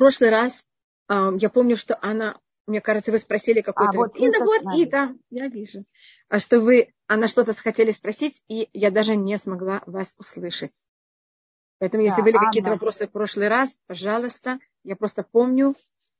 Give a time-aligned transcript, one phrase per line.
[0.00, 0.66] прошлый раз
[1.10, 3.92] э, я помню, что она, мне кажется, вы спросили какой-то...
[3.92, 5.84] А, вот и, да, вот, и да, я вижу.
[6.28, 10.86] А что вы, она что-то хотели спросить, и я даже не смогла вас услышать.
[11.78, 15.74] Поэтому, если да, были какие-то вопросы в прошлый раз, пожалуйста, я просто помню.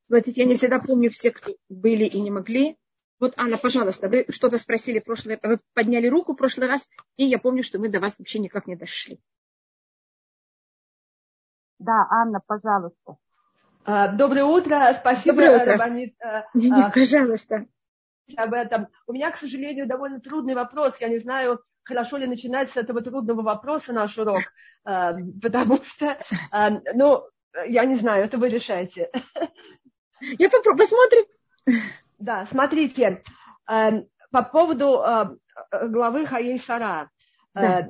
[0.09, 2.77] Смотрите, я не всегда помню все, кто были и не могли.
[3.19, 6.87] Вот, Анна, пожалуйста, вы что-то спросили в прошлый вы подняли руку в прошлый раз,
[7.17, 9.21] и я помню, что мы до вас вообще никак не дошли.
[11.79, 13.17] Да, Анна, пожалуйста.
[13.85, 15.73] А, доброе утро, спасибо, Доброе утро.
[15.73, 16.15] Раванит.
[16.23, 17.67] А, а, пожалуйста.
[18.37, 18.89] Об этом.
[19.07, 20.95] У меня, к сожалению, довольно трудный вопрос.
[21.01, 24.43] Я не знаю, хорошо ли начинать с этого трудного вопроса наш урок,
[24.85, 26.17] потому что,
[26.95, 27.25] ну,
[27.67, 29.11] я не знаю, это вы решаете.
[30.21, 31.25] Я попробую, посмотрим.
[32.19, 33.23] Да, смотрите,
[33.67, 35.03] по поводу
[35.73, 37.11] главы Хаей Сара.
[37.55, 37.89] Да.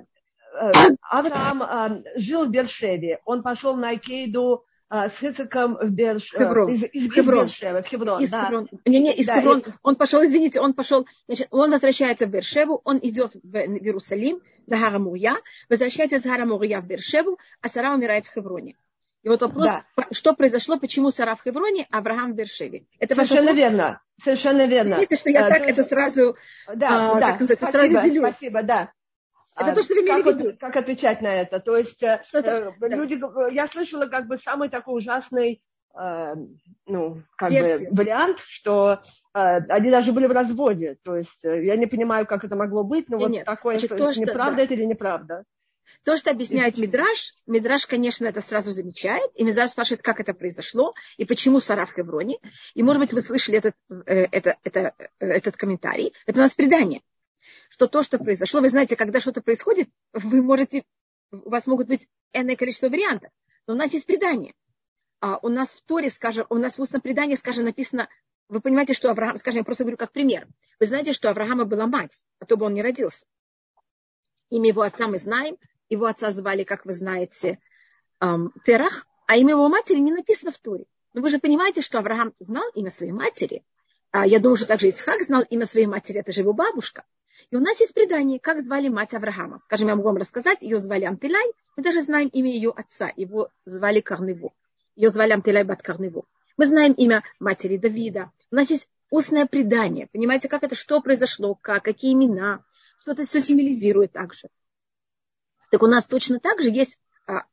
[1.03, 6.35] Авраам жил в Бершеве, он пошел на Кейду с Хициком в Берш...
[6.35, 7.47] Из, из, из Хеврон.
[7.47, 8.23] Бершевы, в Хеврон.
[8.23, 8.47] Из да.
[8.47, 8.69] Хеврон.
[8.85, 9.61] Не, не, из да, Хеврон.
[9.61, 9.65] И...
[9.83, 14.77] Он пошел, извините, он пошел, значит, он возвращается в Бершеву, он идет в, Иерусалим, до
[14.77, 15.37] Харамурья,
[15.69, 18.75] возвращается из Харамурья в Бершеву, а Сара умирает в Хевроне.
[19.23, 19.85] И вот вопрос, да.
[20.13, 22.87] что произошло, почему Сара в Хевроне, а Авраам в Бершеве.
[22.99, 24.01] Это Совершенно верно.
[24.25, 24.95] Совершенно верно.
[24.95, 25.79] Видите, что я а, так есть...
[25.79, 26.37] это сразу,
[26.75, 27.37] да, а, да.
[27.37, 28.27] Как спасибо, сразу делю.
[28.29, 28.93] Спасибо, да.
[29.57, 30.57] Это а, то, что вы имели как, в виду.
[30.59, 31.61] Как отвечать на это?
[31.61, 33.49] То есть э, э люди, да.
[33.49, 35.63] я слышала как бы самый такой ужасный
[35.99, 36.35] э,
[36.87, 39.03] ну, как бы вариант, что
[39.35, 40.99] э, они даже были в разводе.
[41.03, 43.45] То есть э, я не понимаю, как это могло быть, но нет, вот нет.
[43.45, 44.63] такое, Значит, то, что неправда да.
[44.63, 45.45] это или неправда.
[46.05, 50.95] То, что объясняет Мидраш, Мидраш, конечно, это сразу замечает, и Мидраш спрашивает, как это произошло,
[51.17, 52.39] и почему Сара в Хевроне.
[52.75, 53.75] И, может быть, вы слышали этот,
[54.07, 56.13] э, это, это, э, этот комментарий.
[56.27, 57.03] Это у нас предание.
[57.71, 60.85] Что то, что произошло, вы знаете, когда что-то происходит, вы можете,
[61.31, 63.31] у вас могут быть энное количество вариантов.
[63.67, 64.55] Но у нас есть предание.
[65.21, 68.09] А у нас в Торе, скажем, у нас в устном предании, скажем, написано,
[68.49, 70.49] вы понимаете, что Авраам, скажем, я просто говорю как пример.
[70.81, 73.25] Вы знаете, что Авраама была мать, а то бы он не родился.
[74.49, 75.57] Имя его отца мы знаем,
[75.89, 77.61] его отца звали, как вы знаете,
[78.21, 80.87] эм, Терах, а имя его матери не написано в Торе.
[81.15, 83.63] Но вы же понимаете, что Авраам знал имя своей матери.
[84.11, 87.05] А я думаю, что также Ицхак знал имя своей матери, это же его бабушка.
[87.51, 89.59] И у нас есть предание, как звали мать Авраама.
[89.59, 93.51] Скажем, я могу вам рассказать, ее звали Амтилай, мы даже знаем имя ее отца, его
[93.65, 94.53] звали Карнево.
[94.97, 96.25] Ее звали Амтилай Бат Карнево.
[96.57, 98.31] Мы знаем имя матери Давида.
[98.51, 100.09] У нас есть устное предание.
[100.13, 102.65] Понимаете, как это, что произошло, как, какие имена,
[102.99, 104.49] что это все символизирует также.
[105.71, 107.45] Так у нас точно так же есть а,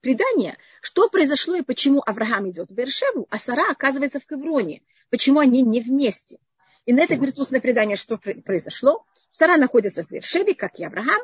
[0.00, 4.82] предание, что произошло и почему Авраам идет в Бершеву, а Сара оказывается в Хевроне.
[5.10, 6.38] Почему они не вместе.
[6.84, 9.06] И на это говорит устное предание, что произошло.
[9.32, 11.20] Сара находится в Бершеве, как и Авраам,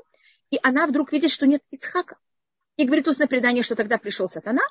[0.51, 2.17] и она вдруг видит, что нет Ицхака.
[2.77, 4.63] И говорит устное предание, что тогда пришел сатана,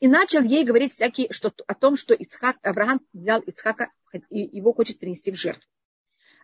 [0.00, 3.90] и начал ей говорить всякие, что, о том, что Ицхак, Авраам взял Ицхака
[4.30, 5.68] и его хочет принести в жертву.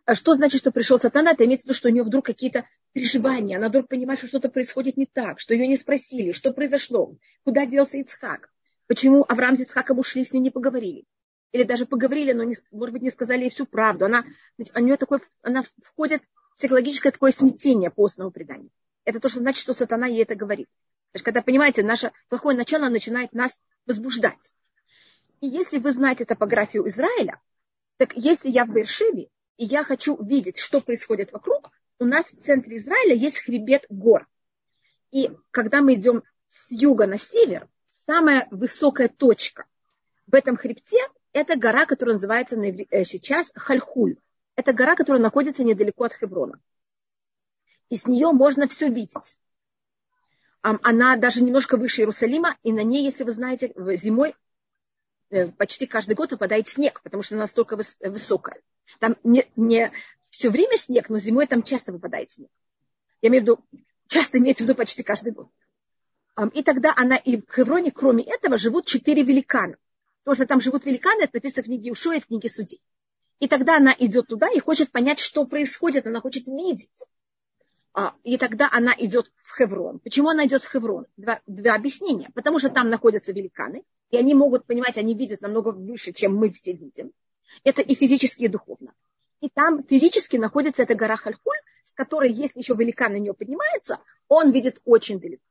[0.07, 1.33] А что значит, что пришел сатана?
[1.33, 4.49] Это имеется в виду, что у нее вдруг какие-то переживания, она вдруг понимает, что что-то
[4.49, 8.51] происходит не так, что ее не спросили, что произошло, куда делся Ицхак,
[8.89, 11.05] почему Авраам с Ицхаком ушли, с ней не поговорили.
[11.53, 14.05] Или даже поговорили, но, не, может быть, не сказали ей всю правду.
[14.07, 14.25] Она,
[14.59, 16.23] у нее такой, она входит
[16.61, 18.69] психологическое такое смятение постного предания.
[19.05, 20.69] Это то, что значит, что сатана ей это говорит.
[21.13, 24.55] То есть, когда, понимаете, наше плохое начало начинает нас возбуждать.
[25.41, 27.41] И если вы знаете топографию Израиля,
[27.97, 32.43] так если я в Бершеве, и я хочу видеть, что происходит вокруг, у нас в
[32.43, 34.29] центре Израиля есть хребет гор.
[35.11, 37.69] И когда мы идем с юга на север,
[38.07, 39.65] самая высокая точка
[40.27, 40.99] в этом хребте–
[41.33, 44.19] это гора, которая называется э, сейчас Хальхуль.
[44.61, 46.61] Это гора, которая находится недалеко от Хеврона.
[47.89, 49.39] И с нее можно все видеть.
[50.61, 54.35] Она даже немножко выше Иерусалима, и на ней, если вы знаете, зимой
[55.31, 58.61] э, почти каждый год выпадает снег, потому что она настолько высокая.
[58.99, 59.91] Там не, не
[60.29, 62.51] все время снег, но зимой там часто выпадает снег.
[63.23, 63.65] Я имею в виду,
[64.09, 65.49] часто имеется в виду почти каждый год.
[66.53, 69.79] И тогда она и в Хевроне, кроме этого, живут четыре великана.
[70.25, 72.83] Тоже там живут великаны, это написано в книге Ушо и в книге Судей.
[73.41, 77.07] И тогда она идет туда и хочет понять, что происходит, она хочет видеть.
[77.93, 79.99] А, и тогда она идет в Хеврон.
[79.99, 81.07] Почему она идет в Хеврон?
[81.17, 82.31] Два, два объяснения.
[82.35, 86.53] Потому что там находятся великаны, и они могут понимать, они видят намного выше, чем мы
[86.53, 87.13] все видим.
[87.65, 88.93] Это и физически, и духовно.
[89.41, 93.99] И там физически находится эта гора Хальхуль, с которой, если еще великан на нее поднимается,
[94.29, 95.43] он видит очень далеко.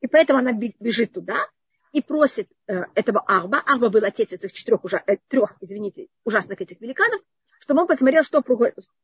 [0.00, 1.48] И поэтому она бежит туда
[1.94, 6.60] и просит э, этого Арба, Арба был отец этих четырех, ужа, э, трех, извините, ужасных
[6.60, 7.22] этих великанов,
[7.60, 8.42] чтобы он посмотрел, что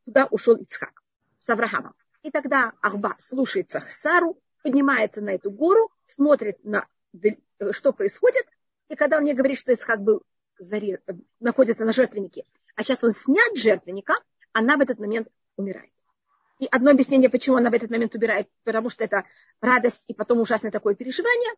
[0.04, 1.00] туда ушел Ицхак
[1.38, 1.94] с Авраамом.
[2.24, 6.84] И тогда Арба слушается Сару, поднимается на эту гору, смотрит на
[7.22, 7.36] э,
[7.70, 8.44] что происходит,
[8.88, 10.22] И когда он мне говорит, что Исхак был
[11.38, 12.44] находится на жертвеннике,
[12.74, 14.14] а сейчас он снят жертвенника,
[14.52, 15.92] она в этот момент умирает.
[16.58, 19.24] И одно объяснение, почему она в этот момент убирает, потому что это
[19.60, 21.54] радость и потом ужасное такое переживание,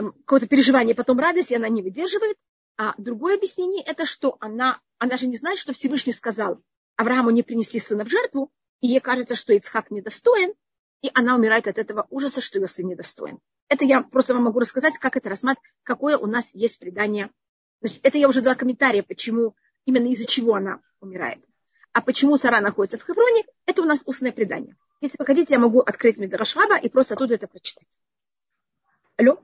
[0.00, 2.36] какое-то переживание, потом радость, и она не выдерживает.
[2.76, 6.62] А другое объяснение это, что она, она же не знает, что Всевышний сказал
[6.96, 8.50] Аврааму не принести сына в жертву,
[8.80, 10.54] и ей кажется, что Ицхак недостоин,
[11.02, 13.38] и она умирает от этого ужаса, что ее сын недостоин.
[13.68, 17.30] Это я просто вам могу рассказать, как это рассматривать, какое у нас есть предание.
[17.80, 21.44] Значит, это я уже дала комментарий, почему, именно из-за чего она умирает.
[21.92, 24.76] А почему Сара находится в Хевроне, это у нас устное предание.
[25.00, 27.98] Если вы хотите, я могу открыть Медрашваба и просто оттуда это прочитать.
[29.16, 29.42] Алло?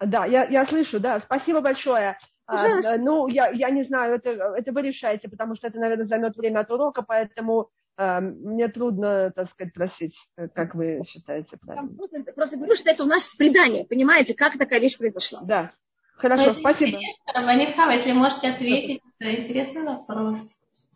[0.00, 1.20] Да, я, я слышу, да.
[1.20, 2.18] Спасибо большое.
[2.46, 2.92] Пожалуйста.
[2.92, 6.36] А, ну, я, я не знаю, это, это вы решаете, потому что это, наверное, займет
[6.36, 10.16] время от урока, поэтому э, мне трудно, так сказать, просить,
[10.54, 11.88] как вы считаете правильно.
[11.96, 15.40] Просто, просто говорю, что это у нас предание, понимаете, как такая вещь произошла.
[15.42, 15.72] Да.
[16.16, 16.98] Хорошо, спасибо.
[17.34, 20.40] Ванитхава, если можете ответить, это интересный вопрос.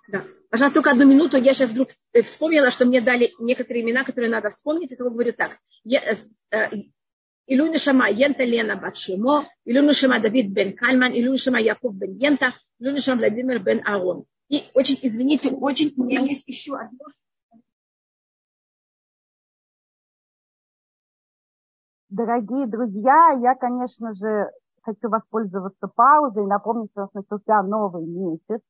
[0.09, 0.23] Да.
[0.51, 1.37] Пожалуйста, только одну минуту.
[1.37, 4.93] Я сейчас вдруг э, вспомнила, что мне дали некоторые имена, которые надо вспомнить.
[4.93, 5.59] Это говорю так.
[7.47, 12.55] Илюна Шама Ента Лена Батшимо, Илюна Шама Давид бен Кальман, Илюна Шама Яков бен Ента,
[12.79, 14.25] Илюна Шама Владимир бен Арон.
[14.49, 17.07] И очень, извините, очень, у меня есть еще одно.
[22.09, 24.51] Дорогие друзья, я, конечно же,
[24.83, 28.61] хочу воспользоваться паузой и напомнить, что у нас начался новый месяц.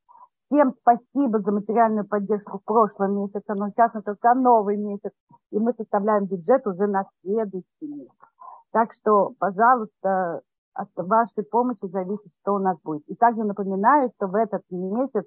[0.45, 5.11] Всем спасибо за материальную поддержку в прошлом месяце, но сейчас начался новый месяц,
[5.51, 8.30] и мы составляем бюджет уже на следующий месяц.
[8.71, 10.41] Так что, пожалуйста,
[10.73, 13.03] от вашей помощи зависит, что у нас будет.
[13.07, 15.25] И также напоминаю, что в этот месяц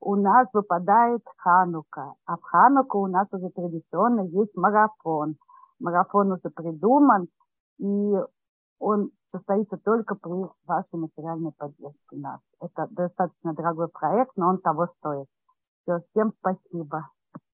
[0.00, 2.14] у нас выпадает Ханука.
[2.24, 5.36] А в Хануку у нас уже традиционно есть марафон.
[5.78, 7.28] Марафон уже придуман,
[7.78, 8.14] и
[8.78, 10.32] он состоится только при
[10.66, 12.40] вашей материальной поддержке нас.
[12.60, 15.26] Это достаточно дорогой проект, но он того стоит.
[15.82, 17.08] Все, всем спасибо.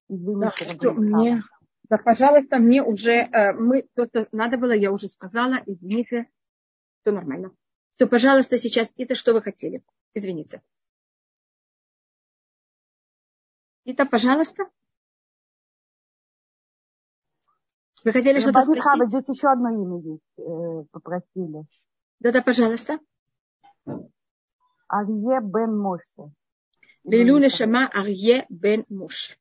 [0.09, 1.41] Извините, да, мне,
[1.89, 6.29] да, пожалуйста, мне уже, э, мы, то, что надо было, я уже сказала, извините,
[7.01, 7.55] все нормально.
[7.91, 9.83] Все, пожалуйста, сейчас это что вы хотели.
[10.13, 10.61] Извините.
[13.85, 14.65] Это, пожалуйста.
[18.03, 18.83] Вы хотели что-то спросить?
[18.83, 21.63] Хава, здесь еще одно имя есть, э, попросили.
[22.19, 22.99] Да-да, пожалуйста.
[24.87, 26.31] Арье бен Моше.
[27.03, 29.37] Лилю Шама Арье бен Моше.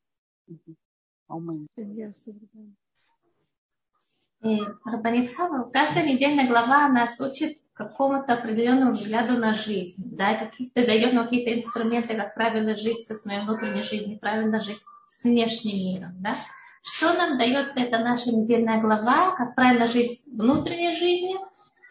[4.84, 11.12] Рабанит Хава, каждая недельная глава нас учит какому-то определенному взгляду на жизнь, да, какие-то дает
[11.14, 16.12] нам какие-то инструменты, как правильно жить со своей внутренней жизнью, правильно жить с внешним миром,
[16.20, 16.36] да.
[16.82, 21.40] Что нам дает эта наша недельная глава, как правильно жить внутренней жизнью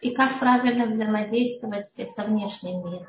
[0.00, 3.06] и как правильно взаимодействовать со внешним миром?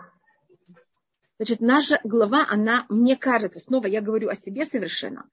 [1.39, 5.25] Значит, наша глава, она, мне кажется, снова я говорю о себе совершенно,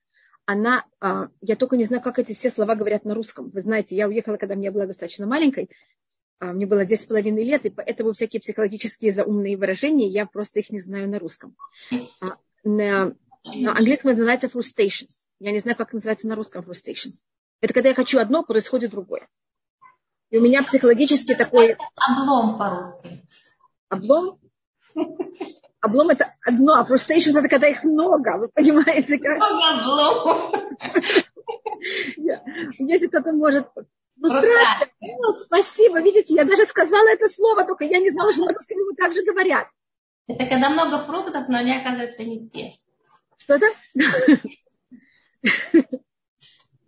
[0.46, 3.50] она, а, я только не знаю, как эти все слова говорят на русском.
[3.50, 5.70] Вы знаете, я уехала, когда мне была достаточно маленькой,
[6.38, 10.80] а, мне было 10,5 лет, и поэтому всякие психологические заумные выражения, я просто их не
[10.80, 11.56] знаю на русском.
[12.20, 13.14] А, на,
[13.44, 15.28] на английском это называется frustrations.
[15.40, 17.24] Я не знаю, как называется на русском frustrations.
[17.60, 19.28] Это когда я хочу одно, происходит другое.
[20.30, 21.76] И у меня психологически такой...
[21.96, 23.22] Облом по-русски.
[23.88, 24.38] Облом?
[25.84, 29.18] Облом это одно, а frustrations это когда их много, вы понимаете?
[29.18, 29.36] Как?
[29.36, 30.54] Много обломов.
[32.78, 33.68] Если кто-то может
[34.18, 34.88] Фрустрация.
[35.44, 36.00] спасибо.
[36.00, 39.12] Видите, я даже сказала это слово, только я не знала, что на русском его так
[39.12, 39.68] же говорят.
[40.26, 42.72] Это когда много фруктов, но они оказываются не те.
[43.36, 43.66] Что-то?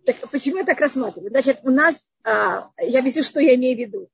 [0.05, 1.29] Так почему я так рассматриваю?
[1.31, 4.09] Значит, у нас, а, я объясню, что я имею в виду.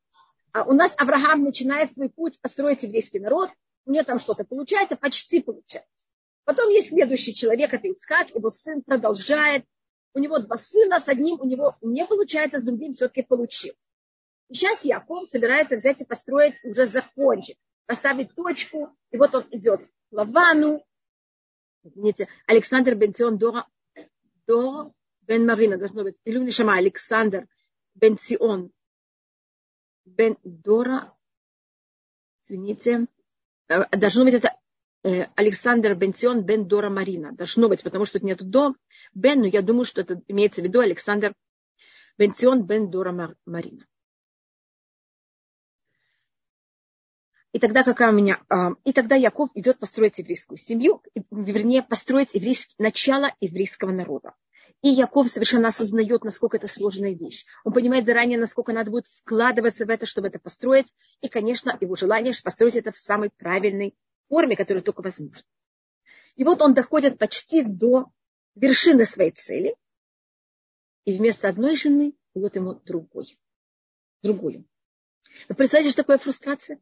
[0.52, 3.52] А, у нас Авраам начинает свой путь построить еврейский народ.
[3.86, 6.08] У него там что-то получается, почти получается.
[6.46, 9.66] Потом есть следующий человек, это Ицхак, его сын продолжает.
[10.13, 13.78] У него два сына, с одним у него не получается, с другим все-таки получилось.
[14.50, 18.96] И сейчас Яков собирается взять и построить, уже закончить, поставить точку.
[19.12, 20.86] И вот он идет к Лавану,
[21.84, 23.68] извините, Александр Бенцион Дора,
[24.46, 27.48] Дора Бен Марина, должно быть, или Шама Александр
[27.96, 28.72] Бен Цион
[30.06, 31.16] Бен Дора,
[32.42, 33.08] извините,
[33.92, 34.56] должно быть это
[35.03, 37.32] э, Александр Бенцион Бен Дора Марина.
[37.34, 38.75] Должно быть, потому что тут нет до
[39.13, 41.34] Бен, но я думаю, что это имеется в виду Александр
[42.18, 43.86] Бенцион Бен Дора Марина.
[47.53, 48.42] И тогда какая у меня...
[48.50, 54.34] А, и тогда Яков идет построить еврейскую семью, вернее, построить еврейский, начало еврейского народа.
[54.84, 57.46] И Яков совершенно осознает, насколько это сложная вещь.
[57.63, 60.94] Он понимает заранее, насколько надо будет вкладываться в это, чтобы это построить.
[61.22, 63.96] И, конечно, его желание построить это в самой правильной
[64.28, 65.48] форме, которая только возможна.
[66.36, 68.12] И вот он доходит почти до
[68.56, 69.78] вершины своей цели.
[71.06, 73.40] И вместо одной жены вот ему другой.
[74.22, 74.66] Другую.
[75.48, 76.82] Вы представляете, что такое фрустрация?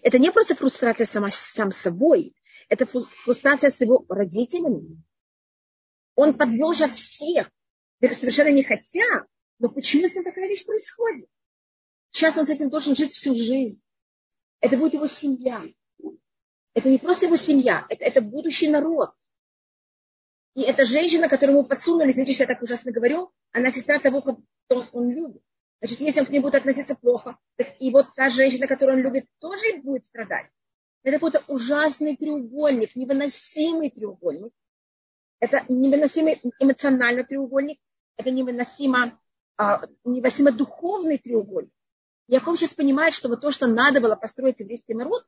[0.00, 2.36] Это не просто фрустрация сама, сам собой,
[2.68, 5.02] это фрустрация с его родителями,
[6.16, 7.50] он подвел сейчас всех.
[8.00, 9.26] Совершенно не хотя,
[9.58, 11.28] но почему с ним такая вещь происходит?
[12.10, 13.82] Сейчас он с этим должен жить всю жизнь.
[14.60, 15.62] Это будет его семья.
[16.74, 19.10] Это не просто его семья, это, это будущий народ.
[20.54, 24.42] И эта женщина, которую ему подсунули, извините, я так ужасно говорю, она сестра того, кто
[24.92, 25.42] он любит.
[25.80, 29.02] Значит, если он к ней будет относиться плохо, так и вот та женщина, которую он
[29.04, 30.46] любит, тоже будет страдать.
[31.02, 34.52] Это какой-то ужасный треугольник, невыносимый треугольник,
[35.40, 37.78] это невыносимый эмоциональный треугольник,
[38.16, 39.18] это невыносимо,
[39.56, 41.72] а, невыносимо духовный треугольник.
[42.28, 45.24] Яков сейчас понимает, что вот то, что надо было построить еврейский народ,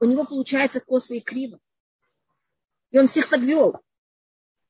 [0.00, 1.58] у него получается косо и криво.
[2.90, 3.80] И он всех подвел.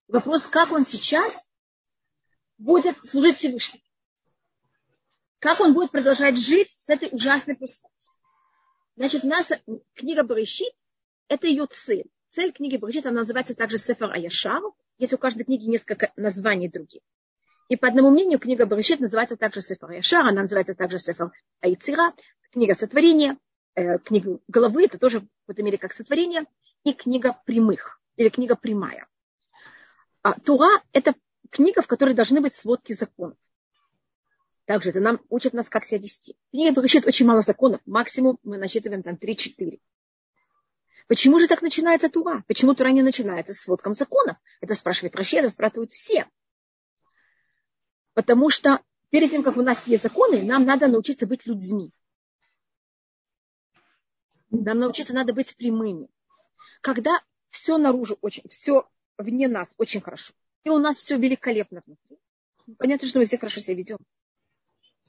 [0.08, 1.52] Вопрос, как он сейчас
[2.58, 3.82] будет служить Всевышнему.
[5.38, 7.90] Как он будет продолжать жить с этой ужасной пустотой.
[8.96, 9.50] Значит, у нас
[9.94, 10.72] книга Барышит–
[11.28, 12.08] это ее цель.
[12.34, 14.60] Цель книги Брахит, она называется также Сефер Аяшар.
[14.98, 17.00] Есть у каждой книги несколько названий других.
[17.68, 22.12] И по одному мнению книга Брахит называется также Сефер Аяшар, она называется также Сефер Айцира,
[22.50, 23.38] книга сотворения,
[23.76, 26.44] э, книга головы, это тоже в какой-то мере как сотворение,
[26.82, 29.06] и книга прямых, или книга прямая.
[30.22, 31.14] А Тура– это
[31.50, 33.38] книга, в которой должны быть сводки законов.
[34.64, 36.36] Также это нам учит нас, как себя вести.
[36.48, 39.78] В книге очень мало законов, максимум мы насчитываем там 3-4.
[41.06, 42.44] Почему же так начинается Тура?
[42.48, 44.36] Почему Тура не начинается с сводком законов?
[44.60, 46.26] Это спрашивает Раши, это спрашивают все.
[48.14, 48.80] Потому что
[49.10, 51.92] перед тем, как у нас есть законы, нам надо научиться быть людьми.
[54.50, 56.08] Нам научиться надо быть прямыми.
[56.80, 57.20] Когда
[57.50, 60.32] все наружу очень, все вне нас очень хорошо,
[60.64, 62.18] и у нас все великолепно внутри,
[62.78, 63.98] понятно, что мы все хорошо себя ведем.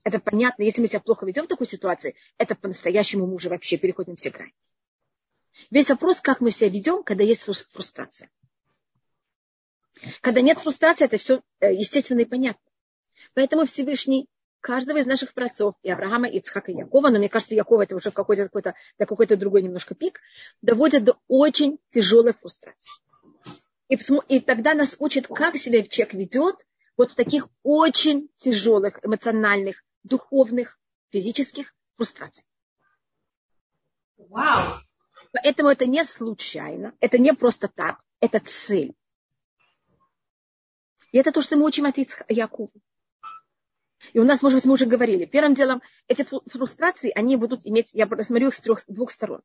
[0.03, 0.63] Это понятно.
[0.63, 4.29] Если мы себя плохо ведем в такой ситуации, это по-настоящему мы уже вообще переходим все
[4.29, 4.53] грани.
[5.69, 8.29] Весь вопрос, как мы себя ведем, когда есть фрустрация.
[10.21, 12.62] Когда нет фрустрации, это все э, естественно и понятно.
[13.33, 14.27] Поэтому Всевышний
[14.59, 17.95] каждого из наших праотцов, и Авраама, и Ицхака, и Якова, но мне кажется, Якова это
[17.95, 20.19] уже в какой-то, какой-то, до какой-то другой немножко пик,
[20.62, 22.91] доводят до очень тяжелых фрустраций.
[23.89, 23.97] И,
[24.27, 26.65] и тогда нас учат, как себя человек ведет
[26.97, 30.79] вот в таких очень тяжелых эмоциональных, духовных,
[31.12, 32.47] физических фрустрациях.
[34.17, 34.85] Вау!
[35.44, 38.94] Поэтому это не случайно, это не просто так, это цель.
[41.12, 41.98] И это то, что мы учим от
[42.30, 42.70] Якова.
[44.13, 47.94] И у нас, может быть, мы уже говорили, первым делом эти фрустрации, они будут иметь,
[47.94, 49.42] я рассмотрю их с трех, с двух сторон.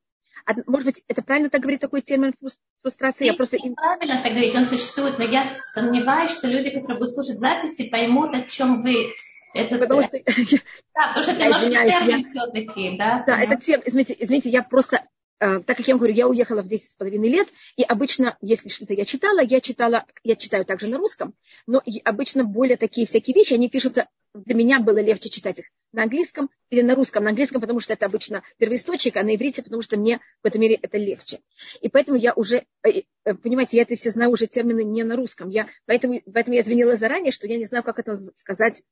[0.67, 2.35] Может быть, это правильно так говорить, такой термин
[2.83, 3.27] фрустрации?
[3.27, 3.59] Я просто...
[3.59, 8.35] Правильно так говорить, он существует, но я сомневаюсь, что люди, которые будут слушать записи, поймут,
[8.35, 9.15] о чем вы.
[9.55, 10.19] Это, потому что...
[10.95, 13.25] Да, потому что это немножко термин все-таки, да?
[13.27, 16.69] Да, это термин, извините, извините, я просто Э, так как я говорю, я уехала в
[16.69, 20.87] 10 с половиной лет, и обычно, если что-то я читала, я читала, я читаю также
[20.87, 21.35] на русском,
[21.67, 26.05] но обычно более такие всякие вещи, они пишутся, для меня было легче читать их на
[26.05, 27.25] английском или на русском.
[27.25, 30.61] На английском, потому что это обычно первоисточник, а на иврите, потому что мне в этом
[30.61, 31.41] мире это легче.
[31.81, 35.17] И поэтому я уже, э, э, понимаете, я это все знаю уже термины не на
[35.17, 35.49] русском.
[35.49, 38.83] Я, поэтому, поэтому я извинила заранее, что я не знаю, как это сказать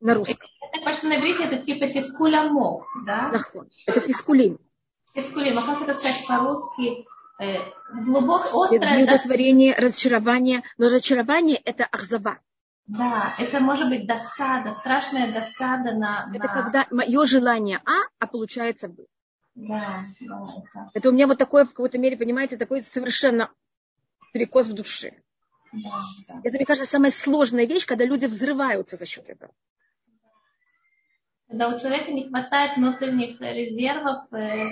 [0.00, 0.48] на русском.
[0.60, 3.32] Это, потому что на иврите это типа тискулямо, да?
[3.86, 4.60] Это тискулим.
[5.16, 7.06] Эскулим, а как это сказать по-русски?
[7.40, 7.70] Э,
[8.04, 9.04] глубокое, острое...
[9.04, 9.82] Удовлетворение, да?
[9.82, 10.62] разочарование.
[10.76, 12.38] Но разочарование– это ахзава.
[12.86, 16.30] Да, это может быть досада, страшная досада на...
[16.32, 16.52] Это на...
[16.52, 19.04] когда мое желание А, а получается Б.
[19.54, 20.44] Да, да.
[20.44, 20.90] Это...
[20.94, 23.50] это у меня вот такое, в какой-то мере, понимаете, такой совершенно
[24.32, 25.14] перекос в душе.
[25.72, 25.90] Да,
[26.28, 26.40] да.
[26.44, 29.52] Это, мне кажется, самая сложная вещь, когда люди взрываются за счет этого.
[31.48, 34.66] Когда у человека не хватает внутренних резервов, э,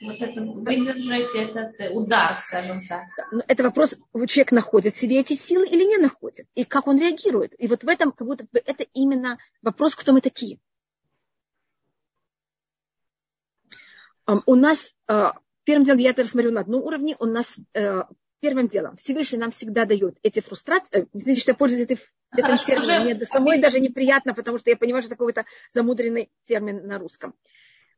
[0.00, 3.04] вот это выдержать этот удар, скажем так.
[3.48, 7.54] Это вопрос, человек находит в себе эти силы или не находит, и как он реагирует.
[7.58, 10.58] И вот в этом, как будто бы это именно вопрос, кто мы такие.
[14.26, 15.34] У нас, а,
[15.64, 18.02] первым делом, я это рассмотрю на одном уровне, у нас э,
[18.40, 21.02] первым делом Всевышний нам всегда дает эти фрустрации.
[21.02, 21.98] Э, извините, что я пользуюсь этой,
[22.36, 23.04] этим термином.
[23.04, 27.34] Мне самой даже неприятно, потому что я понимаю, что это какой-то замудренный термин на русском.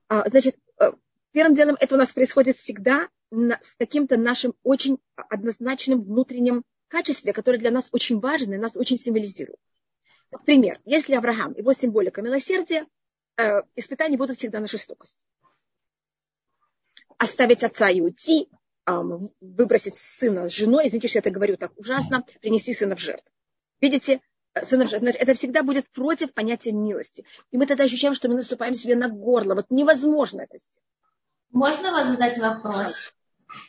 [0.08, 0.92] А, значит, э,
[1.32, 7.58] Первым делом это у нас происходит всегда с каким-то нашим очень однозначным внутренним качестве, которое
[7.58, 9.60] для нас очень важно и нас очень символизирует.
[10.30, 12.86] Например, если Авраам, его символика милосердия,
[13.36, 15.26] э, испытания будут всегда на жестокость.
[17.18, 18.48] Оставить отца и уйти,
[18.86, 18.92] э,
[19.40, 23.30] выбросить сына с женой, извините, что я это говорю так ужасно, принести сына в жертву.
[23.80, 24.20] Видите,
[24.54, 25.08] э, сына в жертву.
[25.08, 27.24] Это всегда будет против понятия милости.
[27.50, 29.54] И мы тогда ощущаем, что мы наступаем себе на горло.
[29.54, 30.88] Вот невозможно это сделать.
[31.52, 33.12] Можно вас задать вопрос?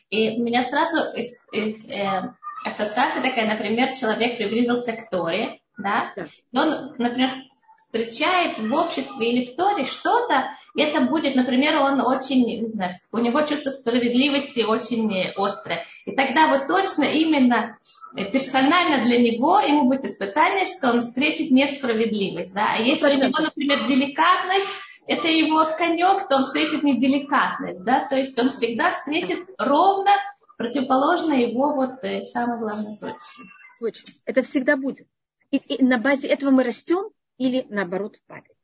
[0.10, 2.34] И у меня сразу из, из, э,
[2.66, 6.24] ассоциация такая, например, человек приблизился к Торе, да, да.
[6.24, 7.32] и он, например,
[7.78, 12.92] встречает в обществе или в Торе что-то, и это будет, например, он очень, не знаю,
[13.12, 15.86] у него чувство справедливости очень острое.
[16.06, 17.78] И тогда вот точно именно
[18.34, 22.54] персонально для него ему будет испытание, что он встретит несправедливость.
[22.54, 22.74] Да?
[22.74, 24.68] А если у него, например, деликатность,
[25.08, 27.84] это его конек, то он встретит неделикатность.
[27.84, 28.08] Да?
[28.08, 30.12] То есть он всегда встретит ровно
[30.58, 33.46] противоположно его вот э, самое главное точно.
[33.80, 34.14] Точно.
[34.26, 35.08] Это всегда будет.
[35.52, 38.56] И, и на базе этого мы растем или наоборот падаем.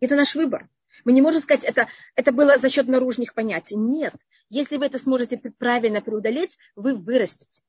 [0.00, 0.68] Это наш выбор.
[1.04, 3.76] Мы не можем сказать, это, это было за счет наружных понятий.
[3.76, 4.14] Нет.
[4.48, 7.62] Если вы это сможете правильно преодолеть, вы вырастете.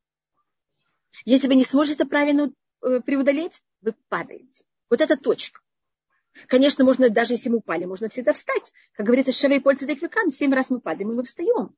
[1.25, 2.51] Если вы не сможете правильно
[2.81, 4.65] э, преодолеть, вы падаете.
[4.89, 5.61] Вот это точка.
[6.47, 8.71] Конечно, можно, даже если мы упали, можно всегда встать.
[8.93, 11.75] Как говорится, шевей польцы векам, семь раз мы падаем, и мы встаем.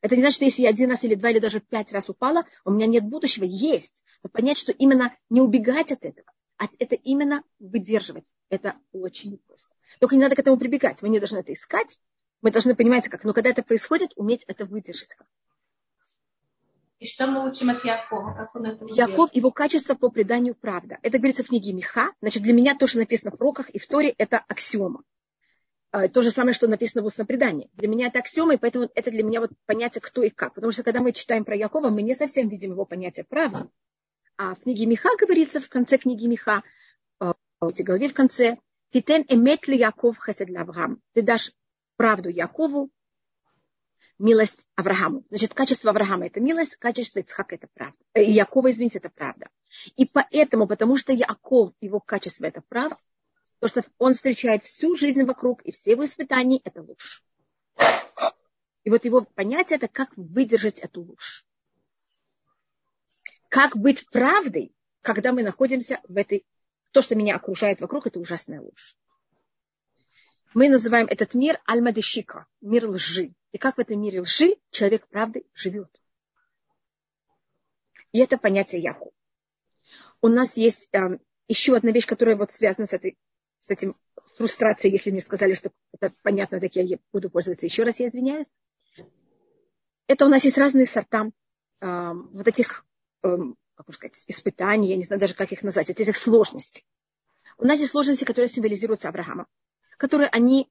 [0.00, 2.44] Это не значит, что если я один раз или два или даже пять раз упала,
[2.64, 3.44] у меня нет будущего.
[3.44, 4.04] Есть.
[4.22, 6.26] Но понять, что именно не убегать от этого,
[6.58, 8.26] а это именно выдерживать.
[8.50, 9.74] Это очень просто.
[10.00, 11.00] Только не надо к этому прибегать.
[11.02, 12.00] Мы не должны это искать.
[12.40, 13.22] Мы должны понимать, как.
[13.22, 15.16] Но когда это происходит, уметь это выдержать.
[17.02, 18.32] И что мы учим от Якова?
[18.32, 20.98] Как он это Яков, его качество по преданию правда.
[21.02, 22.12] Это говорится в книге Миха.
[22.20, 25.02] Значит, для меня то, что написано в пророках и в Торе, это аксиома.
[25.90, 27.68] А, то же самое, что написано в устном предании.
[27.72, 30.54] Для меня это аксиома, и поэтому это для меня вот понятие кто и как.
[30.54, 33.68] Потому что когда мы читаем про Якова, мы не совсем видим его понятие права.
[34.36, 36.62] А в книге Миха говорится, в конце книги Миха,
[37.18, 38.58] а, в главе в конце,
[38.90, 41.00] «Титен эмет ли Яков хасед Авраам».
[41.14, 41.50] Ты дашь
[41.96, 42.90] правду Якову,
[44.22, 45.24] милость Аврааму.
[45.30, 47.96] Значит, качество Авраама– это милость, качество Ицхака– это правда.
[48.14, 49.48] Э, Якова, извините, это правда.
[49.96, 52.96] И поэтому, потому что Яков, его качество– это правда,
[53.58, 57.22] то, что он встречает всю жизнь вокруг, и все его испытания– это ложь.
[58.84, 61.44] И вот его понятие– это как выдержать эту ложь.
[63.48, 66.46] Как быть правдой, когда мы находимся в этой...
[66.92, 68.96] То, что меня окружает вокруг, это ужасная ложь.
[70.54, 73.34] Мы называем этот мир Альмадешика, мир лжи.
[73.52, 75.90] И как в этом мире лжи человек правды живет.
[78.12, 79.12] И это понятие Яку.
[80.20, 83.18] У нас есть э, еще одна вещь, которая вот связана с этой
[83.60, 83.96] с этим
[84.36, 88.52] фрустрацией, если мне сказали, что это понятно, так я буду пользоваться еще раз, я извиняюсь.
[90.08, 91.30] Это у нас есть разные сорта
[91.80, 92.84] э, вот этих,
[93.22, 93.36] э,
[93.76, 96.84] как сказать, испытаний, я не знаю даже, как их назвать, этих сложностей.
[97.56, 99.46] У нас есть сложности, которые символизируются Авраамом,
[100.02, 100.68] которые они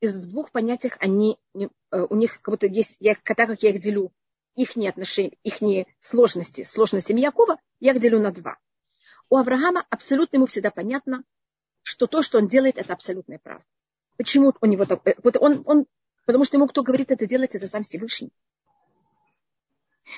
[0.00, 3.70] из в двух понятиях, они, э, у них как будто есть, я, так как я
[3.70, 4.10] их делю,
[4.56, 8.58] их отношения, их сложности, сложностями Якова, я их делю на два.
[9.30, 11.22] У Авраама абсолютно ему всегда понятно,
[11.82, 13.64] что то, что он делает, это абсолютная правда.
[14.16, 15.06] Почему у него так?
[15.06, 15.86] Э, он, он,
[16.26, 18.32] потому что ему кто говорит это делать, это сам Всевышний.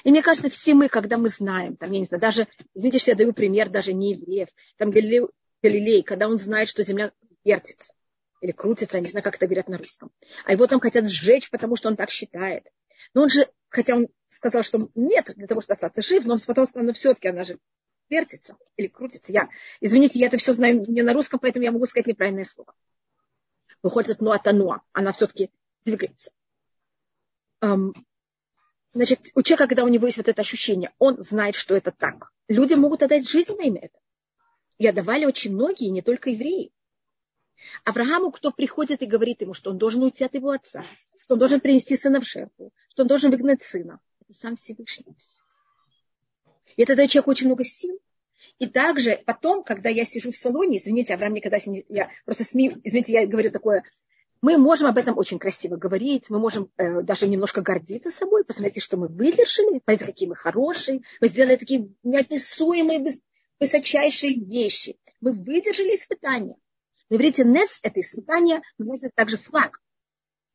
[0.05, 3.11] И мне кажется, все мы, когда мы знаем, там, я не знаю, даже, извините, что
[3.11, 4.49] я даю пример даже не евреев,
[4.79, 5.29] там Галилей,
[5.63, 7.13] Галилей, когда он знает, что земля
[7.45, 7.93] вертится
[8.45, 10.13] или крутится, не знаю, как это говорят на русском.
[10.45, 12.71] А его там хотят сжечь, потому что он так считает.
[13.15, 16.67] Но он же, хотя он сказал, что нет, для того, чтобы остаться жив, но потом
[16.67, 17.59] сказал, но все-таки она же
[18.11, 19.33] вертится или крутится.
[19.33, 19.49] Я,
[19.81, 22.75] извините, я это все знаю не на русском, поэтому я могу сказать неправильное слово.
[23.83, 25.51] Выходит нуатануа, она все-таки
[25.87, 26.31] двигается.
[28.93, 32.31] Значит, у человека, когда у него есть вот это ощущение, он знает, что это так.
[32.49, 33.99] Люди могут отдать жизнь на имя это.
[34.77, 36.73] И отдавали очень многие, не только евреи.
[37.85, 40.85] Аврааму, кто приходит и говорит ему, что он должен уйти от его отца,
[41.21, 45.17] что он должен принести сына в жертву, что он должен выгнать сына, это сам Всевышний.
[46.77, 47.99] И это дает человеку очень много сил.
[48.59, 51.85] И также потом, когда я сижу в салоне, извините, Авраам никогда не...
[51.89, 53.85] Я просто смею, извините, я говорю такое,
[54.43, 58.81] мы можем об этом очень красиво говорить, мы можем э, даже немножко гордиться собой, посмотрите,
[58.81, 63.07] что мы выдержали, посмотрите, какие мы хорошие, мы сделали такие неописуемые,
[63.59, 64.99] высочайшие вещи.
[65.23, 66.57] Мы выдержали испытания.
[67.11, 69.83] На иврите «нес»– это испытание, но это также флаг.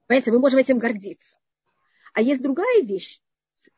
[0.07, 1.37] Понимаете, мы можем этим гордиться.
[2.13, 3.21] А есть другая вещь,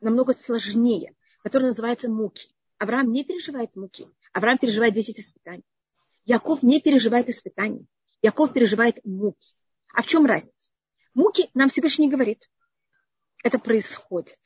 [0.00, 2.54] намного сложнее который называется муки.
[2.78, 4.08] Авраам не переживает муки.
[4.32, 5.64] Авраам переживает 10 испытаний.
[6.24, 7.86] Яков не переживает испытаний.
[8.22, 9.54] Яков переживает муки.
[9.92, 10.70] А в чем разница?
[11.14, 12.48] Муки нам Всевышний говорит.
[13.44, 14.38] Это происходит.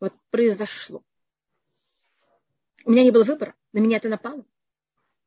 [0.00, 1.02] Вот произошло.
[2.84, 4.46] У меня не было выбора, на меня это напало.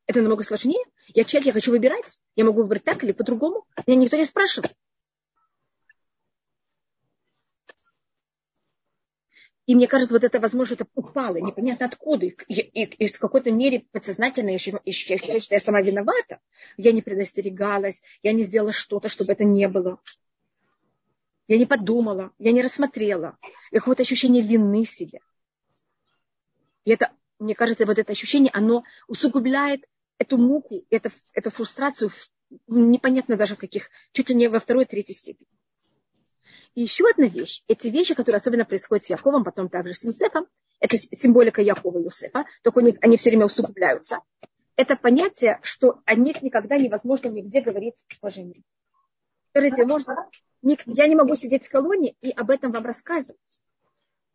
[0.07, 0.83] Это намного сложнее.
[1.07, 2.19] Я человек, я хочу выбирать.
[2.35, 3.65] Я могу выбрать так или по-другому.
[3.87, 4.75] Меня никто не спрашивает.
[9.67, 12.25] И мне кажется, вот это, возможно, это упало, непонятно откуда.
[12.25, 16.41] И, и, и в какой-то мере подсознательно я еще, что я сама виновата.
[16.77, 20.01] Я не предостерегалась, я не сделала что-то, чтобы это не было.
[21.47, 23.37] Я не подумала, я не рассмотрела.
[23.71, 25.21] И какое-то ощущение вины себе.
[26.85, 29.85] И это, мне кажется, вот это ощущение, оно усугубляет
[30.19, 32.11] эту муку, эту, эту фрустрацию,
[32.67, 35.47] непонятно даже в каких, чуть ли не во второй, третьей степени.
[36.75, 40.45] И еще одна вещь, эти вещи, которые особенно происходят с Яковом, потом также с Юсефом,
[40.79, 44.19] это символика Якова и Юсефа, только они, они все время усугубляются.
[44.75, 48.63] Это понятие, что о них никогда невозможно нигде говорить с уважением.
[49.49, 50.29] Скажите, можно,
[50.61, 53.63] я не могу сидеть в салоне и об этом вам рассказывать.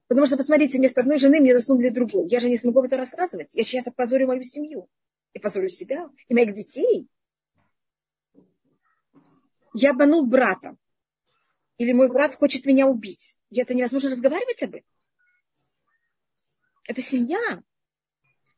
[0.08, 2.28] Потому что, посмотрите, вместо одной жены мне засунули другую.
[2.28, 3.54] Я же не смогу об этом рассказывать.
[3.54, 4.88] Я сейчас опозорю мою семью.
[5.32, 7.08] И позорю себя, и моих детей.
[9.74, 10.76] Я обманул брата
[11.78, 13.38] или мой брат хочет меня убить.
[13.50, 14.90] И это невозможно разговаривать об этом.
[16.84, 17.62] Это семья.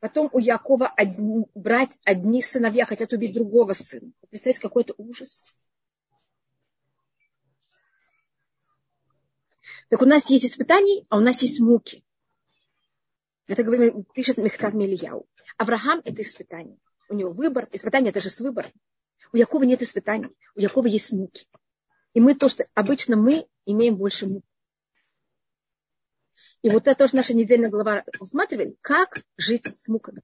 [0.00, 4.12] Потом у Якова одни, брать одни сыновья хотят убить другого сына.
[4.30, 5.56] Представьте, какой это ужас.
[9.88, 12.04] Так у нас есть испытания, а у нас есть муки.
[13.46, 13.64] Это
[14.12, 15.26] пишет Мехтар Мельяу.
[15.56, 16.78] Авраам– это испытание.
[17.08, 17.68] У него выбор.
[17.72, 18.72] Испытание– это же с выбором.
[19.32, 20.36] У Якова нет испытаний.
[20.54, 21.46] У Якова есть муки.
[22.12, 24.44] И мы то, что обычно мы имеем больше мук.
[26.62, 30.22] И вот это тоже наша недельная глава рассматривает, как жить с муками.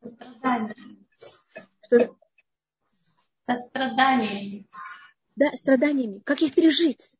[0.00, 1.06] Со страданиями.
[1.86, 2.16] Что?
[3.46, 4.68] Со страданиями.
[5.36, 6.20] Да, страданиями.
[6.20, 7.18] Как их пережить?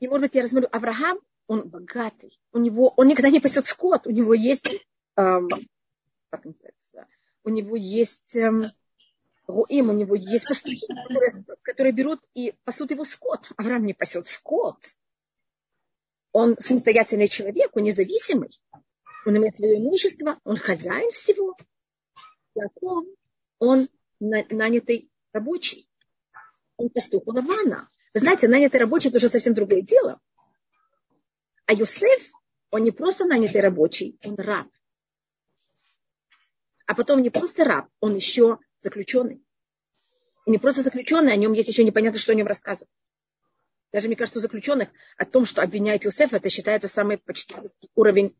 [0.00, 2.38] И, может быть, я рассмотрю, Авраам, он богатый.
[2.52, 4.06] У него, он никогда не пасет скот.
[4.06, 4.66] У него есть,
[5.16, 5.48] эм,
[6.30, 7.06] как называется,
[7.44, 8.72] у него есть эм,
[9.46, 11.30] Руим, у него есть пастухи, которые,
[11.62, 13.50] которые берут и пасут его скот.
[13.56, 14.78] Авраам не пасет скот.
[16.32, 18.50] Он самостоятельный человек, он независимый.
[19.26, 21.56] Он имеет свое имущество, он хозяин всего.
[22.54, 23.04] Яков,
[23.58, 23.88] он
[24.20, 25.88] нанятый рабочий.
[26.76, 27.88] Он пастух Лавана.
[28.14, 30.20] Вы знаете, нанятый рабочий– это уже совсем другое дело.
[31.66, 32.30] А Юсеф,
[32.70, 34.68] он не просто нанятый рабочий, он раб.
[36.86, 39.42] А потом не просто раб, он еще заключенный.
[40.44, 42.92] И не просто заключенный, о нем есть еще непонятно, что о нем рассказывать.
[43.92, 47.54] Даже, мне кажется, у заключенных о том, что обвиняет Юсефа, это считается самый почти
[47.94, 48.36] уровень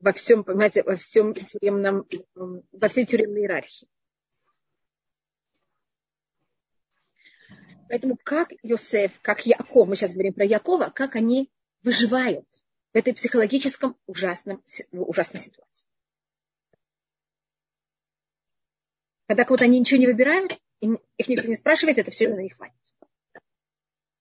[0.00, 3.88] во всем, понимаете, во всем тюремном, во всей тюремной иерархии.
[7.88, 11.50] Поэтому как Йосеф, как Яков, мы сейчас говорим про Якова, как они
[11.82, 12.46] выживают
[12.92, 15.88] в этой психологическом ужасном, ужасной ситуации.
[19.26, 22.74] Когда кого-то они ничего не выбирают, их никто не спрашивает, это все на них хватит.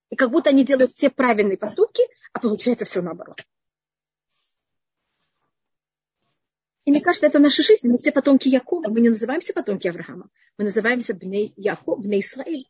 [0.09, 3.41] И как будто они делают все правильные поступки, а получается все наоборот.
[6.85, 7.89] И мне кажется, это наша жизнь.
[7.89, 8.89] Мы все потомки Якова.
[8.89, 10.29] Мы не называемся потомки Авраама.
[10.57, 12.69] Мы называемся Бней Яков, Бней Исраиль.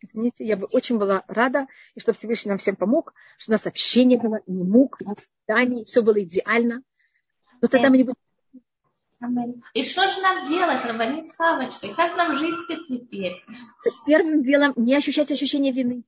[0.00, 3.66] Извините, я бы очень была рада, и чтобы Всевышний нам всем помог, что у нас
[3.66, 6.82] общение было, не мук, не испытаний, все было идеально.
[7.60, 8.16] Но тогда мы не будем
[9.74, 11.94] и что же нам делать, Рабанит Хавочка?
[11.94, 12.54] Как нам жить
[12.88, 13.44] теперь?
[14.06, 16.04] Первым делом не ощущать ощущение вины,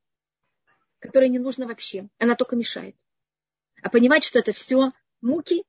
[0.99, 2.09] которое не нужно вообще.
[2.19, 2.97] Она только мешает.
[3.83, 5.65] А понимать, что это все муки,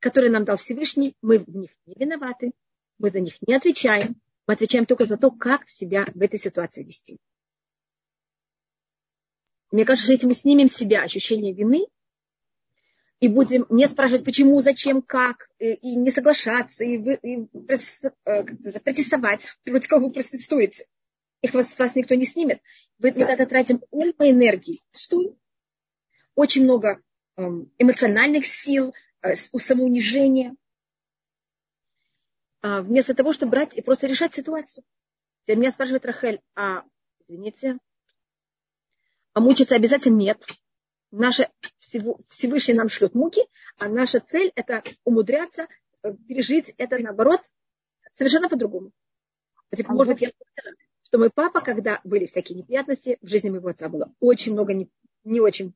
[0.00, 2.50] которые нам дал Всевышний, мы в них не виноваты,
[2.98, 6.82] мы за них не отвечаем, мы отвечаем только за то, как себя в этой ситуации
[6.82, 7.18] вести.
[9.72, 11.86] Мне кажется, что если мы снимем с себя ощущение вины,
[13.20, 17.48] и будем не спрашивать, почему, зачем, как, и, и не соглашаться, и, вы, и
[18.24, 18.44] э,
[18.80, 20.86] протестовать против кого вы протестуете.
[21.40, 22.60] Их вас, вас никто не снимет.
[22.98, 25.38] Мы, тогда тратим уйма энергии, пустую.
[26.34, 27.00] Очень много
[27.36, 30.56] эм, эмоциональных сил, э, самоунижения.
[32.60, 34.84] А, вместо того, чтобы брать и просто решать ситуацию.
[35.46, 36.84] Меня спрашивает Рахель, а,
[37.26, 37.78] извините,
[39.34, 40.42] а мучиться обязательно нет
[41.12, 43.42] наша Всевышний нам шлет муки,
[43.78, 45.68] а наша цель это умудряться
[46.02, 47.40] э, пережить это наоборот
[48.10, 48.90] совершенно по-другому.
[49.74, 53.68] Типа, может быть, я поняла, что мой папа, когда были всякие неприятности, в жизни моего
[53.68, 54.90] отца было очень много не,
[55.24, 55.74] не очень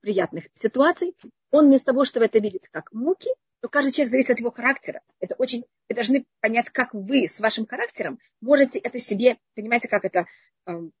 [0.00, 1.16] приятных ситуаций,
[1.50, 5.00] он вместо того, чтобы это видеть как муки, то каждый человек зависит от его характера.
[5.20, 10.04] Это очень, вы должны понять, как вы с вашим характером можете это себе, понимаете, как
[10.04, 10.26] это
[10.66, 10.92] эм,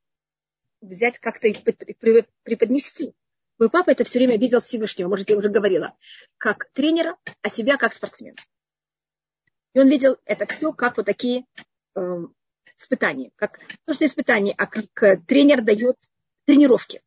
[0.84, 1.54] взять как-то и
[2.42, 3.14] преподнести.
[3.58, 5.96] Мой папа это все время видел Всевышнего, может, я уже говорила,
[6.38, 8.36] как тренера, а себя как спортсмена.
[9.74, 11.44] И он видел это все как вот такие
[11.94, 12.00] э,
[12.76, 13.30] испытания.
[13.36, 15.96] Как, то, что испытания, а как э, тренер дает
[16.46, 17.02] тренировки.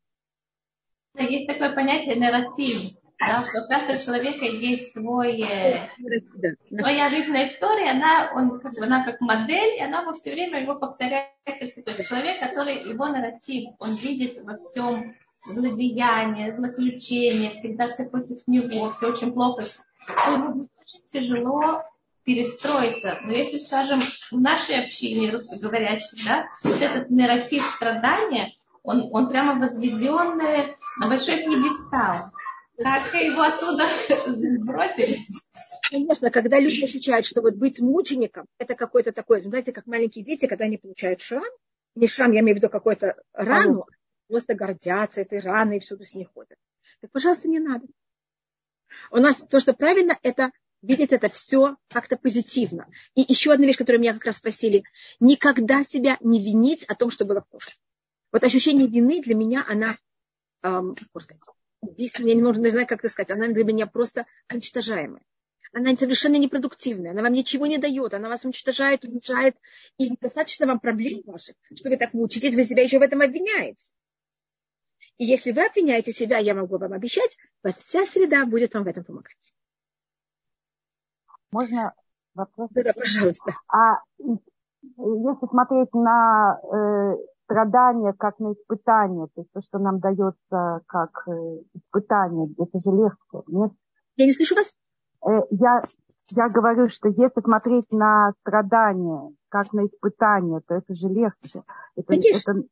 [1.18, 5.90] Есть такое понятие нарратив, да, что у каждого человека есть свой, э,
[6.36, 10.34] да, своя жизненная история, она, он, как бы, она как модель, и она во все
[10.34, 11.82] время его повторяется.
[11.84, 18.48] То есть человек, который его нарратив, он видит во всем злодеяние, злоключение, всегда все против
[18.48, 19.64] него, все очень плохо,
[20.08, 21.82] то ему очень тяжело
[22.24, 23.20] перестроиться.
[23.24, 28.54] Но если, скажем, в нашей общине русскоговорящей, да, вот этот нарратив страдания,
[28.84, 30.38] он, он прямо возведен
[31.00, 32.32] на большой пьедестал.
[32.78, 33.88] Как его оттуда
[34.28, 35.18] сбросили?
[35.90, 40.46] Конечно, когда люди ощущают, что вот быть мучеником, это какой-то такой, знаете, как маленькие дети,
[40.46, 41.44] когда они получают шрам,
[41.96, 43.86] не шрам, я имею в виду какую-то рану,
[44.28, 46.58] просто гордятся этой раной и всюду с ней ходят.
[47.02, 47.88] Так, пожалуйста, не надо.
[49.12, 52.88] У нас то, что правильно, это видеть это все как-то позитивно.
[53.16, 54.84] И еще одна вещь, которую меня как раз спросили,
[55.20, 57.76] никогда себя не винить о том, что было в прошлом.
[58.32, 59.98] Вот ощущение вины для меня, она,
[60.62, 61.42] эм, сказать,
[61.82, 65.22] я не, могу, не знаю, как это сказать, она для меня просто уничтожаемая.
[65.74, 69.56] Она совершенно непродуктивная, она вам ничего не дает, она вас уничтожает, уничтожает,
[69.98, 73.92] и недостаточно вам проблем ваших, что вы так мучитесь, вы себя еще в этом обвиняете.
[75.18, 78.88] И если вы обвиняете себя, я могу вам обещать, вас вся среда будет вам в
[78.88, 79.54] этом помогать.
[81.52, 81.94] Можно
[82.34, 82.70] вопрос?
[82.72, 83.56] Да, да пожалуйста.
[83.68, 90.82] А если смотреть на э, страдания как на испытание, то есть то, что нам дается
[90.86, 91.32] как э,
[91.74, 93.72] испытание, это же легче, нет?
[94.18, 94.76] Я не слышу вас.
[95.26, 95.84] Э, я,
[96.32, 101.64] я говорю, что если смотреть на страдания как на испытание, то это же легче.
[101.96, 102.64] Это, это,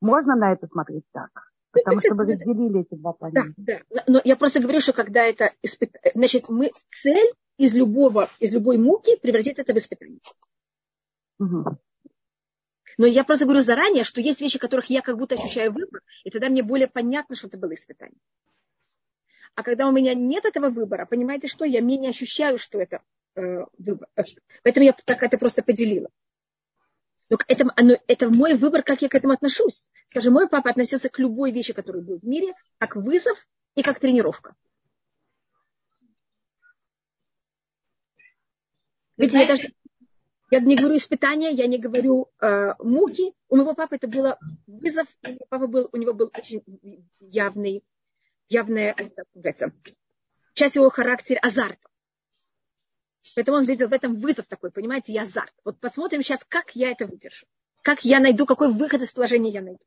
[0.00, 1.30] можно на это смотреть так?
[1.72, 3.54] Потому что вы разделили эти два понятия.
[3.56, 4.04] Да, да.
[4.06, 6.70] Но я просто говорю, что когда это испытание, значит, мы
[7.02, 10.20] цель из любого, из любой муки превратить это в испытание.
[11.40, 11.78] Угу.
[12.96, 16.30] Но я просто говорю заранее, что есть вещи, которых я как будто ощущаю выбор, и
[16.30, 18.18] тогда мне более понятно, что это было испытание.
[19.54, 23.02] А когда у меня нет этого выбора, понимаете что, я менее ощущаю, что это
[23.36, 24.08] э, выбор.
[24.62, 26.08] Поэтому я так это просто поделила.
[27.30, 29.90] Но это, оно, это мой выбор, как я к этому отношусь.
[30.06, 33.38] Скажем, мой папа относился к любой вещи, которая была в мире, как вызов
[33.74, 34.54] и как тренировка.
[39.16, 39.72] Ведь я даже
[40.54, 43.34] я не говорю испытания, я не говорю э, муки.
[43.48, 44.38] У моего папы это было
[44.68, 45.08] вызов.
[45.24, 46.62] Моего папы был, у него был очень
[47.18, 47.82] явный,
[48.48, 48.94] явная
[49.32, 49.72] это,
[50.52, 51.80] часть его характера азарт.
[53.34, 55.52] Поэтому он видел в этом вызов такой, понимаете, и азарт.
[55.64, 57.46] Вот посмотрим сейчас, как я это выдержу.
[57.82, 59.84] Как я найду, какой выход из положения я найду.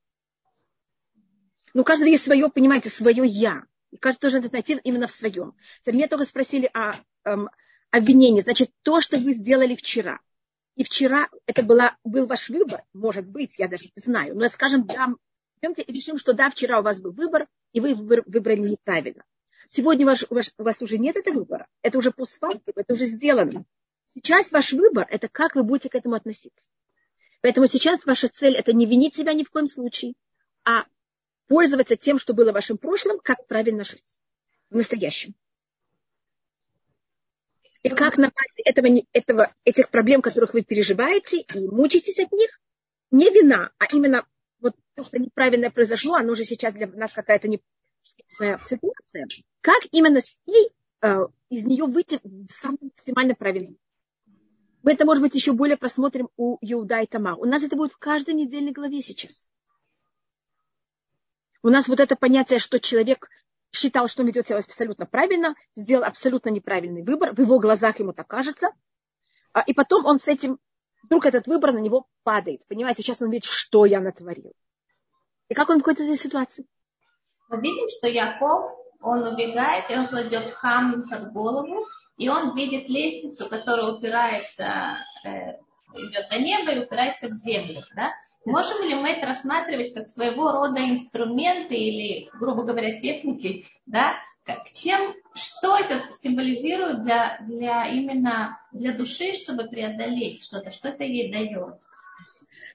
[1.74, 3.64] Ну, у каждого есть свое, понимаете, свое я.
[3.92, 5.56] И каждый должен это найти именно в своем.
[5.86, 7.50] Меня только спросили о эм,
[7.90, 8.42] обвинении.
[8.42, 10.20] Значит, то, что вы сделали вчера,
[10.78, 14.86] и вчера это была, был ваш выбор, может быть, я даже не знаю, но скажем,
[14.86, 15.08] да,
[15.60, 19.24] идемте решим, что да, вчера у вас был выбор, и вы выбрали неправильно.
[19.68, 21.68] Сегодня у вас, у вас уже нет этого выбора.
[21.82, 23.66] Это уже постфактум, это уже сделано.
[24.06, 26.70] Сейчас ваш выбор– это как вы будете к этому относиться.
[27.42, 30.14] Поэтому сейчас ваша цель– это не винить себя ни в коем случае,
[30.64, 30.86] а
[31.48, 34.20] пользоваться тем, что было в вашем прошлом, как правильно жить
[34.70, 35.34] в настоящем.
[37.84, 42.60] И как на базе этого, этого, этих проблем, которых вы переживаете и мучаетесь от них,
[43.12, 44.26] не вина, а именно
[44.60, 47.62] вот то, что неправильное произошло, оно же сейчас для нас какая-то не,
[48.04, 49.28] ситуация,
[49.62, 53.76] как именно с ней, э, из нее выйти максимально правильно.
[54.84, 57.36] Мы это, может быть, еще более просмотрим у Иуда и Тама.
[57.36, 59.50] У нас это будет в каждой недельной главе сейчас.
[61.62, 63.30] У нас вот это понятие, что человек
[63.72, 68.14] считал, что он ведет себя абсолютно правильно, сделал абсолютно неправильный выбор, в его глазах ему
[68.14, 68.70] так кажется,
[69.54, 70.60] а, и потом он с этим,
[71.04, 72.66] вдруг этот выбор на него падает.
[72.68, 74.54] Понимаете, сейчас он видит, что я натворил.
[75.50, 76.66] И как он выходит из этой ситуации?
[77.50, 82.90] Мы видим, что Яков, он убегает, и он кладет камень под голову, и он видит
[82.90, 85.54] лестницу, которая упирается, э,
[85.94, 87.84] идет до неба и упирается в землю.
[87.96, 88.14] Да?
[88.46, 94.16] Можем ли мы это рассматривать как своего рода инструменты или, грубо говоря, техники, да?
[94.44, 101.04] Как, чем, что это символизирует для, для именно для души, чтобы преодолеть что-то, что это
[101.04, 101.82] ей дает?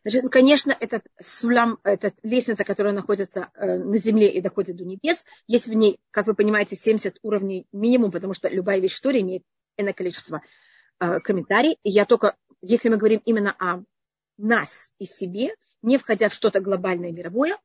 [0.03, 4.85] Значит, ну, конечно, этот сулям, эта лестница, которая находится э, на земле и доходит до
[4.85, 9.01] небес, есть в ней, как вы понимаете, 70 уровней минимум, потому что любая вещь в
[9.01, 9.45] Торе имеет
[9.77, 10.43] иное количество
[10.99, 11.77] э, комментариев.
[11.85, 13.83] И я только, если мы говорим именно о
[14.39, 17.59] нас и себе, не входя в что-то глобальное мировое,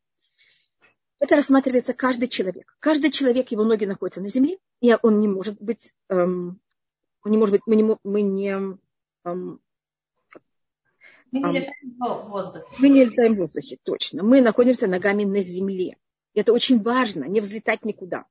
[1.20, 2.76] это рассматривается каждый человек.
[2.80, 6.60] Каждый человек, его ноги находятся на земле, и он не может быть, эм,
[7.24, 8.78] он не может быть, мы не, мы не
[9.24, 9.62] эм,
[11.32, 12.66] мы не летаем в воздухе.
[12.80, 14.24] Мы не летаем в воздухе, точно.
[14.24, 15.98] Мы находимся ногами на земле.
[16.34, 18.26] Это очень важно, не взлетать никуда.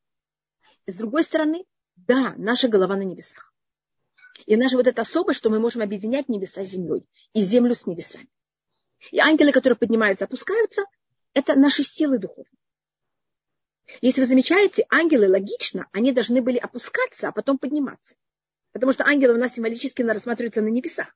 [0.86, 1.64] с другой стороны,
[1.96, 3.52] да, наша голова на небесах.
[4.46, 7.86] И наша вот эта особость, что мы можем объединять небеса с землей и землю с
[7.86, 8.28] небесами.
[9.10, 10.84] И ангелы, которые поднимаются, опускаются,
[11.34, 12.50] это наши силы духовные.
[14.00, 18.16] Если вы замечаете, ангелы логично, они должны были опускаться, а потом подниматься.
[18.72, 21.14] Потому что ангелы у нас символически рассматриваются на небесах.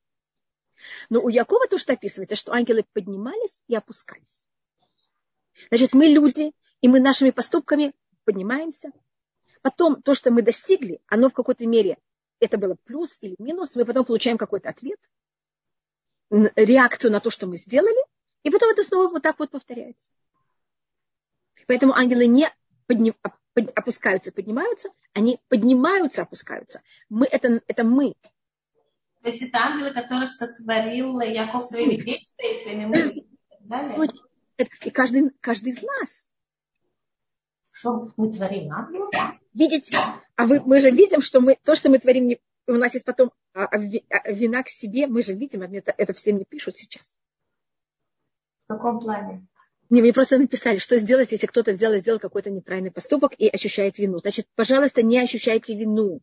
[1.08, 4.48] Но у Якова то, что описывается, что ангелы поднимались и опускались.
[5.68, 7.92] Значит, мы люди, и мы нашими поступками
[8.24, 8.92] поднимаемся.
[9.62, 11.98] Потом то, что мы достигли, оно в какой-то мере,
[12.40, 14.98] это было плюс или минус, мы потом получаем какой-то ответ,
[16.30, 18.04] реакцию на то, что мы сделали,
[18.42, 20.12] и потом это снова вот так вот повторяется.
[21.66, 22.48] Поэтому ангелы не
[22.86, 23.14] подним,
[23.54, 26.82] опускаются, поднимаются, они поднимаются, опускаются.
[27.08, 28.14] Мы, это, это мы.
[29.22, 34.10] То есть это ангелы, которых сотворил Яков своими действиями, своими мыслями и так далее.
[34.84, 36.32] И каждый, каждый из нас.
[37.72, 39.10] Что мы творим, ангелы?
[39.52, 39.98] Видите?
[40.36, 43.04] А вы, мы же видим, что мы, то, что мы творим, не, у нас есть
[43.04, 46.44] потом а, а, а, вина к себе, мы же видим, а это, это всем не
[46.44, 47.18] пишут сейчас.
[48.66, 49.46] В каком плане?
[49.90, 53.48] Не, мне просто написали, что сделать, если кто-то взял и сделал какой-то неправильный поступок и
[53.48, 54.18] ощущает вину.
[54.20, 56.20] Значит, пожалуйста, не ощущайте вину.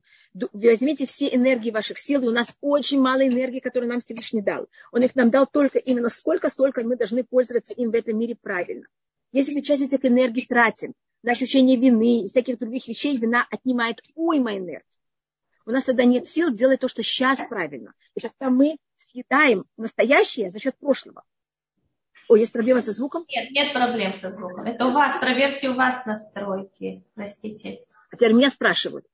[0.53, 4.69] Возьмите все энергии ваших сил, и у нас очень мало энергии, которую нам Всевышний дал.
[4.93, 8.37] Он их нам дал только именно сколько, столько мы должны пользоваться им в этом мире
[8.41, 8.87] правильно.
[9.33, 14.01] Если мы часть этих энергий тратим на ощущение вины и всяких других вещей, вина отнимает
[14.15, 14.83] уйма энергии.
[15.65, 17.93] У нас тогда нет сил делать то, что сейчас правильно.
[18.15, 21.23] И тогда мы съедаем настоящее за счет прошлого.
[22.29, 23.25] О, есть проблема со звуком?
[23.29, 24.65] Нет, нет проблем со звуком.
[24.65, 27.03] Это у вас, проверьте у вас настройки.
[27.15, 27.85] Простите.
[28.11, 29.05] А теперь меня спрашивают,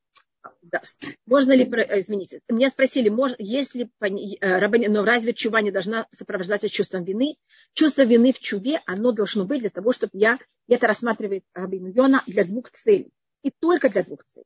[0.61, 0.81] да,
[1.25, 6.69] можно ли, э, извините, меня спросили, можно, если э, но разве чува не должна сопровождаться
[6.69, 7.37] чувством вины?
[7.73, 12.23] Чувство вины в чуве, оно должно быть для того, чтобы я, это рассматривает Рабин Йона
[12.27, 13.11] для двух целей.
[13.41, 14.45] И только для двух целей.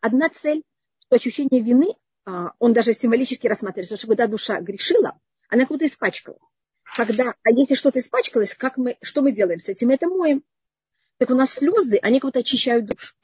[0.00, 0.62] Одна цель,
[1.00, 1.94] что ощущение вины,
[2.24, 5.18] а, он даже символически рассматривается, что когда душа грешила,
[5.48, 6.42] она как будто испачкалась
[6.94, 9.90] когда, а если что-то испачкалось, как мы, что мы делаем с этим?
[9.90, 10.42] Это моем.
[11.18, 13.14] Так у нас слезы, они как будто очищают душу.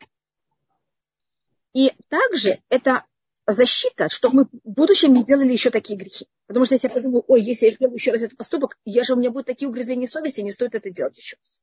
[1.74, 3.04] И также это
[3.46, 6.26] защита, чтобы мы в будущем не делали еще такие грехи.
[6.46, 9.14] Потому что если я подумаю, ой, если я сделаю еще раз этот поступок, я же
[9.14, 11.61] у меня будут такие угрызения совести, не стоит это делать еще раз.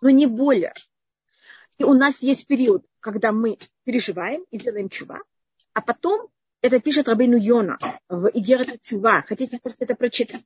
[0.00, 0.74] Но не более.
[1.78, 5.20] И у нас есть период, когда мы переживаем и делаем чува,
[5.74, 6.28] а потом
[6.60, 9.22] это пишет Рабейну Йона в Игерата Чува.
[9.22, 10.42] Хотите просто это прочитать?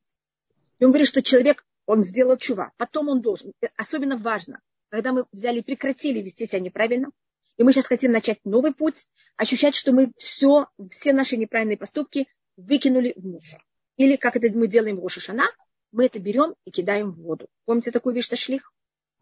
[0.78, 2.72] И он говорит, что человек, он сделал чува.
[2.76, 7.08] Потом он должен, особенно важно, когда мы взяли и прекратили вести себя неправильно,
[7.56, 12.26] и мы сейчас хотим начать новый путь, ощущать, что мы все, все наши неправильные поступки
[12.56, 13.64] выкинули в мусор.
[13.96, 15.44] Или, как это мы делаем в Рошашана,
[15.90, 17.48] мы это берем и кидаем в воду.
[17.64, 18.72] Помните такую вещь, шлих?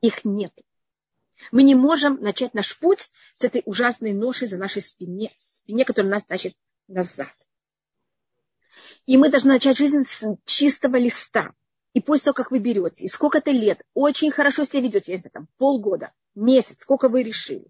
[0.01, 0.53] Их нет.
[1.53, 6.13] Мы не можем начать наш путь с этой ужасной ношей за нашей спине, спине, которая
[6.13, 6.55] нас тащит
[6.87, 7.35] назад.
[9.07, 11.53] И мы должны начать жизнь с чистого листа.
[11.93, 15.49] И после того, как вы берете, и сколько-то лет, очень хорошо себя ведете, если там
[15.57, 17.67] полгода, месяц, сколько вы решили,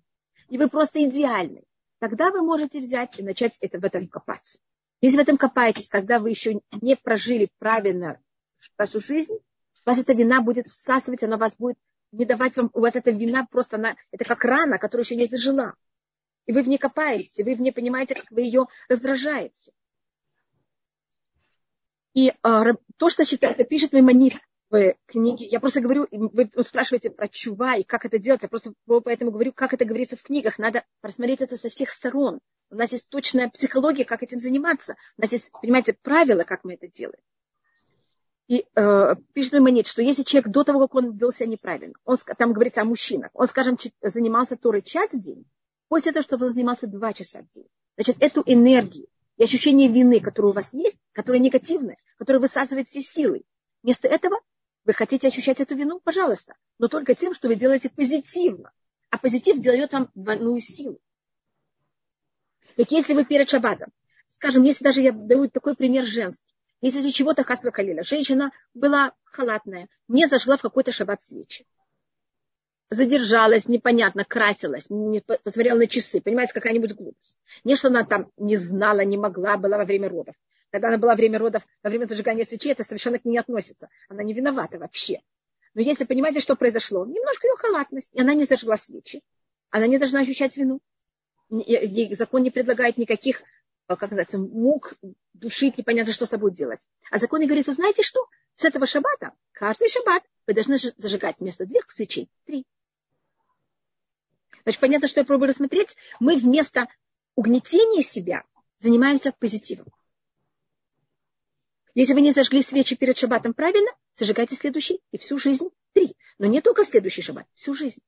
[0.51, 1.63] и вы просто идеальны,
[2.01, 4.59] тогда вы можете взять и начать это, в этом копаться.
[5.01, 8.21] Если в этом копаетесь, когда вы еще не прожили правильно
[8.77, 9.33] вашу жизнь,
[9.87, 11.79] вас эта вина будет всасывать, она вас будет
[12.13, 15.27] не давать вам, у вас эта вина просто, она, это как рана, которая еще не
[15.27, 15.75] зажила.
[16.47, 19.73] И вы в ней копаетесь, вы в ней понимаете, как вы ее раздражаете.
[22.13, 22.65] И а,
[22.97, 24.35] то, что считает, пишет Маймонит
[24.71, 25.47] в книге.
[25.47, 28.43] Я просто говорю, вы спрашиваете про чува и как это делать.
[28.43, 30.59] Я просто поэтому говорю, как это говорится в книгах.
[30.59, 32.39] Надо просмотреть это со всех сторон.
[32.71, 34.95] У нас есть точная психология, как этим заниматься.
[35.19, 37.21] У нас есть, понимаете, правила, как мы это делаем.
[38.47, 42.17] И э, пишет Маймонит, что если человек до того, как он вел себя неправильно, он,
[42.37, 45.45] там говорится о мужчинах, он, скажем, занимался Торой час в день,
[45.89, 47.69] после этого, чтобы он занимался два часа в день.
[47.97, 53.01] Значит, эту энергию, и ощущение вины, которое у вас есть, которое негативное, которое высасывает все
[53.01, 53.43] силы.
[53.85, 54.41] Вместо этого
[54.91, 58.73] вы хотите ощущать эту вину, пожалуйста, но только тем, что вы делаете позитивно.
[59.11, 60.99] А позитив дает вам двойную силу.
[62.75, 63.93] Так если вы перед шаббатом,
[64.27, 69.13] скажем, если даже я даю такой пример женский, если из чего-то хасва калила, женщина была
[69.23, 71.65] халатная, не зажгла в какой-то шаббат свечи,
[72.89, 77.41] задержалась, непонятно, красилась, не посмотрела на часы, понимаете, какая-нибудь глупость.
[77.63, 80.35] Не, что она там не знала, не могла, была во время родов.
[80.71, 83.39] Когда она была во время родов, во время зажигания свечей, это совершенно к ней не
[83.39, 83.89] относится.
[84.09, 85.21] Она не виновата вообще.
[85.75, 89.23] Но если понимаете, что произошло, немножко ее халатность, и она не зажгла свечи,
[89.71, 90.81] она не должна ощущать вину.
[91.49, 94.95] Ей закон не предлагает никаких, э, как называется, мук,
[95.33, 96.87] душить, непонятно, что с собой делать.
[97.11, 98.27] А закон говорит, вы знаете что?
[98.55, 102.67] С этого шаббата, каждый шаббат, вы должны зажигать вместо двух свечей три.
[104.63, 105.97] Значит, понятно, что я пробую рассмотреть.
[106.21, 106.87] Мы вместо
[107.35, 108.45] угнетения себя
[108.79, 109.87] занимаемся позитивом.
[111.95, 116.17] Если вы не зажгли свечи перед шаббатом правильно, зажигайте следующий и всю жизнь три.
[116.39, 118.01] Но не только в следующий шаббат, всю жизнь.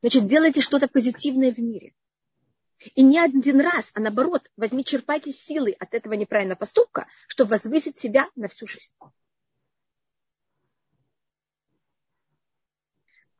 [0.00, 1.94] Значит, делайте что-то позитивное в мире.
[2.94, 7.98] И не один раз, а наоборот, возьми, черпайте силы от этого неправильного поступка, чтобы возвысить
[7.98, 8.94] себя на всю жизнь.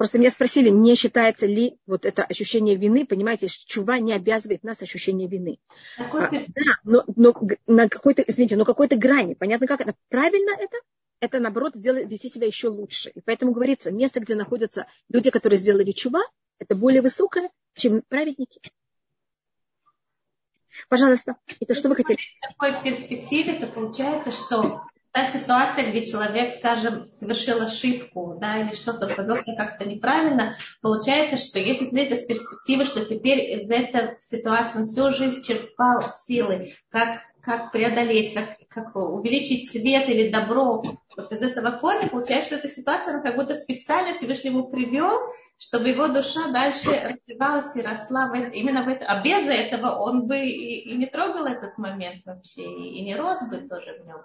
[0.00, 4.80] Просто меня спросили, не считается ли вот это ощущение вины, понимаете, чува не обязывает нас
[4.80, 5.58] ощущение вины.
[5.98, 7.34] А, да, но, но
[7.66, 9.34] на какой-то, извините, но какой-то грани.
[9.34, 9.94] Понятно, как это?
[10.08, 10.78] Правильно это?
[11.20, 13.10] Это, наоборот, сделает, вести себя еще лучше.
[13.10, 16.22] И поэтому говорится, место, где находятся люди, которые сделали чува,
[16.58, 18.58] это более высокое, чем праведники.
[20.88, 22.18] Пожалуйста, это что вы хотели?
[22.38, 24.80] В такой перспективе, то получается, что
[25.12, 31.58] та ситуация, где человек, скажем, совершил ошибку, да, или что-то повел как-то неправильно, получается, что
[31.58, 37.22] если смотреть с перспективы, что теперь из этой ситуации он всю жизнь черпал силы, как,
[37.42, 40.82] как преодолеть, как, как увеличить свет или добро,
[41.16, 45.10] вот из этого корня получается, что эта ситуация, она как будто специально Всевышний ему привел,
[45.58, 49.06] чтобы его душа дальше развивалась и росла именно в это.
[49.06, 53.42] А без этого он бы и, и не трогал этот момент вообще, и не рос
[53.48, 54.18] бы тоже в нем.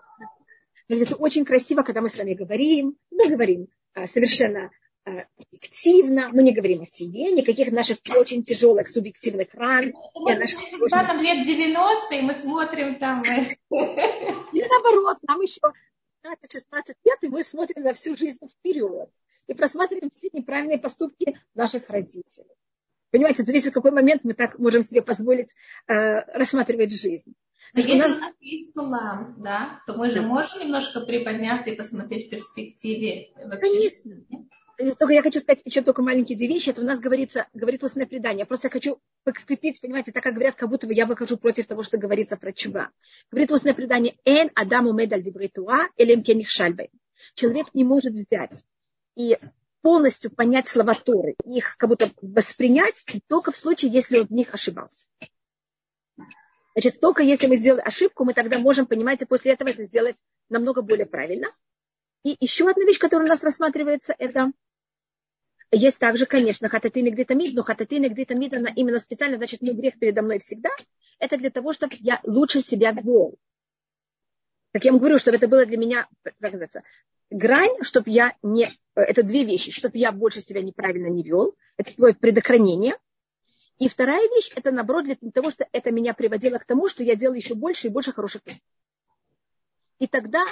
[0.88, 2.98] Это очень красиво, когда мы с вами говорим.
[3.12, 4.70] Мы говорим а, совершенно
[5.06, 9.94] а, объективно, мы не говорим о себе, никаких наших очень тяжелых субъективных ран.
[10.28, 13.24] Это наших когда нам лет 90, и мы смотрим там...
[13.24, 13.56] Э,
[14.54, 15.62] и наоборот, нам еще
[16.24, 19.10] 15-16 лет, и мы смотрим на всю жизнь вперед.
[19.48, 22.50] И просматриваем все неправильные поступки наших родителей.
[23.12, 25.54] Понимаете, зависит, в какой момент мы так можем себе позволить
[25.88, 25.94] э,
[26.34, 27.34] рассматривать жизнь.
[27.74, 28.12] Но если у нас...
[28.12, 30.28] у нас есть сулам, да, то мы же да.
[30.28, 33.60] можем немножко приподняться и посмотреть в перспективе вообще.
[33.60, 34.16] Конечно.
[34.78, 36.70] Только я хочу сказать еще только маленькие две вещи.
[36.70, 38.40] Это у нас говорится, говорит устное предание.
[38.40, 41.82] Я просто хочу подкрепить, понимаете, так как говорят, как будто бы я выхожу против того,
[41.82, 42.90] что говорится про чува.
[43.32, 46.90] Говорит устное предание, эн адаму медаль дивритуа, элем кених шальбай.
[47.36, 48.64] Человек не может взять
[49.16, 49.38] и
[49.82, 54.54] полностью понять слова Торы, их как будто воспринять только в случае, если он в них
[54.54, 55.06] ошибался.
[56.76, 60.18] Значит, только если мы сделали ошибку, мы тогда можем, понимаете, после этого это сделать
[60.50, 61.48] намного более правильно.
[62.24, 64.52] И еще одна вещь, которая у нас рассматривается, это
[65.72, 69.74] есть также, конечно, хататин и гдитамид, но хататин и гдитамид, она именно специально, значит, мой
[69.74, 70.70] грех передо мной всегда.
[71.18, 73.38] Это для того, чтобы я лучше себя вел.
[74.74, 76.84] Как я вам говорю, чтобы это было для меня, как называется,
[77.30, 78.70] грань, чтобы я не...
[78.96, 79.72] Это две вещи.
[79.72, 81.56] Чтобы я больше себя неправильно не вел.
[81.78, 82.96] Это предохранение.
[83.78, 87.16] И вторая вещь, это наоборот для того, что это меня приводило к тому, что я
[87.16, 88.70] делал еще больше и больше хороших поступков.
[90.00, 90.46] И тогда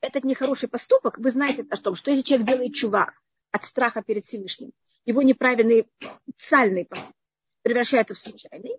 [0.00, 3.12] этот нехороший поступок, вы знаете о том, что если человек делает чува
[3.50, 4.72] от страха перед Всевышним,
[5.04, 5.88] его неправильный
[6.28, 7.14] специальный поступок
[7.62, 8.76] превращается в случайный.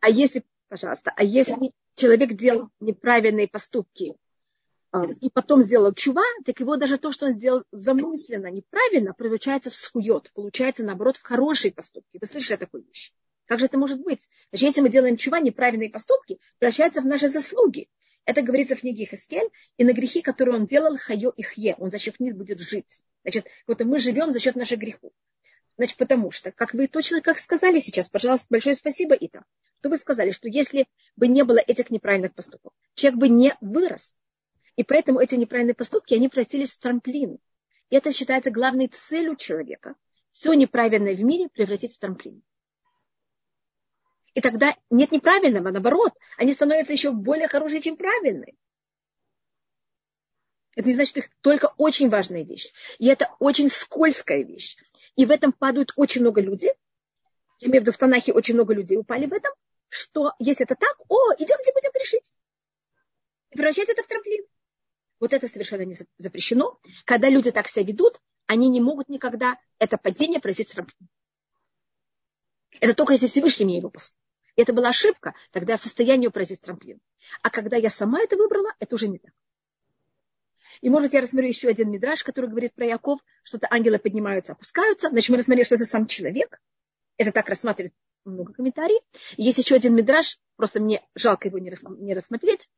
[0.00, 4.14] А если, пожалуйста, а если человек делал неправильные поступки
[5.20, 9.74] и потом сделал чува, так его даже то, что он сделал замысленно, неправильно, превращается в
[9.74, 12.18] схует, получается, наоборот, в хорошие поступки.
[12.18, 13.12] Вы слышали такую вещь?
[13.46, 14.28] Как же это может быть?
[14.50, 17.88] Значит, если мы делаем чува, неправильные поступки, превращаются в наши заслуги.
[18.24, 21.90] Это говорится в книге Хискель, и на грехи, которые он делал, хайо и хье, он
[21.90, 23.02] за счет них будет жить.
[23.22, 25.12] Значит, вот мы живем за счет наших грехов.
[25.78, 29.44] Значит, потому что, как вы точно как сказали сейчас, пожалуйста, большое спасибо, Ита,
[29.76, 30.86] что вы сказали, что если
[31.16, 34.14] бы не было этих неправильных поступков, человек бы не вырос,
[34.78, 37.40] и поэтому эти неправильные поступки, они превратились в трамплин.
[37.90, 39.96] И это считается главной целью человека.
[40.30, 42.44] Все неправильное в мире превратить в трамплин.
[44.34, 48.54] И тогда нет неправильного, наоборот, они становятся еще более хорошие, чем правильные.
[50.76, 52.72] Это не значит, что их только очень важная вещь.
[53.00, 54.76] И это очень скользкая вещь.
[55.16, 56.74] И в этом падают очень много людей.
[57.58, 59.50] Я имею в виду, в Танахе очень много людей упали в этом,
[59.88, 62.36] что если это так, о, идемте будем решить.
[63.50, 64.46] И превращать это в трамплин.
[65.20, 66.78] Вот это совершенно не запрещено.
[67.04, 71.08] Когда люди так себя ведут, они не могут никогда это падение произвести трамплин.
[72.80, 74.16] Это только если Всевышний мне его послал.
[74.56, 77.00] Это была ошибка, тогда я в состоянии произвести трамплин.
[77.42, 79.32] А когда я сама это выбрала, это уже не так.
[80.80, 85.10] И, может, я рассмотрю еще один мидраж, который говорит про Яков, что-то ангелы поднимаются, опускаются.
[85.10, 86.60] Значит, мы рассмотрели, что это сам человек.
[87.16, 87.94] Это так рассматривает
[88.24, 89.02] много комментариев.
[89.36, 92.68] Есть еще один мидраж, просто мне жалко его не рассмотреть,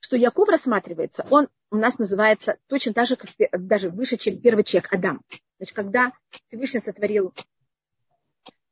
[0.00, 4.64] что Яков рассматривается, он у нас называется точно так же, как даже выше, чем первый
[4.64, 5.22] человек, Адам.
[5.58, 6.12] Значит, когда
[6.46, 7.34] Всевышний сотворил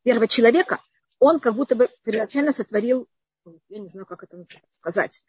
[0.03, 0.81] первого человека,
[1.19, 3.09] он как будто бы первоначально сотворил,
[3.69, 4.43] я не знаю, как это
[4.79, 5.23] сказать,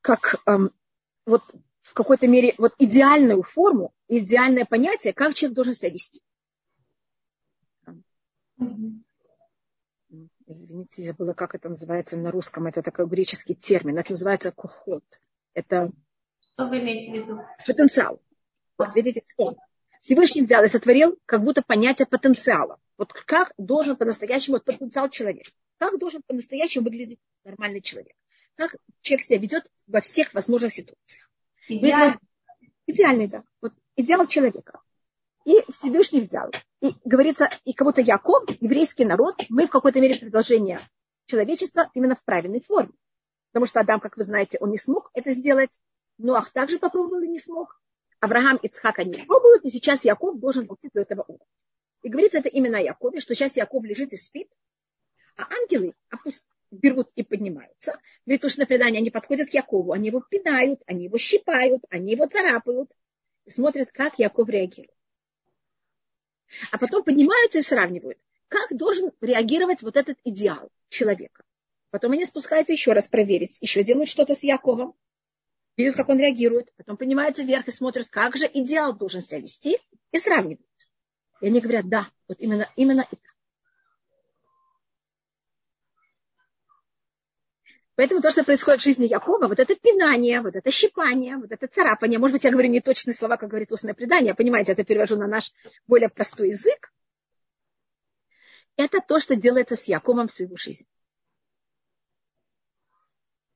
[0.00, 0.42] как
[1.26, 1.42] вот
[1.80, 6.22] в какой-то мере вот идеальную форму, идеальное понятие, как человек должен себя вести.
[10.46, 12.66] Извините, я забыла, как это называется на русском.
[12.66, 13.96] Это такой греческий термин.
[13.98, 15.04] Это называется кухот.
[15.54, 15.90] Это...
[16.52, 17.40] Что вы имеете в виду?
[17.66, 18.20] Потенциал.
[18.76, 19.58] Вот видите, вспомнил.
[20.00, 22.78] Всевышний взял и сотворил как будто понятие потенциала.
[22.98, 25.50] Вот как должен по-настоящему вот потенциал человека.
[25.78, 28.14] Как должен по-настоящему выглядеть нормальный человек.
[28.56, 31.30] Как человек себя ведет во всех возможных ситуациях.
[31.68, 32.18] Идеальный.
[32.86, 33.44] Идеальный, да.
[33.62, 34.80] Вот идеал человека.
[35.44, 36.50] И Всевышний взял.
[36.80, 40.80] И говорится, и кого-то Яков, еврейский народ, мы в какой-то мере продолжение
[41.26, 42.92] человечества именно в правильной форме.
[43.54, 45.70] Потому что Адам, как вы знаете, он не смог это сделать.
[46.18, 47.80] Ноах также попробовал и не смог.
[48.18, 51.46] Авраам и Цхак они пробуют, и сейчас Яков должен дойти до этого уровня.
[52.02, 54.50] И говорится это именно о Якове, что сейчас Яков лежит и спит,
[55.36, 55.94] а ангелы
[56.72, 58.00] берут и поднимаются.
[58.26, 62.14] Говорит, что на предание они подходят к Якову, они его пинают, они его щипают, они
[62.14, 62.90] его царапают.
[63.44, 64.90] И смотрят, как Яков реагирует.
[66.72, 71.44] А потом поднимаются и сравнивают, как должен реагировать вот этот идеал человека.
[71.94, 74.96] Потом они спускаются еще раз проверить, еще делают что-то с Яковом,
[75.76, 79.78] видят, как он реагирует, потом поднимаются вверх и смотрят, как же идеал должен себя вести,
[80.10, 80.66] и сравнивают.
[81.40, 83.22] И они говорят, да, вот именно, именно это.
[87.94, 91.68] Поэтому то, что происходит в жизни Якова, вот это пинание, вот это щипание, вот это
[91.68, 95.14] царапание, может быть, я говорю не точные слова, как говорит устное предание, понимаете, это перевожу
[95.14, 95.52] на наш
[95.86, 96.92] более простой язык.
[98.74, 100.88] Это то, что делается с Яковом в свою жизнь.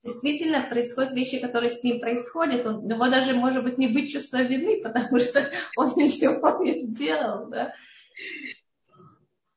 [0.05, 2.65] Действительно, происходят вещи, которые с ним происходят.
[2.67, 7.49] У него даже может быть не быть чувства вины, потому что он ничего не сделал.
[7.49, 7.75] Да?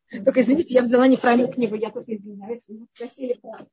[0.09, 2.61] Только извините, я взяла неправильную книгу, я только извиняюсь.
[2.67, 3.69] Вы спросили правильно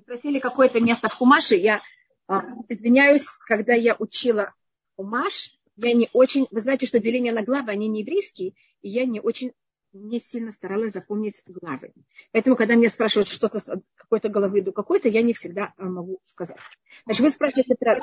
[0.00, 1.82] спросили какое-то место в Хумаше, я
[2.26, 4.54] а, извиняюсь, когда я учила
[4.96, 9.04] Хумаш, я не очень, вы знаете, что деление на главы, они не еврейские, и я
[9.04, 9.52] не очень,
[9.92, 11.92] не сильно старалась запомнить главы.
[12.32, 16.20] Поэтому, когда меня спрашивают что-то с какой-то головы до какой-то, я не всегда а, могу
[16.24, 16.58] сказать.
[17.04, 17.98] Значит, вы спрашиваете про...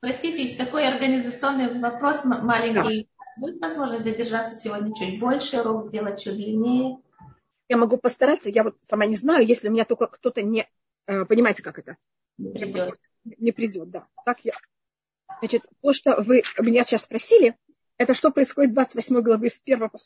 [0.00, 3.08] Простите, такой организационный вопрос маленький.
[3.08, 3.40] Да.
[3.40, 6.98] Будет возможность задержаться сегодня чуть больше, урок сделать чуть длиннее?
[7.68, 10.68] Я могу постараться, я вот сама не знаю, если у меня только кто-то не
[11.06, 11.96] Э, понимаете, как это?
[12.38, 12.98] Не придет.
[13.24, 14.06] Не придет, да.
[14.24, 14.54] Так я.
[15.40, 17.56] Значит, то, что вы меня сейчас спросили,
[17.96, 19.98] это что происходит в 28 главы с первого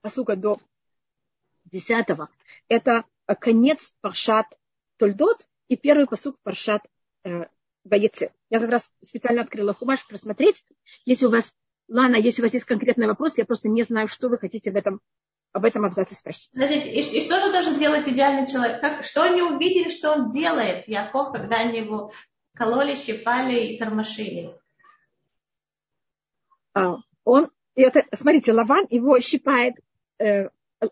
[0.00, 0.58] посука до
[1.66, 2.06] 10.
[2.68, 3.04] Это
[3.38, 4.46] конец Паршат
[4.96, 6.82] Тольдот и первый посук Паршат
[7.24, 7.44] э,
[7.84, 8.32] Боеце.
[8.50, 10.64] Я как раз специально открыла хумаш просмотреть.
[11.04, 11.56] Если у вас,
[11.88, 14.76] Лана, если у вас есть конкретный вопрос, я просто не знаю, что вы хотите в
[14.76, 15.00] этом
[15.52, 16.50] об этом абзаце спросить.
[16.52, 18.80] Значит, и, и что же должен делать идеальный человек?
[18.80, 22.12] Как, что они увидели, что он делает, Яков, когда они его
[22.54, 24.54] кололи, щипали и тормошили?
[26.72, 29.74] А, он, это, смотрите, Лаван его щипает,
[30.20, 30.50] э,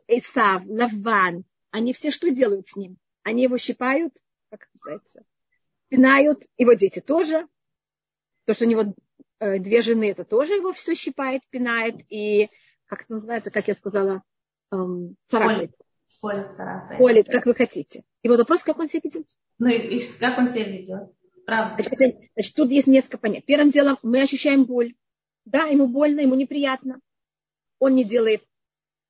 [0.08, 2.98] Исав, Лаван, они все что делают с ним?
[3.22, 4.14] Они его щипают,
[4.50, 5.24] как называется,
[5.88, 7.46] пинают, его дети тоже.
[8.46, 8.94] То, что у него
[9.40, 11.96] э, две жены, это тоже его все щипает, пинает.
[12.08, 12.48] И,
[12.86, 14.22] как это называется, как я сказала,
[14.72, 15.72] эм, царапает.
[16.20, 16.98] Колет, царапает.
[16.98, 18.04] Колет, как вы хотите.
[18.22, 19.26] И вот вопрос, как он себя ведет.
[19.58, 21.12] Ну и, и как он себя ведет?
[21.44, 21.82] Правда.
[21.82, 23.46] Значит, значит, тут есть несколько понятий.
[23.46, 24.94] Первым делом мы ощущаем боль.
[25.44, 27.00] Да, ему больно, ему неприятно.
[27.78, 28.42] Он не делает,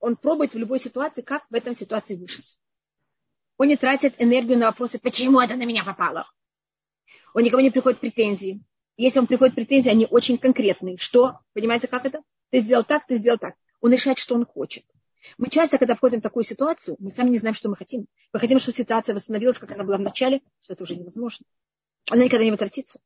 [0.01, 2.59] он пробует в любой ситуации, как в этом ситуации выжить.
[3.57, 6.30] Он не тратит энергию на вопросы, почему это на меня попало.
[7.34, 8.62] Он никому не приходит претензии.
[8.96, 10.96] Если он приходит претензии, они очень конкретные.
[10.96, 11.40] Что?
[11.53, 12.22] Понимаете, как это?
[12.51, 13.55] Ты сделал так, ты сделал так.
[13.80, 14.84] Он решает, что он хочет.
[15.36, 18.07] Мы часто, когда входим в такую ситуацию, мы сами не знаем, что мы хотим.
[18.32, 21.44] Мы хотим, чтобы ситуация восстановилась, как она была в начале, что это уже невозможно.
[22.11, 23.01] Она никогда не возвратится.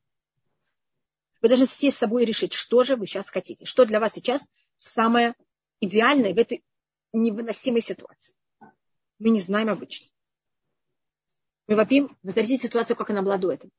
[1.41, 3.65] Вы должны сесть с собой и решить, что же вы сейчас хотите.
[3.65, 4.47] Что для вас сейчас
[4.79, 5.35] самое
[5.81, 6.63] идеальное в этой
[7.13, 8.35] невыносимой ситуации.
[9.19, 10.09] Мы не знаем обычно.
[11.69, 13.71] Мы вопим, возвратить ситуацию, как она была до этого.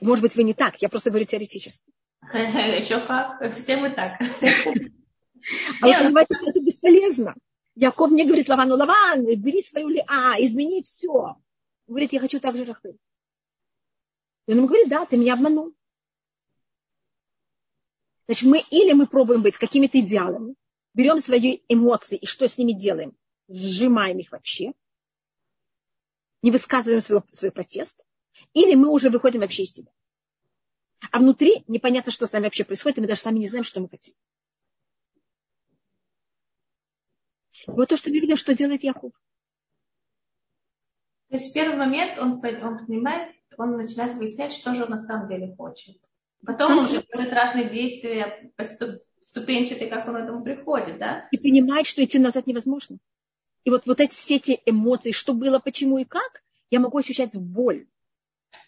[0.00, 1.92] может быть, вы не так, я просто говорю теоретически.
[2.32, 4.20] Еще как, все мы так.
[5.82, 7.34] А вы понимаете, это бесполезно.
[7.74, 11.36] Яков мне говорит Лавану, Лаван, бери свою ли, а, измени все.
[11.86, 12.96] Говорит, я хочу так же Рахель.
[14.46, 15.74] И он ему говорит, да, ты меня обманул.
[18.26, 20.54] Значит, мы или мы пробуем быть какими-то идеалами,
[20.94, 23.16] берем свои эмоции и что с ними делаем?
[23.48, 24.72] Сжимаем их вообще.
[26.42, 28.06] не высказываем свой, свой протест,
[28.52, 29.90] или мы уже выходим вообще из себя.
[31.10, 33.80] А внутри непонятно, что с нами вообще происходит, и мы даже сами не знаем, что
[33.80, 34.14] мы хотим.
[37.66, 39.12] Вот то, что мы видим, что делает Яков.
[41.28, 45.00] То есть в первый момент он, он понимает, он начинает выяснять, что же он на
[45.00, 45.96] самом деле хочет.
[46.44, 48.52] Потом Сам он уже делает разные действия
[49.24, 51.28] ступенчатые, как он к этому приходит, да?
[51.32, 52.98] И понимает, что идти назад невозможно.
[53.64, 57.36] И вот, вот эти все эти эмоции, что было, почему и как, я могу ощущать
[57.36, 57.86] боль.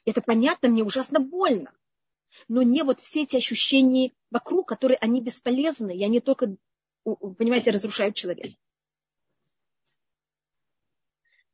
[0.05, 1.73] Это понятно, мне ужасно больно.
[2.49, 6.57] Но не вот все эти ощущения вокруг, которые они бесполезны, и они только,
[7.05, 8.57] понимаете, разрушают человека.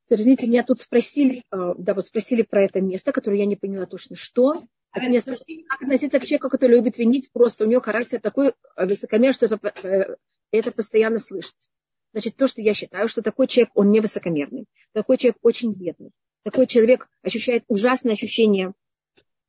[0.09, 3.86] Извините, меня тут спросили, э, да, вот спросили про это место, которое я не поняла
[3.86, 4.62] точно, что.
[4.95, 5.32] Место,
[5.68, 9.47] как относиться к человеку, который любит винить, просто у него характер такой э, высокомерный, что
[9.47, 10.16] это, э,
[10.51, 11.68] это постоянно слышится.
[12.12, 16.11] Значит, то, что я считаю, что такой человек, он не высокомерный, такой человек очень бедный,
[16.43, 18.74] такой человек ощущает ужасное ощущение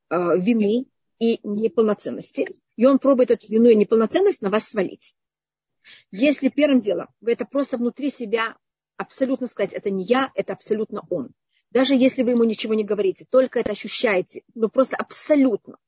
[0.09, 0.85] э, вины
[1.19, 5.17] и неполноценности, и он пробует эту вину и неполноценность на вас свалить.
[6.11, 8.55] Если первым делом вы это просто внутри себя
[8.95, 11.31] абсолютно сказать, это не я, это абсолютно он.
[11.73, 15.79] Даже если вы ему ничего не говорите, только это ощущаете, ну просто абсолютно.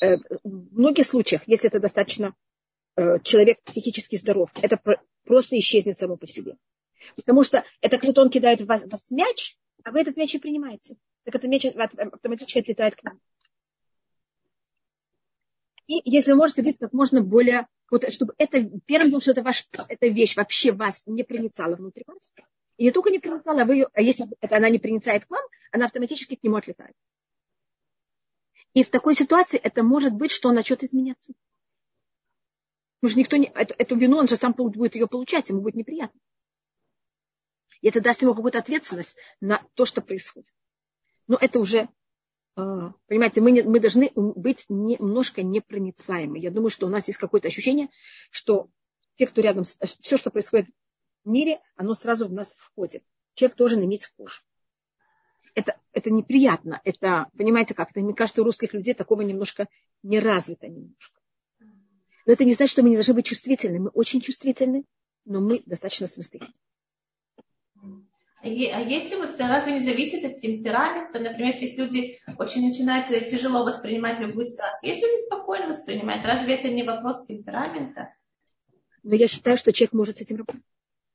[0.00, 2.32] Э, в многих случаях, если это достаточно
[2.94, 4.80] э, человек психически здоров, это
[5.24, 6.56] просто исчезнет само по себе.
[7.16, 10.32] Потому что это кто-то он кидает в вас, в вас мяч, а вы этот мяч
[10.36, 10.96] и принимаете.
[11.24, 13.20] Так этот мяч автоматически отлетает к вам.
[15.88, 19.42] И если вы можете быть как можно более, вот, чтобы это, первым делом, что это
[19.42, 22.32] ваш, эта вещь вообще вас не проницала внутри вас.
[22.80, 25.44] И не только не проницала, а, вы, а если это она не проницает к вам,
[25.70, 26.96] она автоматически к нему отлетает.
[28.72, 31.34] И в такой ситуации это может быть, что он начнет изменяться.
[32.98, 35.74] Потому что никто не, эту, эту вину, он же сам будет ее получать, ему будет
[35.74, 36.18] неприятно.
[37.82, 40.54] И это даст ему какую-то ответственность на то, что происходит.
[41.26, 41.86] Но это уже
[42.56, 46.38] а, понимаете, мы, не, мы должны быть немножко непроницаемы.
[46.38, 47.90] Я думаю, что у нас есть какое-то ощущение,
[48.30, 48.70] что
[49.16, 50.70] те, кто рядом, все, что происходит
[51.24, 53.04] мире, оно сразу в нас входит.
[53.34, 54.42] Человек должен иметь кожу.
[55.54, 56.80] Это, это неприятно.
[56.84, 57.90] Это, понимаете, как?
[57.90, 59.68] Это, мне кажется, у русских людей такого немножко
[60.02, 61.20] не развито немножко.
[62.26, 63.80] Но это не значит, что мы не должны быть чувствительны.
[63.80, 64.84] Мы очень чувствительны,
[65.24, 66.54] но мы достаточно самостоятельны.
[68.42, 71.18] А, а если вот разве не зависит от темперамента?
[71.18, 76.68] Например, если люди очень начинают тяжело воспринимать любую ситуацию, если они спокойно воспринимают, разве это
[76.68, 78.14] не вопрос темперамента?
[79.02, 80.62] Но я считаю, что человек может с этим работать.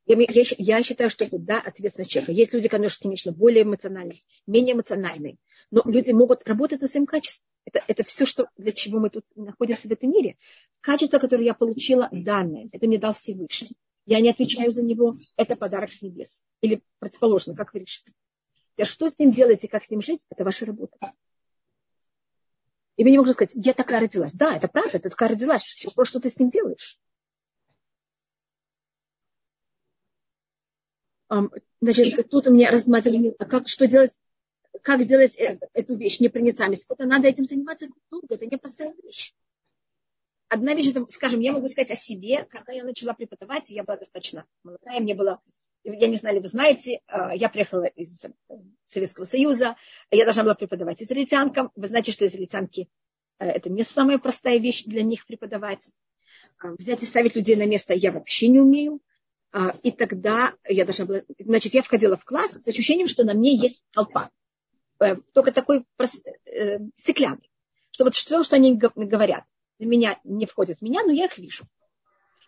[0.06, 2.32] Я, я, я считаю, что это да, ответственность человека.
[2.32, 5.38] Есть люди, конечно, более эмоциональные, менее эмоциональные.
[5.72, 7.45] Но люди могут работать на своем качестве.
[7.66, 10.38] Это, это все, что, для чего мы тут находимся в этом мире.
[10.82, 12.70] Качество, которое я получила, данное.
[12.72, 13.76] Это мне дал Всевышний
[14.06, 16.43] я не отвечаю за него, это подарок с небес.
[16.62, 18.14] Или противоположно, как вы решите.
[18.78, 20.97] А что с ним делаете, как с ним жить, это ваша работа.
[22.97, 24.34] И вы не можете сказать, я такая родилась.
[24.34, 25.64] Да, это правда, ты такая родилась.
[25.64, 26.99] Что, что ты с ним делаешь?
[31.81, 34.17] Значит, тут у меня рассматривали, а как, что делать,
[34.81, 36.86] как сделать э, эту вещь непроницаемость.
[36.89, 39.33] Это надо этим заниматься долго, это не простая вещь
[40.49, 43.97] одна вещь, это, скажем, я могу сказать о себе, когда я начала преподавать, я была
[43.97, 45.41] достаточно молодая, мне было,
[45.83, 48.23] я не знаю, вы знаете, а, я приехала из
[48.88, 49.75] Советского Союза,
[50.11, 51.71] я должна была преподавать израильтянкам.
[51.75, 52.89] Вы знаете, что израильтянки
[53.39, 55.89] э, это не самая простая вещь для них преподавать.
[56.57, 59.01] А, взять и ставить людей на место я вообще не умею.
[59.58, 61.22] А, и тогда я должна была...
[61.39, 64.30] Значит, я входила в класс с ощущением, что на мне есть толпа.
[64.99, 67.49] Э, только такой э, стеклянный.
[67.91, 69.45] Что вот что, что они говорят
[69.80, 71.64] для меня не входят в меня, но я их вижу.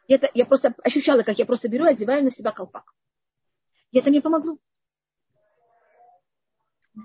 [0.10, 2.94] Это, я просто ощущала, как я просто беру и одеваю на себя колпак.
[3.92, 4.58] И это мне помогло.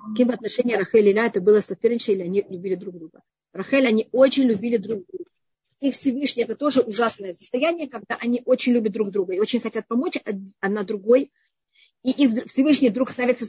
[0.08, 3.22] Каким отношения Рахель и Ля это было соперничество, или они любили друг друга.
[3.52, 5.30] Рахель, они очень любили друг друга.
[5.82, 9.88] И Всевышний это тоже ужасное состояние, когда они очень любят друг друга и очень хотят
[9.88, 10.16] помочь
[10.60, 11.32] одна другой.
[12.04, 13.46] И, и Всевышний вдруг ставится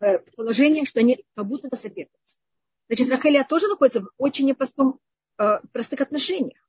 [0.00, 2.38] в положение, что они как будто бы соперницы.
[2.88, 4.98] Значит, Рахелия тоже находится в очень непростом
[5.38, 6.68] э, простых отношениях.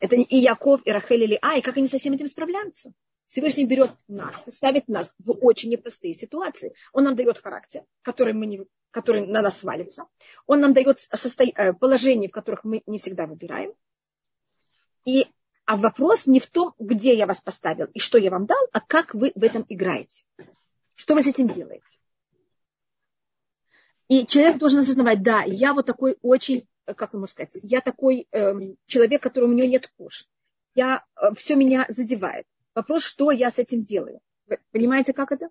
[0.00, 2.92] Это и Яков, и Рахель, или А, и как они со всем этим справляются.
[3.28, 6.74] Всевышний берет нас, ставит нас в очень непростые ситуации.
[6.92, 10.06] Он нам дает характер, который, мы не, который на нас свалится.
[10.46, 11.44] Он нам дает состо...
[11.44, 13.72] Э, положения, в которых мы не всегда выбираем.
[15.04, 15.26] И,
[15.66, 18.80] а вопрос не в том, где я вас поставил и что я вам дал, а
[18.80, 20.24] как вы в этом играете.
[20.96, 21.98] Что вы с этим делаете.
[24.08, 28.26] И человек должен осознавать, да, я вот такой очень Э, как можно сказать, я такой
[28.32, 28.54] э,
[28.86, 30.24] человек, которого у него нет кожи.
[30.74, 32.46] Я, э, все меня задевает.
[32.78, 34.20] Вопрос, что я с этим делаю.
[34.46, 35.48] Вы понимаете, как это?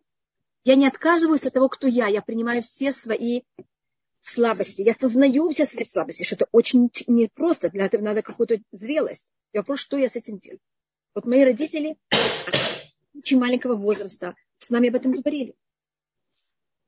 [0.64, 2.08] Я не отказываюсь от того, кто я.
[2.08, 3.42] Я принимаю все свои
[4.22, 4.82] слабости.
[4.82, 7.70] Я осознаю все свои слабости, что это очень непросто.
[7.70, 9.28] Для этого надо какую-то зрелость.
[9.52, 10.62] И вопрос, что я с этим делаю.
[11.16, 11.98] Вот мои родители
[13.14, 15.54] очень маленького возраста с нами об этом говорили.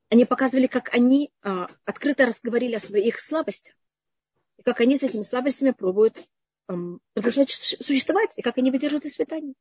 [0.08, 3.76] Они показывали, как они а, открыто разговорили о своих слабостях.
[4.58, 6.16] И как они с этими слабостями пробуют
[6.68, 8.38] ам, продолжать существовать.
[8.38, 9.54] И как они выдерживают испытания.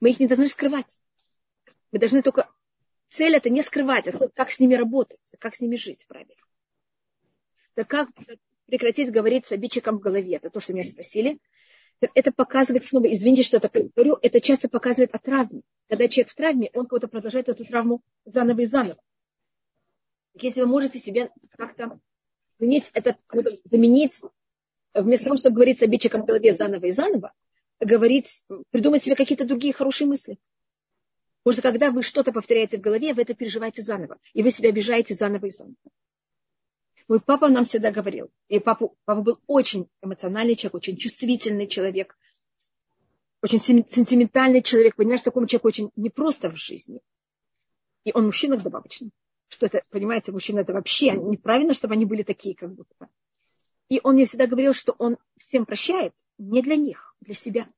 [0.00, 1.00] Мы их не должны скрывать.
[1.92, 2.50] Мы должны только...
[3.08, 6.42] Цель это не скрывать, а как с ними работать, как с ними жить правильно.
[7.74, 8.08] Так как
[8.66, 10.36] прекратить говорить с обидчиком в голове?
[10.36, 11.38] Это то, что меня спросили.
[12.14, 15.62] Это показывает снова, извините, что это говорю, это часто показывает о травме.
[15.88, 19.00] Когда человек в травме, он кого-то продолжает эту травму заново и заново.
[20.34, 21.98] Если вы можете себе как-то
[22.58, 23.16] заменить, это,
[23.64, 24.20] заменить,
[24.92, 27.32] вместо того, чтобы говорить с обидчиком в голове заново и заново,
[27.80, 30.38] говорить, придумать себе какие-то другие хорошие мысли.
[31.42, 34.18] Потому что когда вы что-то повторяете в голове, вы это переживаете заново.
[34.32, 35.76] И вы себя обижаете заново и заново.
[37.08, 42.18] Мой папа нам всегда говорил, и папа, папа был очень эмоциональный человек, очень чувствительный человек,
[43.42, 44.96] очень сентиментальный человек.
[44.96, 47.00] Понимаешь, такому человеку очень непросто в жизни.
[48.02, 49.10] И он мужчина вдобавочно.
[49.48, 53.08] Что это, понимаете, мужчина это вообще неправильно, чтобы они были такие, как будто.
[53.88, 57.68] И он мне всегда говорил, что он всем прощает, не для них, для себя.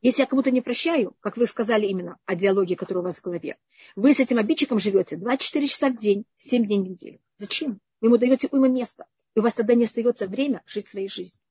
[0.00, 3.22] Если я кому-то не прощаю, как вы сказали именно о диалоге, который у вас в
[3.22, 3.56] голове,
[3.96, 7.20] вы с этим обидчиком живете 24 часа в день, 7 дней в неделю.
[7.38, 7.80] Зачем?
[8.00, 9.06] Вы ему даете уйма места.
[9.34, 11.42] И у вас тогда не остается время жить своей жизнью.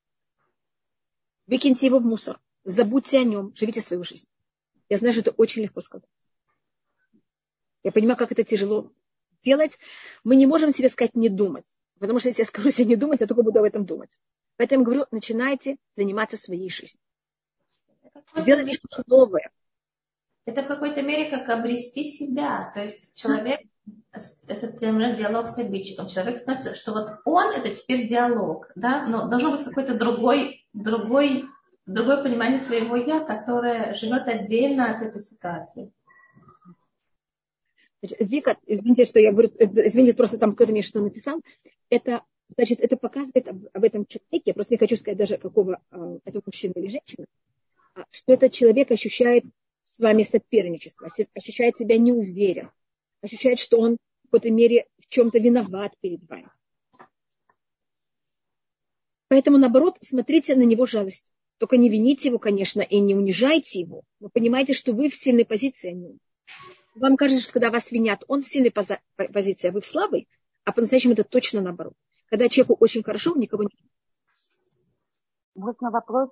[1.46, 2.40] Выкиньте его в мусор.
[2.64, 3.52] Забудьте о нем.
[3.54, 4.28] Живите свою жизнь.
[4.88, 6.08] Я знаю, что это очень легко сказать.
[7.82, 8.92] Я понимаю, как это тяжело
[9.42, 9.78] делать.
[10.24, 11.78] Мы не можем себе сказать не думать.
[11.98, 14.20] Потому что если я скажу себе не думать, я только буду об этом думать.
[14.56, 17.00] Поэтому я говорю, начинайте заниматься своей жизнью.
[18.44, 19.50] Делать что-то новое.
[20.44, 22.70] Это в какой-то мере как обрести себя.
[22.74, 23.60] То есть человек,
[24.46, 29.52] этот диалог с обидчиком, человек становится, что вот он это теперь диалог, да, но должно
[29.52, 31.44] быть какой-то другой, другой,
[31.86, 35.92] другое понимание своего я, которое живет отдельно от этой ситуации.
[38.00, 41.40] Вика, извините, что я говорю, извините, просто там кто-то мне что написал,
[41.90, 42.22] это,
[42.56, 46.18] значит, это показывает об, об этом человеке, я просто не хочу сказать даже какого э,
[46.24, 47.26] это мужчина или женщина,
[47.94, 49.44] а, что этот человек ощущает
[49.84, 52.70] с вами соперничество, ощущает себя неуверен,
[53.22, 56.50] ощущает, что он в какой-то мере в чем-то виноват перед вами.
[59.28, 61.30] Поэтому, наоборот, смотрите на него жалость.
[61.58, 64.02] Только не вините его, конечно, и не унижайте его.
[64.20, 66.18] Вы понимаете, что вы в сильной позиции, а не.
[66.94, 70.28] Вам кажется, что когда вас винят, он в сильной позиции, а вы в слабой,
[70.68, 71.94] а по-настоящему это точно наоборот.
[72.28, 73.70] Когда человеку очень хорошо, никого не
[75.54, 76.28] Можно вопрос?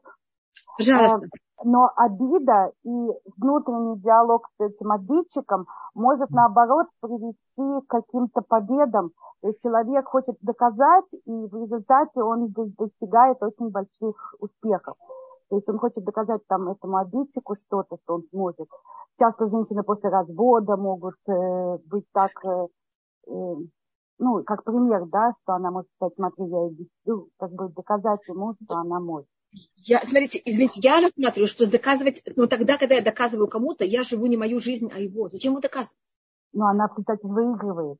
[0.76, 1.26] Пожалуйста.
[1.26, 1.28] Э,
[1.64, 2.90] но обида и
[3.38, 9.12] внутренний диалог с этим обидчиком может, наоборот, привести к каким-то победам.
[9.40, 14.96] То есть человек хочет доказать, и в результате он достигает очень больших успехов.
[15.48, 18.68] То есть он хочет доказать там этому обидчику что-то, что он сможет.
[19.18, 22.66] Часто женщины после развода могут э, быть так, э,
[23.28, 23.54] э,
[24.18, 28.54] ну, как пример, да, что она может сказать, смотри, я иду, как бы доказать ему,
[28.62, 29.28] что она может.
[29.76, 34.26] Я, смотрите, извините, я рассматриваю, что доказывать, ну тогда, когда я доказываю кому-то, я живу
[34.26, 35.28] не мою жизнь, а его.
[35.28, 35.96] Зачем ему доказывать?
[36.52, 37.98] Ну, она, кстати, выигрывает.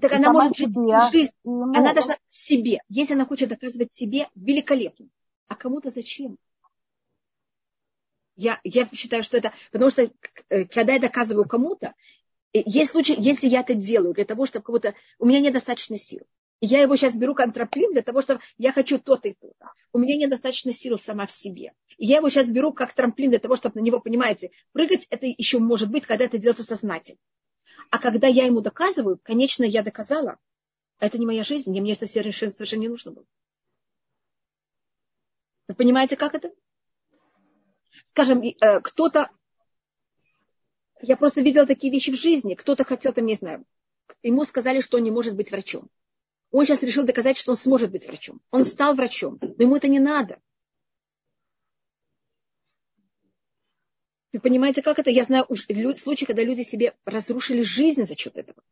[0.00, 0.74] Так и она может жить
[1.10, 1.32] жизнь.
[1.44, 2.80] Она должна себе.
[2.88, 5.08] Если она хочет доказывать себе, великолепно.
[5.48, 6.38] А кому-то зачем?
[8.36, 9.52] Я, я считаю, что это...
[9.70, 10.10] Потому что,
[10.48, 11.94] э, когда я доказываю кому-то,
[12.52, 14.94] есть случай, если я это делаю для того, чтобы кого-то...
[15.18, 16.22] У меня недостаточно сил.
[16.60, 19.72] Я его сейчас беру как трамплин для того, чтобы я хочу то-то и то-то.
[19.92, 21.72] У меня недостаточно сил сама в себе.
[21.98, 25.26] И я его сейчас беру как трамплин для того, чтобы на него, понимаете, прыгать это
[25.26, 27.18] еще может быть, когда это делается сознательно.
[27.90, 30.38] А когда я ему доказываю, конечно, я доказала,
[31.00, 33.26] это не моя жизнь, и мне это совершенно не нужно было.
[35.66, 36.52] Вы понимаете, как это?
[38.04, 39.30] Скажем, э, кто-то,
[41.02, 43.64] я просто видела такие вещи в жизни, кто-то хотел, там, не знаю,
[44.22, 45.88] ему сказали, что он не может быть врачом.
[46.50, 48.40] Он сейчас решил доказать, что он сможет быть врачом.
[48.50, 50.40] Он стал врачом, но ему это не надо.
[54.32, 55.10] Вы понимаете, как это?
[55.10, 55.46] Я знаю
[55.96, 58.62] случаи, когда люди себе разрушили жизнь за счет этого.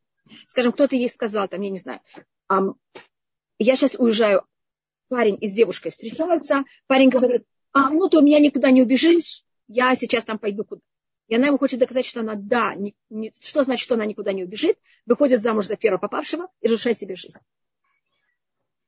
[0.46, 2.00] Скажем, кто-то ей сказал, там, я не знаю,
[3.58, 4.46] я сейчас уезжаю
[5.08, 9.44] парень и с девушкой встречаются, парень говорит, а ну ты у меня никуда не убежишь,
[9.68, 10.80] я сейчас там пойду куда.
[11.30, 14.32] И она ему хочет доказать, что она, да, не, не, что значит, что она никуда
[14.32, 17.38] не убежит, выходит замуж за первого попавшего и разрушает себе жизнь.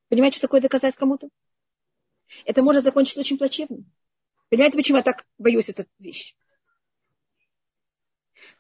[0.08, 1.28] Понимаете, что такое доказать кому-то?
[2.44, 3.84] Это может закончиться очень плачевно.
[4.48, 6.34] Понимаете, почему я так боюсь эту вещь?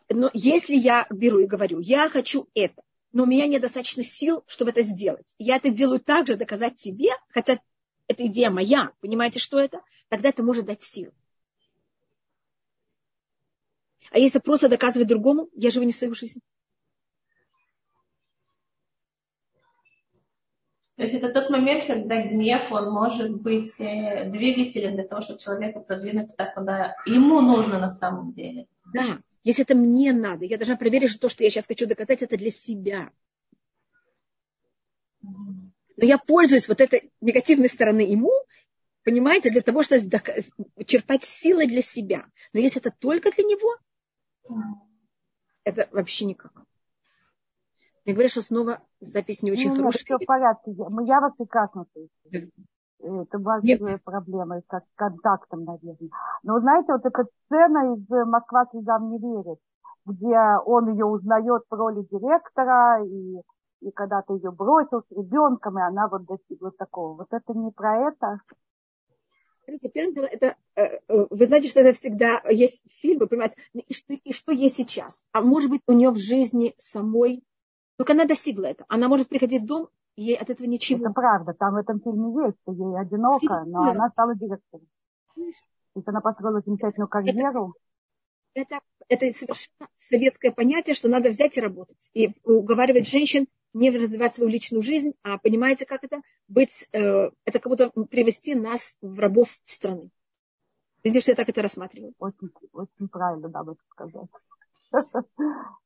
[0.08, 4.70] но если я беру и говорю, я хочу это, но у меня недостаточно сил, чтобы
[4.70, 5.34] это сделать.
[5.38, 7.58] Я это делаю так же, доказать тебе, хотя
[8.06, 9.80] эта идея моя, понимаете, что это?
[10.08, 11.12] Тогда это может дать силу.
[14.12, 16.40] А если просто доказывать другому, я живу не свою жизнь.
[20.96, 25.40] То есть это тот момент, когда гнев, он может быть э, двигателем для того, чтобы
[25.40, 28.66] человека продвинуть туда, куда ему нужно на самом деле.
[28.92, 32.22] Да, если это мне надо, я должна проверить, что то, что я сейчас хочу доказать,
[32.22, 33.10] это для себя.
[35.22, 38.30] Но я пользуюсь вот этой негативной стороны ему,
[39.02, 40.02] понимаете, для того, чтобы
[40.84, 42.26] черпать силы для себя.
[42.52, 43.76] Но если это только для него,
[45.64, 46.52] это вообще никак.
[48.04, 50.00] Мне говорят, что снова запись не очень нет, хорошая.
[50.00, 50.72] Нет, все в порядке.
[50.72, 52.50] Я вас прекрасно слышу.
[52.98, 56.10] Это большая проблема с контактом, наверное.
[56.42, 59.58] Но знаете, вот эта сцена из «Москва слезам не верит»,
[60.06, 63.40] где он ее узнает в роли директора, и,
[63.80, 67.14] и когда-то ее бросил с ребенком, и она вот достигла такого.
[67.14, 68.40] Вот это не про это.
[69.64, 73.94] Первое дело, это, э, э, вы знаете, что это всегда есть фильм, вы понимаете, и
[73.94, 75.24] что, и что есть сейчас.
[75.32, 77.44] А может быть, у нее в жизни самой,
[77.96, 78.84] только она достигла это.
[78.88, 81.04] Она может приходить в дом ей от этого ничего.
[81.04, 84.86] Это правда, там в этом фильме есть, что ей одиноко, но она стала директором.
[85.34, 85.42] То
[85.98, 87.74] есть она построила замечательную карьеру.
[88.54, 92.10] Это, это, это совершенно советское понятие, что надо взять и работать.
[92.12, 96.20] И уговаривать женщин не развивать свою личную жизнь, а понимаете, как это?
[96.48, 100.10] Быть, э, это как будто привести нас в рабов страны.
[101.02, 102.14] Везде все так это рассматривают.
[102.18, 104.28] Очень, очень правильно, да, бы сказать.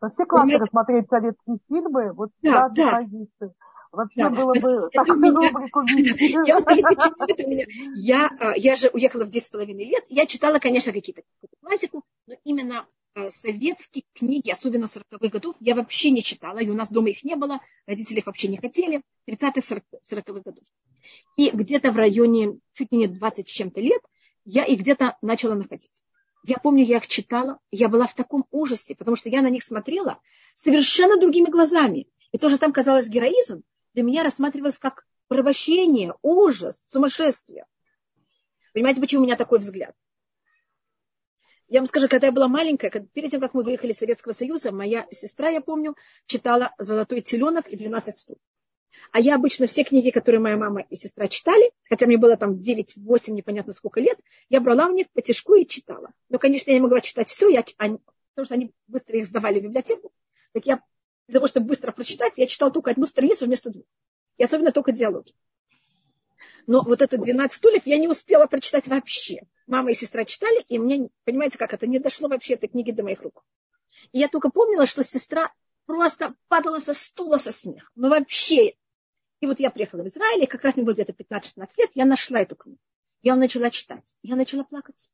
[0.00, 2.96] Вообще классно рассмотреть советские фильмы, вот да, да.
[2.96, 3.54] позиции.
[3.92, 4.30] Вообще да.
[4.30, 5.82] было бы так рубрику
[6.44, 7.64] Я скажу, почему это у меня.
[7.94, 10.04] Я, я же уехала в 10,5 лет.
[10.08, 11.22] Я читала, конечно, какие-то
[11.62, 12.86] классику, но именно
[13.30, 17.36] советские книги, особенно 40-х годов, я вообще не читала, и у нас дома их не
[17.36, 20.64] было, родители их вообще не хотели, 30-х, 40-х годов.
[21.36, 24.02] И где-то в районе чуть ли не 20 с чем-то лет
[24.44, 25.90] я их где-то начала находить.
[26.44, 29.64] Я помню, я их читала, я была в таком ужасе, потому что я на них
[29.64, 30.20] смотрела
[30.54, 32.08] совершенно другими глазами.
[32.30, 33.62] И тоже там казалось героизм,
[33.94, 37.66] для меня рассматривалось как порабощение, ужас, сумасшествие.
[38.72, 39.94] Понимаете, почему у меня такой взгляд?
[41.68, 44.70] Я вам скажу, когда я была маленькая, перед тем, как мы выехали из Советского Союза,
[44.70, 45.96] моя сестра, я помню,
[46.26, 48.38] читала «Золотой теленок» и «12 стул».
[49.12, 52.54] А я обычно все книги, которые моя мама и сестра читали, хотя мне было там
[52.54, 56.12] 9-8, непонятно сколько лет, я брала у них потяжку и читала.
[56.28, 57.98] Но, конечно, я не могла читать все, я, они,
[58.34, 60.12] потому что они быстро их сдавали в библиотеку.
[60.52, 60.80] Так я
[61.26, 63.84] для того, чтобы быстро прочитать, я читала только одну страницу вместо двух.
[64.38, 65.32] И особенно только диалоги.
[66.66, 69.42] Но вот это 12 стульев я не успела прочитать вообще.
[69.66, 73.04] Мама и сестра читали, и мне, понимаете, как это, не дошло вообще этой книги до
[73.04, 73.44] моих рук.
[74.12, 75.52] И я только помнила, что сестра
[75.86, 77.88] просто падала со стула со смеха.
[77.94, 78.74] Ну вообще.
[79.40, 82.04] И вот я приехала в Израиль, и как раз мне было где-то 15-16 лет, я
[82.04, 82.80] нашла эту книгу.
[83.22, 84.16] Я начала читать.
[84.22, 85.08] Я начала плакать.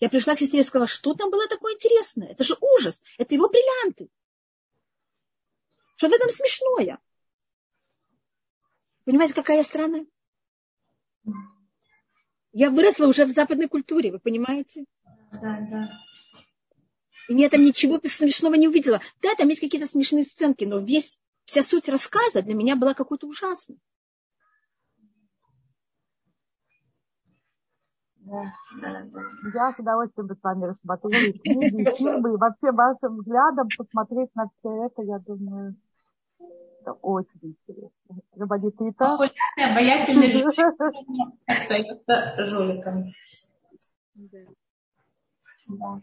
[0.00, 2.28] Я пришла к сестре и сказала, что там было такое интересное?
[2.32, 3.02] Это же ужас.
[3.16, 4.10] Это его бриллианты.
[5.96, 6.98] Что в этом смешное?
[9.04, 10.04] Понимаете, какая страна?
[12.52, 14.84] Я выросла уже в западной культуре, вы понимаете?
[15.32, 15.90] Да, да.
[17.28, 19.00] И я там ничего смешного не увидела.
[19.22, 23.26] Да, там есть какие-то смешные сценки, но весь, вся суть рассказа для меня была какой-то
[23.26, 23.78] ужасной.
[28.16, 29.20] Да, да, да.
[29.54, 34.48] Я с удовольствием бы с вами рассмотрела книги, фильмы, и вообще вашим взглядом посмотреть на
[34.48, 35.76] все это, я думаю,
[36.88, 37.90] это очень интересно.
[38.36, 39.04] Рободитрита.
[39.04, 40.58] Популярный, обаятельный жулик
[41.46, 43.12] остается жуликом.
[44.14, 44.38] Да.
[45.68, 46.00] Да.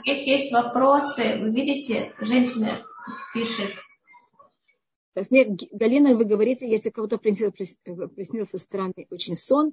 [0.00, 1.38] Здесь есть вопросы.
[1.38, 2.82] Вы видите, женщина
[3.32, 3.74] пишет.
[5.30, 9.72] Мне, Галина, вы говорите, если кого-то приснился странный очень сон,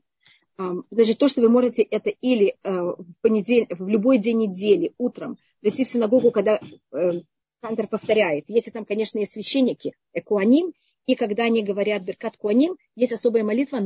[0.92, 5.38] значит, то, что вы можете, это или э, в, понедельник, в любой день недели, утром,
[5.62, 6.60] прийти в синагогу, когда
[6.92, 7.22] э,
[7.62, 8.46] Хантер повторяет.
[8.48, 10.74] Если там, конечно, есть священники, экуаним,
[11.06, 13.82] и когда они говорят Беркат Куаним, есть особая молитва,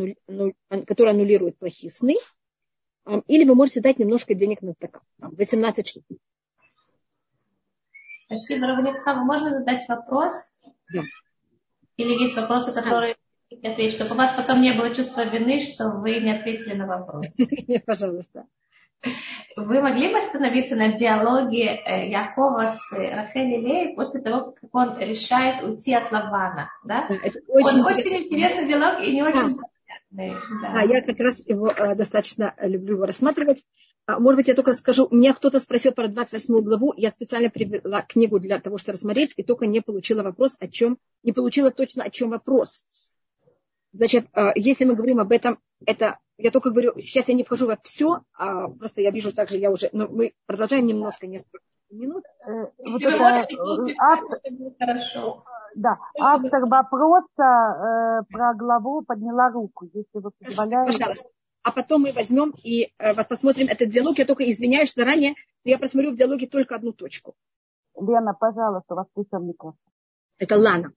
[0.85, 2.15] которая аннулирует плохие сны.
[3.27, 5.01] Или вы можете дать немножко денег на стакан.
[5.19, 6.03] 18 штук.
[8.25, 9.25] Спасибо, Равлитхам.
[9.25, 10.33] Можно задать вопрос?
[10.93, 11.03] Да.
[11.97, 13.15] Или есть вопросы, которые
[13.49, 16.87] хотите ответить, чтобы у вас потом не было чувства вины, что вы не ответили на
[16.87, 17.27] вопрос?
[17.85, 18.47] Пожалуйста.
[19.55, 24.97] Вы могли бы остановиться на диалоге э, Якова с Рахель Лей после того, как он
[24.97, 26.71] решает уйти от Лавана?
[26.83, 27.07] Да?
[27.09, 29.57] Это очень, он очень интересный диалог и не очень
[30.09, 30.39] Да.
[30.61, 33.63] да, я как раз его э, достаточно люблю его рассматривать.
[34.05, 38.01] А, может быть, я только скажу, меня кто-то спросил про 28 главу, я специально привела
[38.01, 42.03] книгу для того, чтобы рассмотреть, и только не получила вопрос, о чем, не получила точно,
[42.03, 42.85] о чем вопрос.
[43.93, 47.67] Значит, э, если мы говорим об этом, это, я только говорю, сейчас я не вхожу
[47.67, 51.59] во все, а просто я вижу также, я уже, но мы продолжаем немножко, несколько
[51.89, 52.23] минут.
[52.45, 53.47] Э, вот это,
[53.99, 54.39] автор,
[54.79, 55.43] хорошо.
[55.75, 60.97] Да, автор вопроса э, про главу подняла руку, если вы позволяете.
[60.97, 61.29] Пожалуйста.
[61.63, 64.17] А потом мы возьмем и э, посмотрим этот диалог.
[64.17, 67.35] Я только извиняюсь заранее, я просмотрю в диалоге только одну точку.
[67.95, 69.77] Лена, пожалуйста, у вас микрофон.
[70.37, 70.91] Это Лана.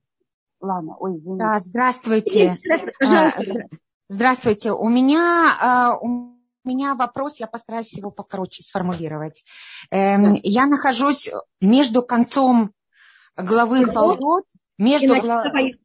[0.60, 1.44] Лана, ой, извините.
[1.44, 2.56] Да, здравствуйте.
[2.98, 3.68] Пожалуйста.
[4.08, 4.72] А, здравствуйте.
[4.72, 9.44] У меня, а, у меня вопрос, я постараюсь его покороче сформулировать.
[9.90, 11.30] Эм, я нахожусь
[11.60, 12.72] между концом
[13.36, 14.44] главы Талдот
[14.78, 15.78] между главой...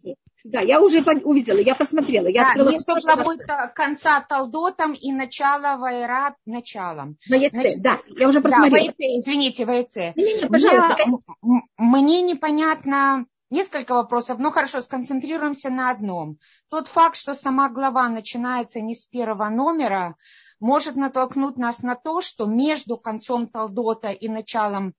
[0.44, 2.26] Да, я уже увидела, я посмотрела.
[2.28, 2.72] Я да, открыла...
[2.72, 3.38] между главой
[3.76, 7.18] конца Талдотом и начала Вайра началом.
[7.30, 8.76] Вайце, Значит, да, я уже посмотрела.
[8.76, 10.14] Да, Вайце, извините, Вайце.
[10.16, 10.98] Не, не, пожалуйста.
[11.44, 16.40] Мне, мне непонятно несколько вопросов, но хорошо, сконцентрируемся на одном.
[16.70, 20.16] Тот факт, что сама глава начинается не с первого номера,
[20.60, 24.94] может натолкнуть нас на то, что между концом Талдота и началом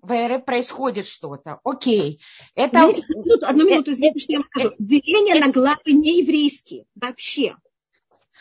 [0.00, 1.60] в эре происходит что-то.
[1.64, 2.20] Окей.
[2.54, 2.80] Это...
[2.80, 4.68] Минуту, одну минуту, э, извините, что я вам скажу.
[4.70, 7.56] Э, Деление на главы не еврейские вообще.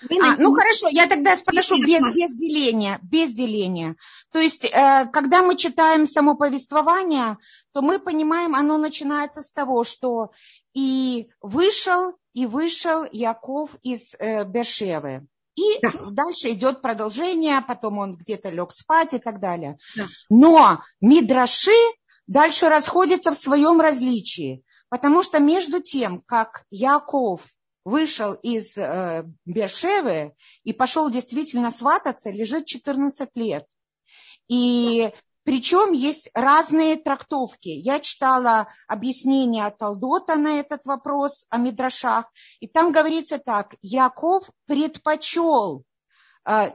[0.09, 3.95] А, ну хорошо, я тогда спрошу без, без деления, без деления.
[4.31, 7.37] То есть, э, когда мы читаем само повествование,
[7.73, 10.31] то мы понимаем, оно начинается с того, что
[10.73, 15.27] и вышел, и вышел Яков из э, Бершевы.
[15.55, 15.91] И да.
[16.11, 19.77] дальше идет продолжение, потом он где-то лег спать и так далее.
[19.95, 20.05] Да.
[20.29, 21.71] Но Мидраши
[22.25, 27.41] дальше расходятся в своем различии, потому что между тем, как Яков
[27.83, 33.65] вышел из э, Бершевы и пошел действительно свататься, лежит 14 лет.
[34.47, 35.11] И
[35.43, 37.69] причем есть разные трактовки.
[37.69, 42.25] Я читала объяснение от Талдота на этот вопрос о Мидрашах,
[42.59, 45.83] и там говорится так, Яков предпочел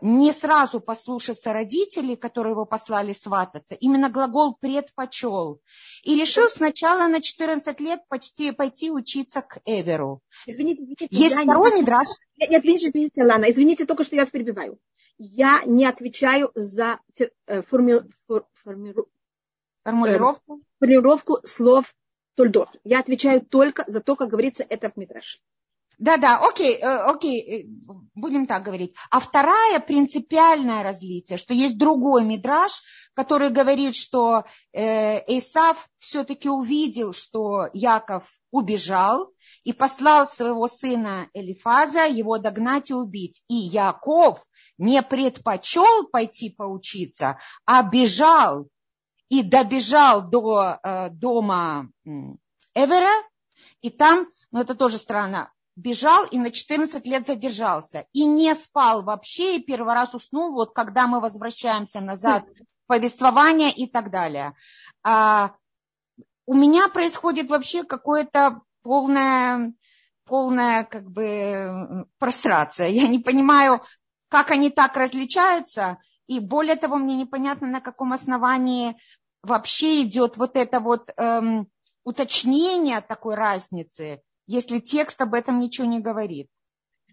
[0.00, 5.60] не сразу послушаться родителей, которые его послали свататься, именно глагол предпочел.
[6.04, 10.20] И решил сначала на 14 лет почти пойти учиться к Эверу.
[10.46, 11.08] Извините, извините.
[11.10, 11.80] Есть второй не...
[11.80, 12.08] мидраш.
[12.36, 14.78] Нет, извините, извините, Лана, извините только, что я вас перебиваю
[15.18, 17.00] я не отвечаю за
[17.46, 19.08] э, форми, фор, формиру,
[19.82, 20.56] формулировку?
[20.56, 21.94] Э, формулировку слов
[22.34, 22.68] Тульдот.
[22.84, 25.38] Я отвечаю только за то, как говорится это в Мидраше.
[25.98, 27.66] Да, да, окей, э, окей,
[28.14, 28.94] будем так говорить.
[29.10, 32.82] А вторая принципиальное различие, что есть другой мидраж,
[33.14, 34.44] который говорит, что
[34.74, 39.32] Исав все-таки увидел, что Яков убежал
[39.64, 43.42] и послал своего сына Элифаза его догнать и убить.
[43.48, 44.44] И Яков
[44.78, 48.68] не предпочел пойти поучиться, а бежал
[49.28, 51.90] и добежал до э, дома
[52.74, 53.12] Эвера,
[53.80, 58.06] и там, ну это тоже странно, бежал и на 14 лет задержался.
[58.12, 62.44] И не спал вообще, и первый раз уснул, вот когда мы возвращаемся назад,
[62.86, 64.54] повествование и так далее.
[65.02, 65.54] А,
[66.46, 69.74] у меня происходит вообще какое-то полная
[70.24, 72.88] полная как бы прострация.
[72.88, 73.82] Я не понимаю,
[74.28, 78.96] как они так различаются, и более того, мне непонятно, на каком основании
[79.42, 81.68] вообще идет вот это вот эм,
[82.04, 86.48] уточнение такой разницы, если текст об этом ничего не говорит.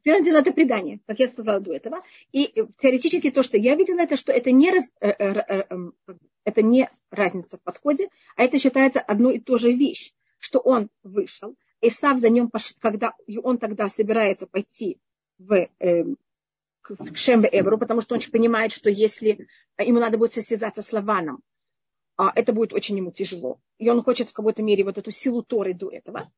[0.03, 2.03] Первое дело это предание, как я сказала до этого.
[2.31, 5.93] И теоретически то, что я видела, это что это не, раз, э, э, э, эм,
[6.43, 10.89] это не разница в подходе, а это считается одной и той же вещь, что он
[11.03, 13.13] вышел, Исав за ним, когда
[13.43, 14.97] он тогда собирается пойти
[15.38, 15.67] в,
[16.81, 21.41] к Шембе Эбру, потому что он понимает, что если ему надо будет состязаться с Лаваном,
[22.15, 23.59] а, это будет очень ему тяжело.
[23.79, 26.31] И он хочет в какой-то мере вот эту силу Торы до этого.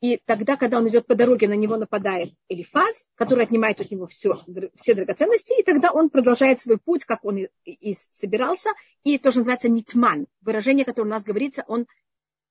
[0.00, 4.06] И тогда, когда он идет по дороге, на него нападает Элифаз, который отнимает от него
[4.06, 4.38] все,
[4.74, 8.70] все драгоценности, и тогда он продолжает свой путь, как он и, и собирался,
[9.04, 11.86] и то, что называется нитман, выражение, которое у нас говорится, он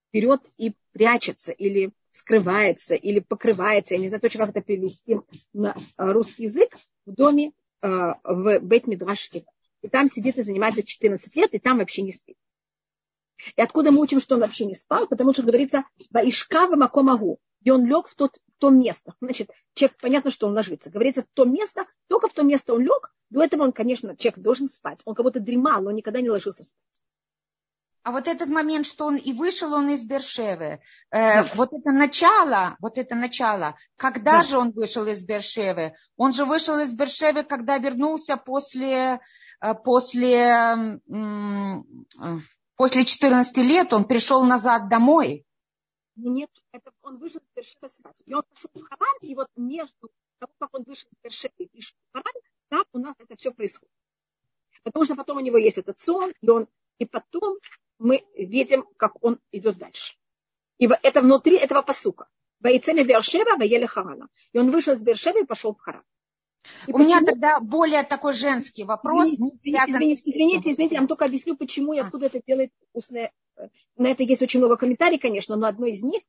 [0.09, 5.19] вперед и прячется, или скрывается, или покрывается, я не знаю точно, как это перевести
[5.53, 9.45] на русский язык, в доме э, в бет Мидрашке.
[9.81, 12.37] И там сидит и занимается 14 лет, и там вообще не спит.
[13.55, 15.07] И откуда мы учим, что он вообще не спал?
[15.07, 17.39] Потому что говорится, «Ваишкава макомагу».
[17.61, 19.15] И он лег в, тот, в то место.
[19.21, 20.91] Значит, человек, понятно, что он ложится.
[20.91, 23.11] Говорится, в то место, только в то место он лег.
[23.31, 24.99] До этого он, конечно, человек должен спать.
[25.03, 26.95] Он как будто дремал, но никогда не ложился спать.
[28.05, 30.79] А вот этот момент, что он и вышел он из Бершевы,
[31.09, 34.43] э, вот это начало, вот это начало, когда да.
[34.43, 35.95] же он вышел из Бершевы?
[36.15, 39.19] Он же вышел из Бершевы, когда вернулся после,
[39.59, 41.81] э, после, э,
[42.76, 45.45] после 14 лет, он пришел назад домой.
[46.15, 48.23] Нет, это он вышел из Бершевы сразу.
[48.26, 50.09] И он пошел в Харан, и вот между
[50.39, 52.34] того, как он вышел из Бершевы и пришел в Харан,
[52.69, 53.91] там у нас это все происходит.
[54.84, 56.67] Потому что потом у него есть этот сон, и он
[56.99, 57.57] и потом
[57.99, 60.15] мы видим, как он идет дальше.
[60.78, 62.28] И это внутри этого посука.
[62.59, 64.30] Ваицеме Бершева, Ваеле Харана.
[64.53, 66.03] И он вышел с Бершева и пошел в Харан.
[66.88, 67.07] И У почему...
[67.07, 69.28] меня тогда более такой женский вопрос.
[69.28, 72.05] Извините, извините, извините, извините, я вам только объясню, почему и а.
[72.05, 73.32] откуда это делает устное.
[73.97, 76.22] На это есть очень много комментариев, конечно, но одно из них,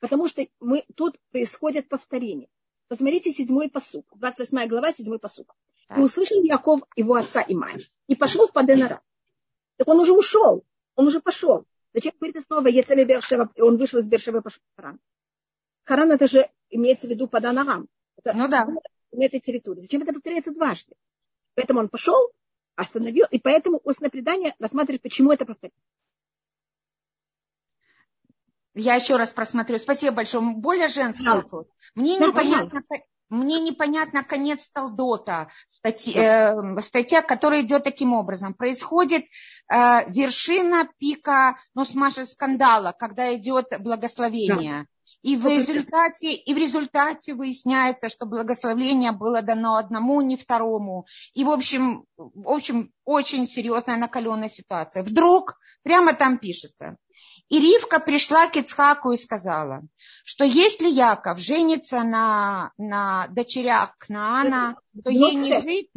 [0.00, 2.48] потому что мы, тут происходит повторение.
[2.88, 5.54] Посмотрите седьмой посук, 28 глава, седьмой посук.
[5.96, 9.02] И услышал Яков его отца и мать, и пошел в Паденара.
[9.76, 10.64] Так он уже ушел.
[10.96, 11.66] Он уже пошел.
[11.92, 15.00] Зачем говорит снова Ецели Бершева, он вышел из Бершева и пошел в Харан?
[15.84, 17.88] Харан это же имеется в виду Паданарам.
[18.16, 18.66] Это ну да.
[19.14, 19.80] На этой территории.
[19.80, 20.94] Зачем это повторяется дважды?
[21.54, 22.30] Поэтому он пошел,
[22.74, 25.80] остановил, и поэтому устное предание рассматривает, почему это повторяется.
[28.74, 29.78] Я еще раз просмотрю.
[29.78, 30.52] Спасибо большое.
[30.54, 31.66] Более женский вопрос.
[31.94, 32.80] Мне да, непонятно,
[33.28, 38.52] мне непонятно конец Талдота, статья, э, статья, которая идет таким образом.
[38.52, 44.82] Происходит э, вершина пика, ну, с Машей скандала, когда идет благословение.
[44.82, 44.86] Да.
[45.24, 51.06] И в, результате, и в результате выясняется, что благословение было дано одному, не второму.
[51.32, 55.02] И, в общем, в общем очень серьезная накаленная ситуация.
[55.02, 56.98] Вдруг прямо там пишется.
[57.48, 59.80] И Ривка пришла к Ицхаку и сказала,
[60.26, 65.88] что если Яков женится на, на дочерях Кнаана, то ей не жить...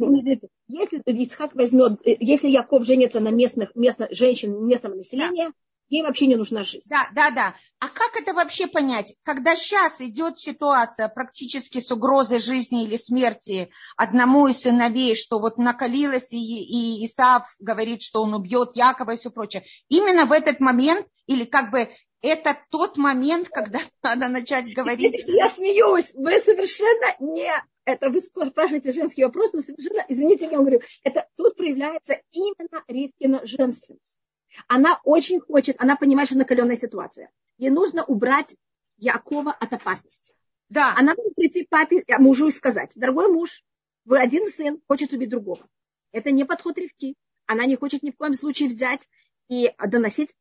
[0.68, 5.52] Если Ицхак возьмет, если Яков женится на местных, местных женщин местного населения, да.
[5.88, 6.86] Ей вообще не нужна жизнь.
[6.88, 7.54] Да, да, да.
[7.80, 9.14] А как это вообще понять?
[9.22, 15.58] Когда сейчас идет ситуация практически с угрозой жизни или смерти одному из сыновей, что вот
[15.58, 19.64] накалилась, и, и Исаав говорит, что он убьет Якова и все прочее.
[19.88, 21.88] Именно в этот момент или как бы
[22.20, 25.14] это тот момент, когда надо начать говорить.
[25.26, 27.50] Я смеюсь, вы совершенно не
[27.88, 33.46] это вы спрашиваете женский вопрос, но совершенно, извините, я говорю, это тут проявляется именно Ривкина
[33.46, 34.17] женственность.
[34.66, 37.30] Она очень хочет, она понимает, что накаленная ситуация.
[37.58, 38.56] Ей нужно убрать
[38.96, 40.34] Якова от опасности.
[40.68, 40.94] Да.
[40.96, 43.64] Она может прийти папе, э, мужу и сказать, дорогой муж,
[44.04, 45.68] вы один сын, хочет убить другого.
[46.12, 47.14] Это не подход Ривки.
[47.46, 49.08] Она не хочет ни в коем случае взять
[49.48, 50.34] и доносить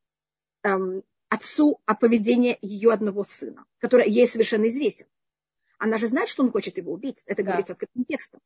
[0.64, 5.08] эм, отцу о поведении ее одного сына, который ей совершенно известен.
[5.78, 7.24] Она же знает, что он хочет его убить.
[7.26, 7.50] Это да.
[7.52, 8.42] говорится открытым текстом.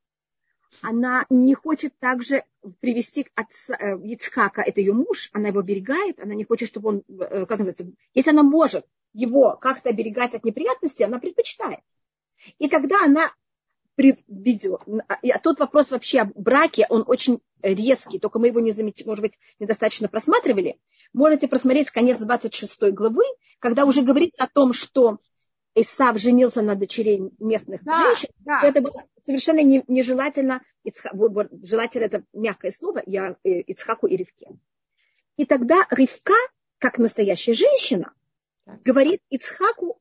[0.82, 2.44] Она не хочет также
[2.80, 7.04] привести отца э, Ицхака, это ее муж, она его оберегает, она не хочет, чтобы он,
[7.08, 11.82] э, как называется, если она может его как-то оберегать от неприятностей, она предпочитает.
[12.58, 13.32] И тогда она
[13.96, 14.82] приведет.
[15.08, 19.22] А тот вопрос вообще о браке, он очень резкий, только мы его не заметили, может
[19.22, 20.80] быть, недостаточно просматривали.
[21.14, 23.24] Можете просмотреть конец 26 главы,
[23.60, 25.20] когда уже говорится о том, что
[25.74, 28.62] Исав женился на дочерей местных да, женщин, да.
[28.62, 30.62] то это было совершенно нежелательно,
[31.64, 34.48] желательно это мягкое слово, я э, Ицхаку и Ривке.
[35.38, 36.34] И тогда Ривка,
[36.78, 38.14] как настоящая женщина,
[38.84, 40.00] говорит Ицхаку,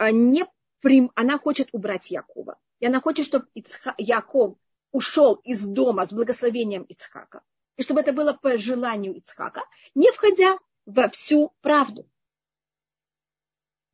[0.00, 0.46] не
[0.80, 2.58] прим, она хочет убрать Якова.
[2.80, 4.56] И она хочет, чтобы Ицха, Яков
[4.90, 7.42] ушел из дома с благословением Ицхака.
[7.76, 9.62] И чтобы это было по желанию Ицхака,
[9.94, 12.08] не входя во всю правду.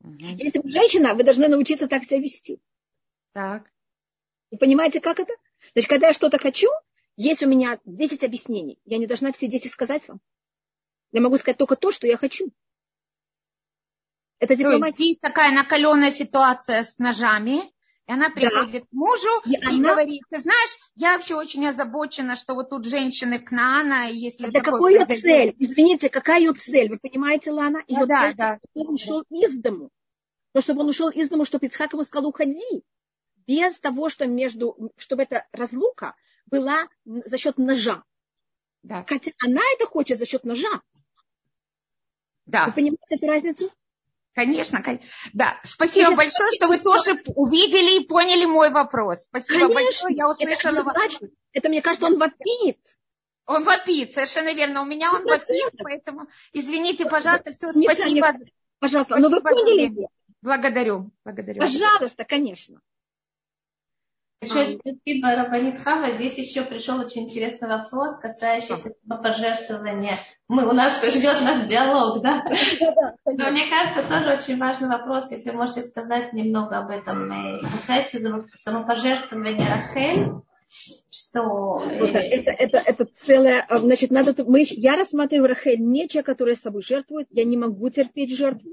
[0.03, 2.61] Если вы женщина, вы должны научиться так себя вести.
[3.33, 3.71] Так.
[4.51, 5.33] Вы понимаете, как это?
[5.73, 6.69] Значит, когда я что-то хочу,
[7.17, 8.79] есть у меня 10 объяснений.
[8.85, 10.21] Я не должна все 10 сказать вам.
[11.11, 12.51] Я могу сказать только то, что я хочу.
[14.39, 14.81] Это дипломатия.
[14.81, 17.61] То есть здесь такая накаленная ситуация с ножами,
[18.09, 18.89] и она приходит да.
[18.89, 19.91] к мужу и, и она...
[19.91, 24.49] говорит, ты знаешь, я вообще очень озабочена, что вот тут женщины к Нана, если...
[24.49, 25.55] Да какой ее цель?
[25.59, 26.89] Извините, какая ее цель?
[26.89, 27.85] Вы понимаете, Лана?
[27.87, 29.91] Ее да, цель, да, чтобы он ушел из дому.
[30.55, 32.83] Но чтобы он ушел из дому, чтобы Ицхак ему сказал, уходи.
[33.47, 36.15] Без того, что между, чтобы эта разлука
[36.47, 38.03] была за счет ножа.
[38.83, 39.05] Да.
[39.07, 40.81] Хотя она это хочет за счет ножа.
[42.47, 42.67] Да.
[42.67, 43.71] Вы понимаете эту разницу?
[44.39, 44.81] Конечно,
[45.33, 45.59] да.
[45.65, 49.25] Спасибо большое, что вы тоже увидели и поняли мой вопрос.
[49.25, 49.75] Спасибо конечно.
[49.75, 50.79] большое, я услышала.
[50.79, 52.79] Это, значит, это, мне кажется, он вопит.
[53.47, 54.83] Он вопит, совершенно верно.
[54.83, 58.33] У меня он вопит, поэтому извините, пожалуйста, все, спасибо.
[58.79, 60.07] Пожалуйста, но вы поняли?
[60.41, 61.61] Благодарю, благодарю.
[61.61, 62.81] Пожалуйста, конечно.
[64.41, 66.13] Большое спасибо, Рабанит Хава.
[66.13, 70.15] Здесь еще пришел очень интересный вопрос, касающийся самопожертвования.
[70.47, 72.45] Мы, у нас ждет нас диалог, да?
[73.25, 77.33] Но мне кажется, тоже очень важный вопрос, если можете сказать немного об этом.
[77.63, 78.19] Касается
[78.57, 80.33] самопожертвования Рахель,
[81.11, 81.43] что...
[81.79, 83.67] Вот, это, это, это целое...
[83.69, 84.45] Значит, надо...
[84.45, 87.27] Мы, я рассматриваю Рахель не человек, который собой жертвует.
[87.31, 88.71] Я не могу терпеть жертву.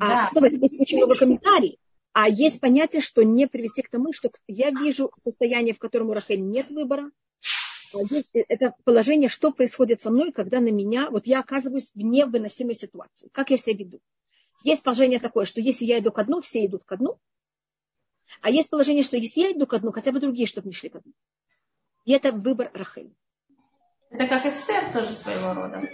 [0.00, 0.28] А да.
[0.32, 1.78] снова есть очень много комментариев.
[2.20, 6.14] А есть понятие, что не привести к тому, что я вижу состояние, в котором у
[6.14, 7.12] Рахель нет выбора.
[7.94, 7.98] А
[8.48, 13.28] это положение, что происходит со мной, когда на меня, вот я оказываюсь в невыносимой ситуации.
[13.30, 14.00] Как я себя веду?
[14.64, 17.20] Есть положение такое, что если я иду ко дну, все идут ко дну.
[18.40, 20.88] А есть положение, что если я иду ко дну, хотя бы другие, чтобы не шли
[20.88, 21.12] ко дну.
[22.04, 23.14] И это выбор Рахель.
[24.10, 25.88] Это как Эстер тоже своего рода.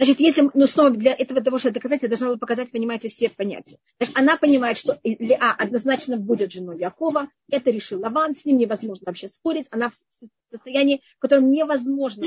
[0.00, 3.28] Значит, если, ну, снова для этого того, чтобы доказать, я должна была показать, понимаете, все
[3.28, 3.76] понятия.
[3.98, 7.28] Значит, она понимает, что Леа однозначно будет женой Якова.
[7.50, 9.66] Это решил Лаван, с ним невозможно вообще спорить.
[9.70, 9.94] Она в
[10.50, 12.26] состоянии, в котором невозможно.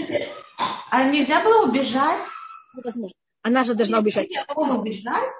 [0.91, 2.27] А нельзя было убежать?
[2.75, 3.15] Невозможно.
[3.41, 4.29] Она же должна убежать.
[4.29, 5.33] Якова убежать?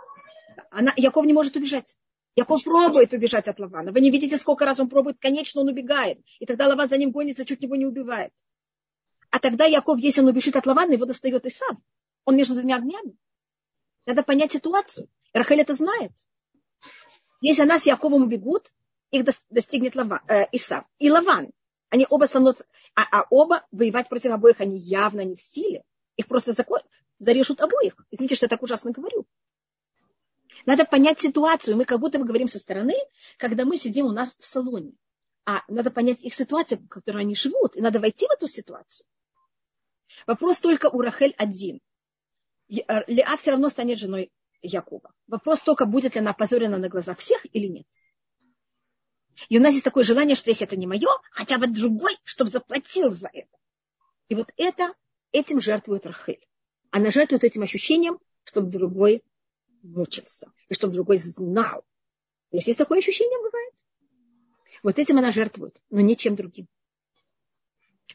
[0.71, 1.95] Она, Яков не может убежать.
[2.35, 3.91] Яков пробует убежать от Лавана.
[3.91, 6.17] Вы не видите, сколько раз он пробует, конечно, он убегает.
[6.39, 8.31] И тогда Лаван за ним гонится, чуть его не убивает.
[9.29, 11.77] А тогда Яков, если он убежит от Лавана, его достает Исав.
[12.25, 13.17] Он между двумя огнями.
[14.05, 15.09] Надо понять ситуацию.
[15.33, 16.11] Рахель это знает.
[17.41, 18.71] Если она с Яковом убегут,
[19.11, 20.85] их достигнет Лава, э, Исав.
[20.99, 21.51] И Лаван.
[21.89, 25.83] Они оба становятся, а, а оба воевать против обоих, они явно не в силе.
[26.15, 26.79] Их просто закон,
[27.19, 27.95] зарежут обоих.
[28.09, 29.27] Извините, что я так ужасно говорю.
[30.65, 31.77] Надо понять ситуацию.
[31.77, 32.95] Мы как будто бы говорим со стороны,
[33.37, 34.93] когда мы сидим у нас в салоне.
[35.45, 37.75] А надо понять их ситуацию, в которой они живут.
[37.75, 39.05] И надо войти в эту ситуацию.
[40.25, 41.79] Вопрос только у Рахель один–
[42.69, 44.31] Э, Леа все равно станет женой
[44.61, 45.13] Якова.
[45.27, 47.87] Вопрос только, будет ли она опозорена на глазах всех или нет.
[49.49, 52.51] И у нас есть такое желание, что если это не мое, хотя бы другой, чтобы
[52.51, 53.57] заплатил за это.
[54.29, 54.93] И вот это,
[55.31, 56.47] этим жертвует Рахель.
[56.91, 59.23] Она жертвует этим ощущением, чтобы другой
[59.81, 60.51] мучился.
[60.69, 61.83] И чтобы другой знал.
[62.51, 63.73] Если есть такое ощущение, бывает.
[64.83, 66.67] Вот этим она жертвует, но ничем другим.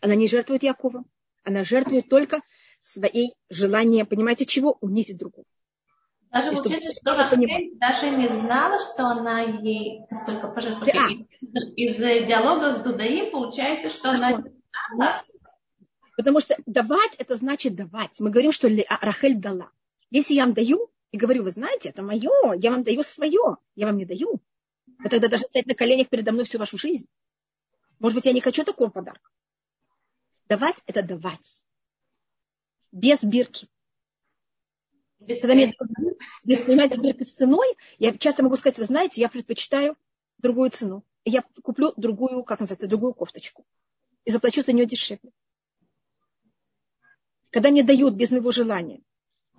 [0.01, 1.05] Она не жертвует Якова.
[1.43, 2.41] Она жертвует только
[2.81, 4.79] своей желанием, понимаете, чего?
[4.81, 5.45] Унизить другого.
[6.31, 10.93] Даже получается, что Рахель даже не знала, что она ей настолько пожертвовала.
[10.93, 11.61] Да.
[11.77, 14.53] Из, из диалога с Дудаи получается, что она не
[16.17, 18.21] Потому что давать, это значит давать.
[18.21, 18.69] Мы говорим, что
[19.01, 19.71] Рахель дала.
[20.11, 23.87] Если я вам даю, и говорю, вы знаете, это мое, я вам даю свое, я
[23.87, 24.41] вам не даю.
[24.99, 27.07] Вы тогда даже стоять на коленях передо мной всю вашу жизнь.
[27.99, 29.31] Может быть, я не хочу такого подарка.
[30.49, 31.63] Давать– это давать
[32.93, 33.69] без бирки.
[35.19, 35.75] Без, Когда мне,
[36.45, 39.97] без, понимаете, бирка с ценой, я часто могу сказать, вы знаете, я предпочитаю
[40.39, 41.05] другую цену.
[41.25, 43.67] Я куплю другую, как называется, другую кофточку.
[44.25, 45.33] И заплачу за нее дешевле.
[47.51, 49.03] Когда мне дают без моего желания,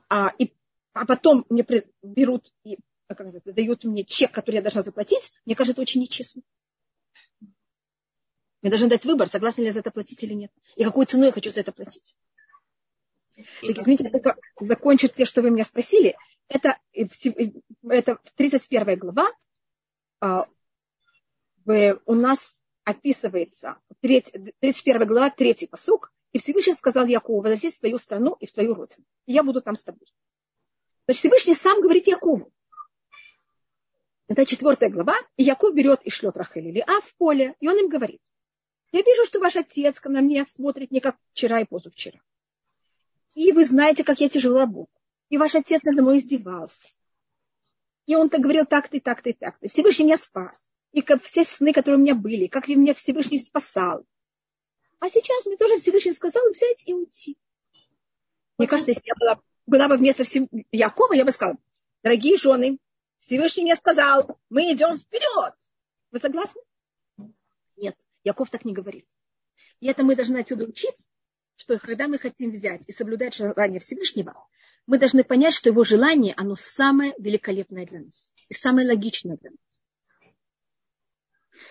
[0.10, 0.54] а, и,
[0.94, 1.66] а потом мне
[2.02, 2.78] берут и
[3.10, 6.44] как называется, дают мне чек, который я должна заплатить, мне кажется, это очень нечестно.
[8.62, 10.52] Мне должны дать выбор, согласна ли я за это платить или нет.
[10.76, 12.16] И какую цену я хочу за это платить.
[13.62, 16.18] Так, извините, я только закончу те, что вы меня спросили.
[16.48, 19.32] Это, это 31 глава.
[20.22, 20.48] А,
[21.66, 26.12] у нас описывается 31 глава, третий посук.
[26.32, 29.06] И Всевышний сказал Якову, возвратись в твою страну и в твою родину.
[29.26, 30.08] И я буду там с тобой.
[31.06, 32.52] Значит, Всевышний сам говорит Якову.
[34.28, 35.16] Это четвертая глава.
[35.38, 37.56] И Яков берет и шлет Рахель или А в поле.
[37.60, 38.22] И он им говорит.
[38.92, 42.20] Я вижу, что ваш отец на меня смотрит не как вчера и позавчера.
[43.36, 45.00] И вы знаете, как я тяжело работаю.
[45.30, 46.88] И ваш отец надо мной издевался.
[48.06, 49.70] И он так говорил так-то и так-то и так-то.
[49.70, 50.68] Всевышний меня спас.
[50.92, 54.06] И как все сны, которые у меня были, как меня Всевышний спасал.
[55.00, 57.38] А сейчас мне тоже Всевышний сказал взять и уйти.
[58.58, 60.24] Мне кажется, если я была, была бы вместо
[60.72, 61.58] Якова, я бы сказала,
[62.04, 62.80] дорогие жены,
[63.20, 65.54] Всевышний мне сказал, мы идем вперед.
[66.12, 66.62] Вы согласны?
[67.78, 69.08] Нет, Яков так не говорит.
[69.80, 71.08] И это мы должны отсюда учиться,
[71.60, 74.48] что когда мы хотим взять и соблюдать желание Всевышнего,
[74.88, 79.52] мы должны понять, что его желание, оно самое великолепное для нас и самое логичное для
[79.52, 79.84] нас.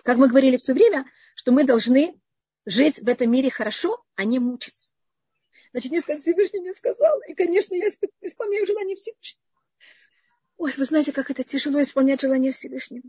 [0.05, 2.21] Как мы говорили все время, что мы должны
[2.67, 4.93] жить в этом мире хорошо, а не мучиться.
[5.73, 7.89] Значит, не сказать, Всевышний мне сказал, и, конечно, я
[8.21, 9.47] исполняю желание Всевышнего.
[10.59, 13.09] Ой, вы знаете, как это тяжело исполнять желание Всевышнего.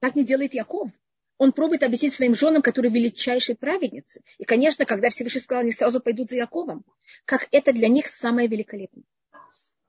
[0.00, 0.90] Так не делает Яков
[1.38, 4.22] он пробует объяснить своим женам, которые величайшие праведницы.
[4.38, 6.84] И, конечно, когда Всевышний сказал, они сразу пойдут за Яковом,
[7.24, 9.04] как это для них самое великолепное.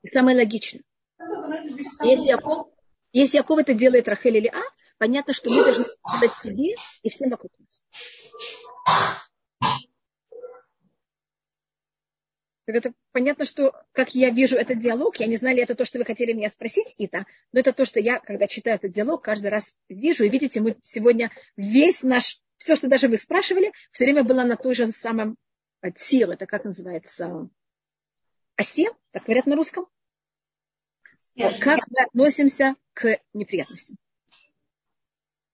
[0.02, 0.82] И самое логичное.
[1.18, 2.68] Если Яков,
[3.12, 4.62] если Яков это делает Рахель или А,
[4.98, 5.86] понятно, что мы должны
[6.20, 7.86] дать себе и всем вокруг нас.
[12.72, 15.98] Это понятно, что, как я вижу этот диалог, я не знаю, ли это то, что
[15.98, 19.48] вы хотели меня спросить, Ита, но это то, что я, когда читаю этот диалог, каждый
[19.48, 20.24] раз вижу.
[20.24, 24.56] И видите, мы сегодня весь наш, все, что даже вы спрашивали, все время было на
[24.56, 25.36] той же самом
[25.96, 26.34] силе.
[26.34, 27.48] Это как называется?
[28.56, 29.86] Осе, так говорят на русском.
[31.60, 33.96] Как мы относимся к неприятностям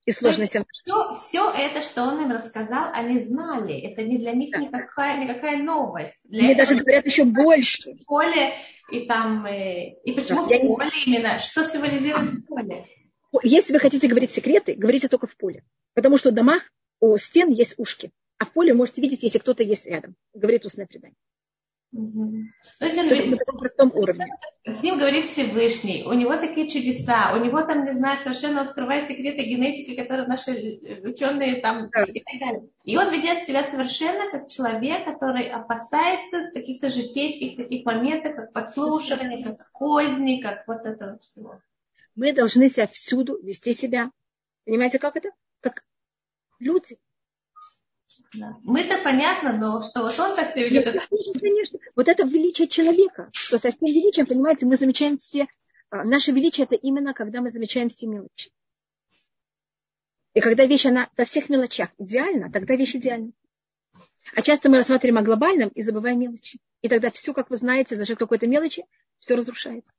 [0.07, 0.67] и сложностям.
[0.71, 3.79] Все, все это, что он им рассказал, они знали.
[3.81, 4.59] Это не для них да.
[4.59, 6.19] никакая, никакая новость.
[6.25, 7.95] Для Мне даже говорят еще больше.
[7.95, 8.55] В поле
[8.91, 9.47] и там...
[9.47, 11.05] Э, и почему да, в поле не...
[11.05, 11.39] именно?
[11.39, 12.87] Что символизирует поле?
[13.43, 15.65] Если вы хотите говорить секреты, говорите только в поле.
[15.95, 16.63] Потому что в домах
[17.01, 18.13] у стен есть ушки.
[18.39, 20.17] А в поле можете видеть, если кто-то есть рядом.
[20.35, 21.17] Говорит устное предание.
[21.95, 22.33] Угу.
[22.81, 24.27] То есть он, на таком простом уровне.
[24.65, 29.09] С ним говорит Всевышний, у него такие чудеса, у него там, не знаю, совершенно открывает
[29.09, 30.51] секреты генетики, которые наши
[31.05, 32.69] ученые там и так далее.
[32.85, 39.45] И он ведет себя совершенно как человек, который опасается каких-то житейских таких моментов, как подслушивание,
[39.45, 41.61] как козни, как вот это всего.
[42.17, 44.11] Мы должны себя всюду вести себя.
[44.65, 45.31] Понимаете, как это?
[45.61, 45.85] Как
[46.59, 46.99] люди.
[48.35, 48.57] Да.
[48.63, 50.85] Мы-то понятно, но что вот он так себя ведет.
[50.85, 51.79] Конечно, конечно.
[51.97, 55.47] Вот это величие человека, что со всем величием, понимаете, мы замечаем все,
[55.91, 58.51] а, наше величие это именно когда мы замечаем все мелочи.
[60.35, 63.33] И когда вещь, она во всех мелочах идеальна, тогда вещь идеальна.
[64.35, 66.59] А часто мы рассматриваем о глобальном и забываем мелочи.
[66.83, 68.85] И тогда все, как вы знаете, за счет какой-то мелочи,
[69.21, 69.93] все разрушается.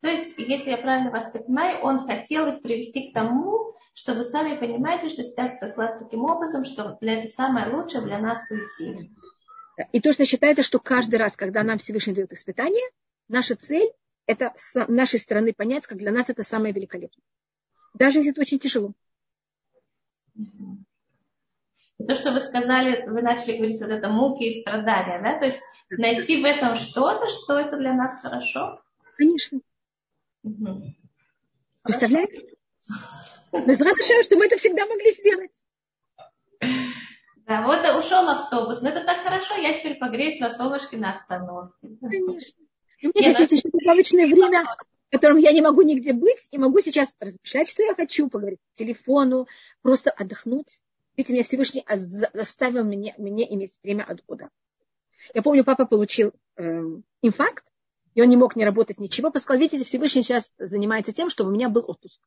[0.00, 4.24] То есть, если я правильно вас понимаю, он хотел их привести к тому, что вы
[4.24, 9.10] сами понимаете, что ситуация складывается таким образом, что для это самое лучшее для нас уйти.
[9.92, 12.84] И то, что считается, что каждый раз, когда нам Всевышний дает испытание,
[13.28, 13.90] наша цель–
[14.26, 17.24] это с нашей стороны понять, как для нас это самое великолепное.
[17.94, 18.92] Даже если это очень тяжело.
[21.98, 25.38] И то, что вы сказали, вы начали говорить вот это муки и страдания, да?
[25.38, 25.60] То есть
[25.90, 28.82] найти в этом что-то, что это для нас хорошо?
[29.18, 29.60] Конечно.
[30.42, 30.94] Угу.
[31.82, 32.46] Представляете?
[33.52, 35.50] Безрадушевым, что мы это всегда могли сделать.
[37.46, 38.80] Да, вот ушел автобус.
[38.80, 41.88] Но это так хорошо, я теперь погреюсь на солнышке на остановке.
[42.00, 42.64] Конечно.
[43.02, 46.58] У меня сейчас есть еще добавочное время, в котором я не могу нигде быть, и
[46.58, 49.48] могу сейчас размышлять, что я хочу, поговорить по телефону,
[49.82, 50.80] просто отдохнуть.
[51.16, 54.48] Видите, меня Всевышний заставил меня, мне иметь время от года.
[55.34, 56.82] Я помню, папа получил э,
[57.22, 57.64] инфаркт,
[58.14, 59.30] и он не мог не работать ничего.
[59.38, 62.20] Сказал, видите, Всевышний сейчас занимается тем, чтобы у меня был отпуск.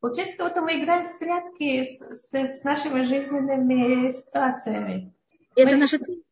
[0.00, 5.14] Получается, как будто мы играем в прятки с, с, с нашими жизненными ситуациями.
[5.54, 5.76] Это мы...
[5.76, 6.24] наша цель.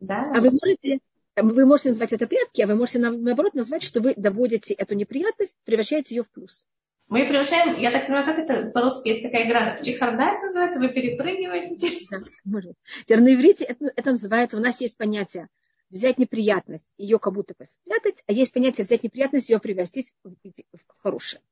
[0.00, 0.32] Да.
[0.34, 1.00] А вы можете,
[1.36, 5.58] вы можете назвать это прятки, а вы можете наоборот назвать, что вы доводите эту неприятность,
[5.64, 6.66] превращаете ее в плюс.
[7.12, 10.88] Мы превращаем, я так понимаю, как это по-русски есть такая игра, чехарда это называется, вы
[10.88, 12.06] перепрыгиваете.
[12.10, 12.72] Да, может.
[13.04, 15.48] Теперь на иврите это, это называется, у нас есть понятие
[15.90, 21.02] взять неприятность, ее как будто спрятать, а есть понятие взять неприятность, ее превратить в, в
[21.02, 21.42] хорошее.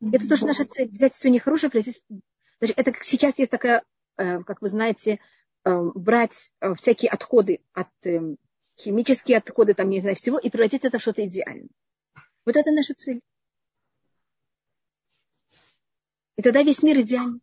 [0.00, 2.02] Это тоже наша цель, взять все нехорошее, превратить...
[2.58, 3.84] Значит, это как сейчас есть такая,
[4.16, 5.20] э, как вы знаете,
[5.66, 7.86] э, брать э, всякие отходы от
[8.76, 11.68] химические отходы, там, не знаю, всего, и превратить это в что-то идеальное.
[12.44, 13.20] Вот это наша цель.
[16.36, 17.40] И тогда весь мир идеальный.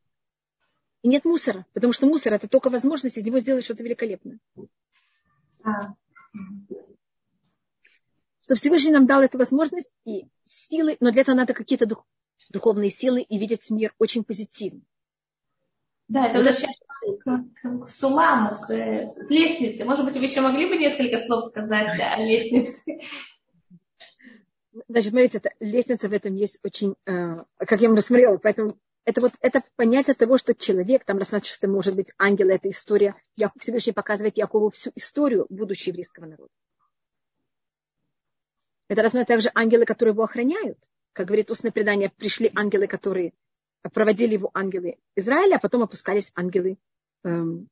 [1.03, 4.39] И нет мусора, потому что мусор это только возможность из него сделать что-то великолепное.
[5.63, 5.93] А.
[8.41, 12.05] Что Всевышний нам дал эту возможность и силы, но для этого надо какие-то дух,
[12.49, 14.81] духовные силы и видеть мир очень позитивно.
[16.07, 16.85] Да, это возвращается
[17.19, 19.83] к, к, к суламу, к, к лестнице.
[19.83, 22.81] Может быть, вы еще могли бы несколько слов сказать о лестнице?
[24.87, 29.21] Значит, смотрите, это, лестница в этом есть очень, э, как я вам рассмотрела, поэтому это
[29.21, 33.51] вот это понятие того, что человек, там рассматривается, что может быть ангел, эта история, Я
[33.57, 36.51] Всевышний показывает Якову всю историю будущего еврейского народа.
[38.89, 40.77] Это рассматривается также ангелы, которые его охраняют
[41.17, 43.33] как говорит устное предание, пришли ангелы, которые
[43.91, 46.77] проводили его ангелы Израиля, а потом опускались ангелы,
[47.23, 47.69] эм,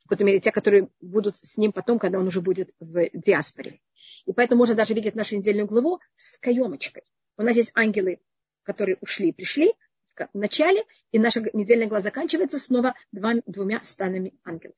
[0.00, 3.80] в какой-то мере, те, которые будут с ним потом, когда он уже будет в диаспоре.
[4.26, 7.04] И поэтому можно даже видеть нашу недельную главу с каемочкой.
[7.36, 8.20] У нас есть ангелы,
[8.62, 9.74] которые ушли и пришли
[10.16, 14.76] в начале, и наша недельная глава заканчивается снова два, двумя станами ангелов.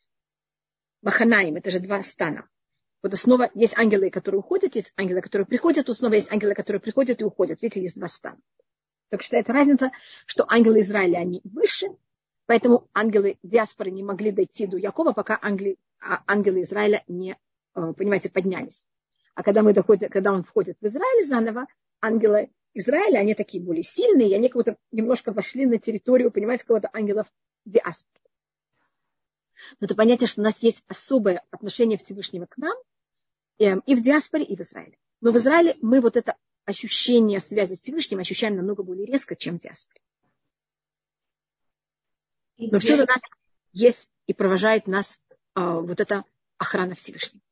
[1.03, 2.49] Маханаим, это же два стана.
[3.03, 6.81] Вот снова есть ангелы, которые уходят, есть ангелы, которые приходят, тут снова есть ангелы, которые
[6.81, 7.61] приходят и уходят.
[7.61, 8.41] Видите, есть два стана.
[9.11, 9.91] Так считается разница,
[10.24, 11.89] что ангелы Израиля, они выше,
[12.46, 17.38] поэтому ангелы диаспоры не могли дойти до Якова, пока ангелы, а ангелы Израиля не,
[17.74, 18.86] э, понимаете, поднялись.
[19.34, 21.66] А когда, мы доходим, когда он входит в Израиль заново,
[22.00, 26.64] ангелы Израиля, они такие более сильные, и они как будто немножко вошли на территорию, понимаете,
[26.64, 27.26] кого-то ангелов
[27.64, 28.20] диаспоры.
[29.80, 32.76] Но это понятие, что у нас есть особое отношение Всевышнего к нам
[33.58, 34.98] эм, и в диаспоре, и в Израиле.
[35.20, 39.58] Но в Израиле мы вот это ощущение связи с Всевышним ощущаем намного более резко, чем
[39.58, 40.00] в диаспоре.
[42.59, 43.20] Но все у нас
[43.72, 45.18] есть и провожает нас
[45.55, 46.24] а, вот эта
[46.59, 47.43] охрана Всевышнего.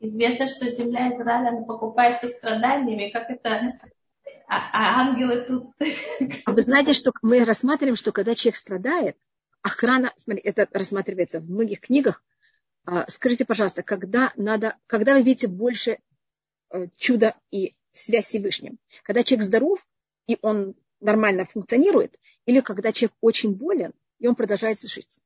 [0.00, 3.78] Известно, что земля Израиля она покупается страданиями, как это
[4.48, 5.74] а, а ангелы тут.
[6.46, 9.16] А вы знаете, что мы рассматриваем, что когда человек страдает,
[9.62, 12.22] охрана, смотри, это рассматривается в многих книгах.
[12.86, 15.98] А, скажите, пожалуйста, когда надо, когда вы видите больше
[16.70, 18.78] э, чуда и связь с Всевышним?
[19.02, 19.86] Когда человек здоров
[20.26, 25.20] и он нормально функционирует, или когда человек очень болен и он продолжает жить?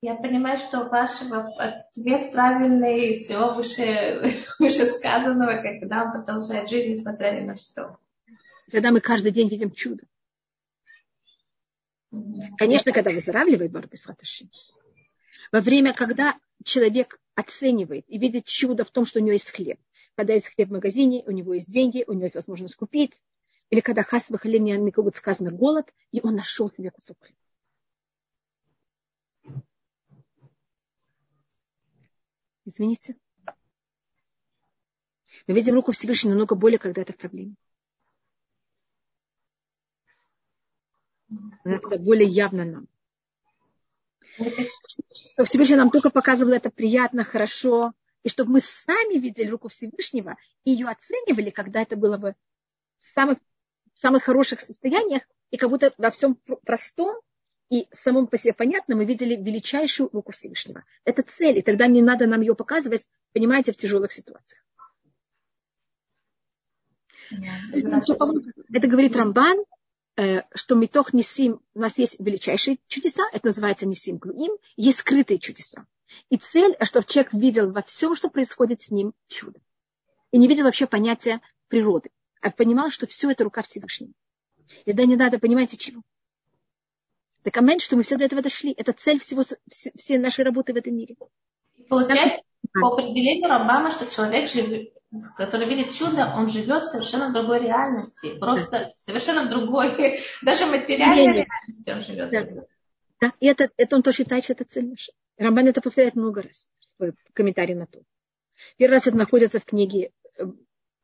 [0.00, 1.12] Я понимаю, что ваш
[1.56, 7.96] ответ правильный из всего выше, вышесказанного, когда он продолжает жить, несмотря ни на что.
[8.70, 10.04] Тогда мы каждый день видим чудо.
[12.58, 14.48] Конечно, когда выздоравливает Барбис Хаташи.
[15.50, 16.34] Во время, когда
[16.64, 19.78] человек оценивает и видит чудо в том, что у него есть хлеб.
[20.16, 23.24] Когда есть хлеб в магазине, у него есть деньги, у него есть возможность купить.
[23.70, 27.38] Или когда хас выхаление, как будет сказано, голод, и он нашел себе кусок хлеба.
[32.64, 33.16] Извините.
[35.46, 37.56] Мы видим руку Всевышнего намного более, когда это в проблеме.
[41.64, 42.88] Она тогда более явно нам.
[45.44, 47.92] Всевышний нам только показывал это приятно, хорошо,
[48.24, 52.34] и чтобы мы сами видели руку Всевышнего и ее оценивали, когда это было бы
[52.98, 53.38] в самых,
[53.94, 56.34] в самых хороших состояниях, и как будто во всем
[56.64, 57.20] простом
[57.70, 60.84] и самом по себе понятно, мы видели величайшую руку Всевышнего.
[61.04, 64.62] Это цель, и тогда не надо нам ее показывать, понимаете, в тяжелых ситуациях.
[68.72, 69.64] Это говорит Рамбан,
[70.16, 75.38] э, что Митох Нисим, у нас есть величайшие чудеса, это называется Нисим Клуим, есть скрытые
[75.38, 75.86] чудеса.
[76.30, 79.60] И цель, чтобы человек видел во всем, что происходит с ним, чудо.
[80.30, 82.10] И не видел вообще понятия природы,
[82.40, 84.12] а понимал, что все это рука Всевышнего.
[84.84, 86.02] И да не надо, понимаете, чего?
[87.42, 88.72] Так амен, что мы все до этого дошли.
[88.72, 91.14] Это цель всего, всей нашей работы в этом мире.
[91.90, 92.40] Получается,
[92.72, 94.50] по определению Рамбама, что человек,
[95.36, 98.38] который видит чудо, он живет совершенно в другой реальности.
[98.38, 102.30] Просто совершенно в другой, даже материальной реальности он живет.
[102.30, 102.64] Да.
[103.20, 103.32] да.
[103.40, 105.12] И это, это он тоже считает, что это цель наша.
[105.36, 108.02] Рамбан это повторяет много раз в комментарии на то.
[108.76, 110.44] Первый раз это находится в книге э,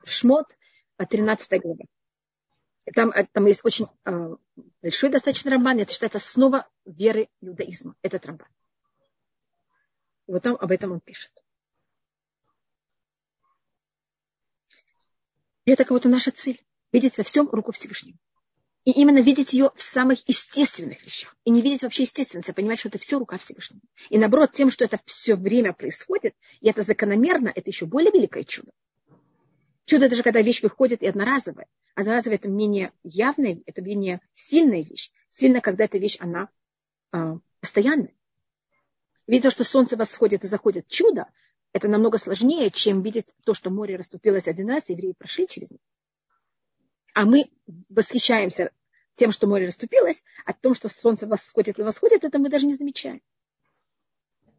[0.04, 0.46] Шмот,
[0.96, 1.84] 13 глава.
[2.94, 4.36] Там, э, там есть очень э,
[4.82, 8.48] большой достаточно роман, это считается основа веры иудаизма, этот роман.
[10.26, 11.32] Вот там об этом он пишет.
[15.64, 16.64] И это кого-то наша цель.
[16.92, 18.18] Видеть во всем руку Всевышнего.
[18.84, 21.36] И именно видеть ее в самых естественных вещах.
[21.44, 23.82] И не видеть вообще естественности, а понимать, что это все рука Всевышнего.
[24.08, 28.44] И наоборот, тем, что это все время происходит, и это закономерно, это еще более великое
[28.44, 28.72] чудо.
[29.84, 31.66] Чудо даже когда вещь выходит и одноразовая.
[31.94, 35.10] Одноразовая это менее явная, это менее сильная вещь.
[35.28, 36.48] Сильно, когда эта вещь, она
[37.12, 38.14] э, постоянная.
[39.26, 41.26] Видеть то, что солнце восходит и заходит чудо,
[41.72, 45.70] это намного сложнее, чем видеть то, что море расступилось один раз, и евреи прошли через
[45.70, 45.80] него.
[47.20, 47.50] А мы
[47.90, 48.70] восхищаемся
[49.14, 52.72] тем, что море расступилось, а том, что солнце восходит и восходит, это мы даже не
[52.72, 53.20] замечаем.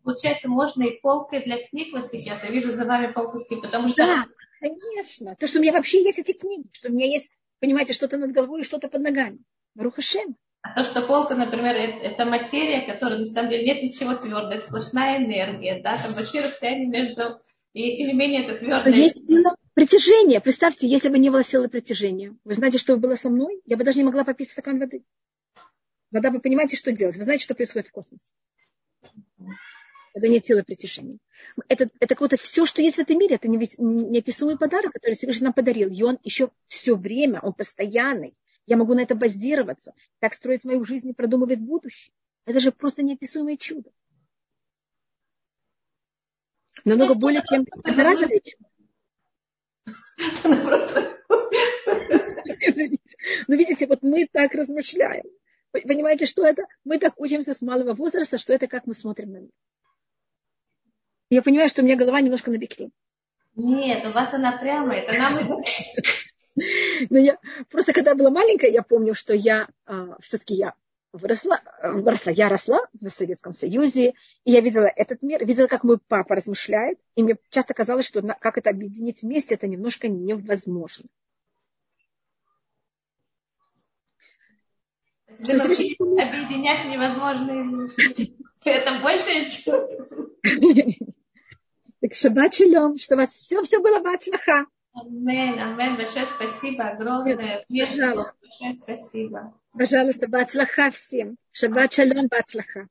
[0.03, 2.45] Получается, можно и полкой для книг восхищаться.
[2.45, 4.25] Я вижу за вами полку потому что да.
[4.59, 5.35] Конечно.
[5.38, 8.31] То, что у меня вообще есть эти книги, что у меня есть, понимаете, что-то над
[8.31, 9.39] головой и что-то под ногами.
[9.75, 10.35] Рухашем.
[10.61, 14.67] А то, что полка, например, это материя, которая на самом деле нет ничего твердого, это
[14.67, 17.41] сплошная энергия, да, там большие расстояния между,
[17.73, 18.93] и тем не менее это твердое.
[18.93, 20.39] Есть сила притяжения.
[20.39, 23.61] Представьте, если бы не было силы притяжения, вы знаете, что было со мной?
[23.65, 25.03] Я бы даже не могла попить стакан воды.
[26.11, 27.15] Вода, вы понимаете, что делать?
[27.15, 28.31] Вы знаете, что происходит в космосе?
[30.13, 31.17] Это нет силы притяжения.
[31.67, 33.37] Это, это какое-то все, что есть в этом мире.
[33.37, 35.89] Это неописуемый подарок, который Всевышний нам подарил.
[35.89, 38.35] И он еще все время, он постоянный.
[38.67, 39.95] Я могу на это базироваться.
[40.19, 42.13] Так строить мою жизнь и продумывать будущее.
[42.45, 43.89] Это же просто неописуемое чудо.
[46.85, 48.70] Намного более, чем одноразовое чудо.
[53.47, 55.23] Ну, видите, вот мы так размышляем.
[55.71, 56.63] Понимаете, что это?
[56.83, 59.51] Мы так учимся с малого возраста, что это как мы смотрим на мир
[61.31, 62.91] я понимаю, что у меня голова немножко на.
[63.55, 65.61] Нет, у вас она прямая, это нам
[67.09, 67.37] Но я
[67.69, 70.73] просто когда была маленькая, я помню, что я а, все-таки я
[71.13, 74.13] выросла, выросла, я росла в Советском Союзе,
[74.43, 78.21] и я видела этот мир, видела, как мой папа размышляет, и мне часто казалось, что
[78.21, 81.09] как это объединить вместе, это немножко невозможно.
[85.39, 87.89] Объединять невозможно.
[88.63, 89.89] Это больше, чем...
[92.01, 94.65] Так шаббат шалом, что у вас все, все было бацлаха.
[94.93, 97.63] Амен, амен, большое спасибо, огромное.
[97.69, 99.53] Большое спасибо.
[99.73, 101.38] Пожалуйста, бацлаха всем.
[101.53, 102.88] Шаббат шалом, бацлаха.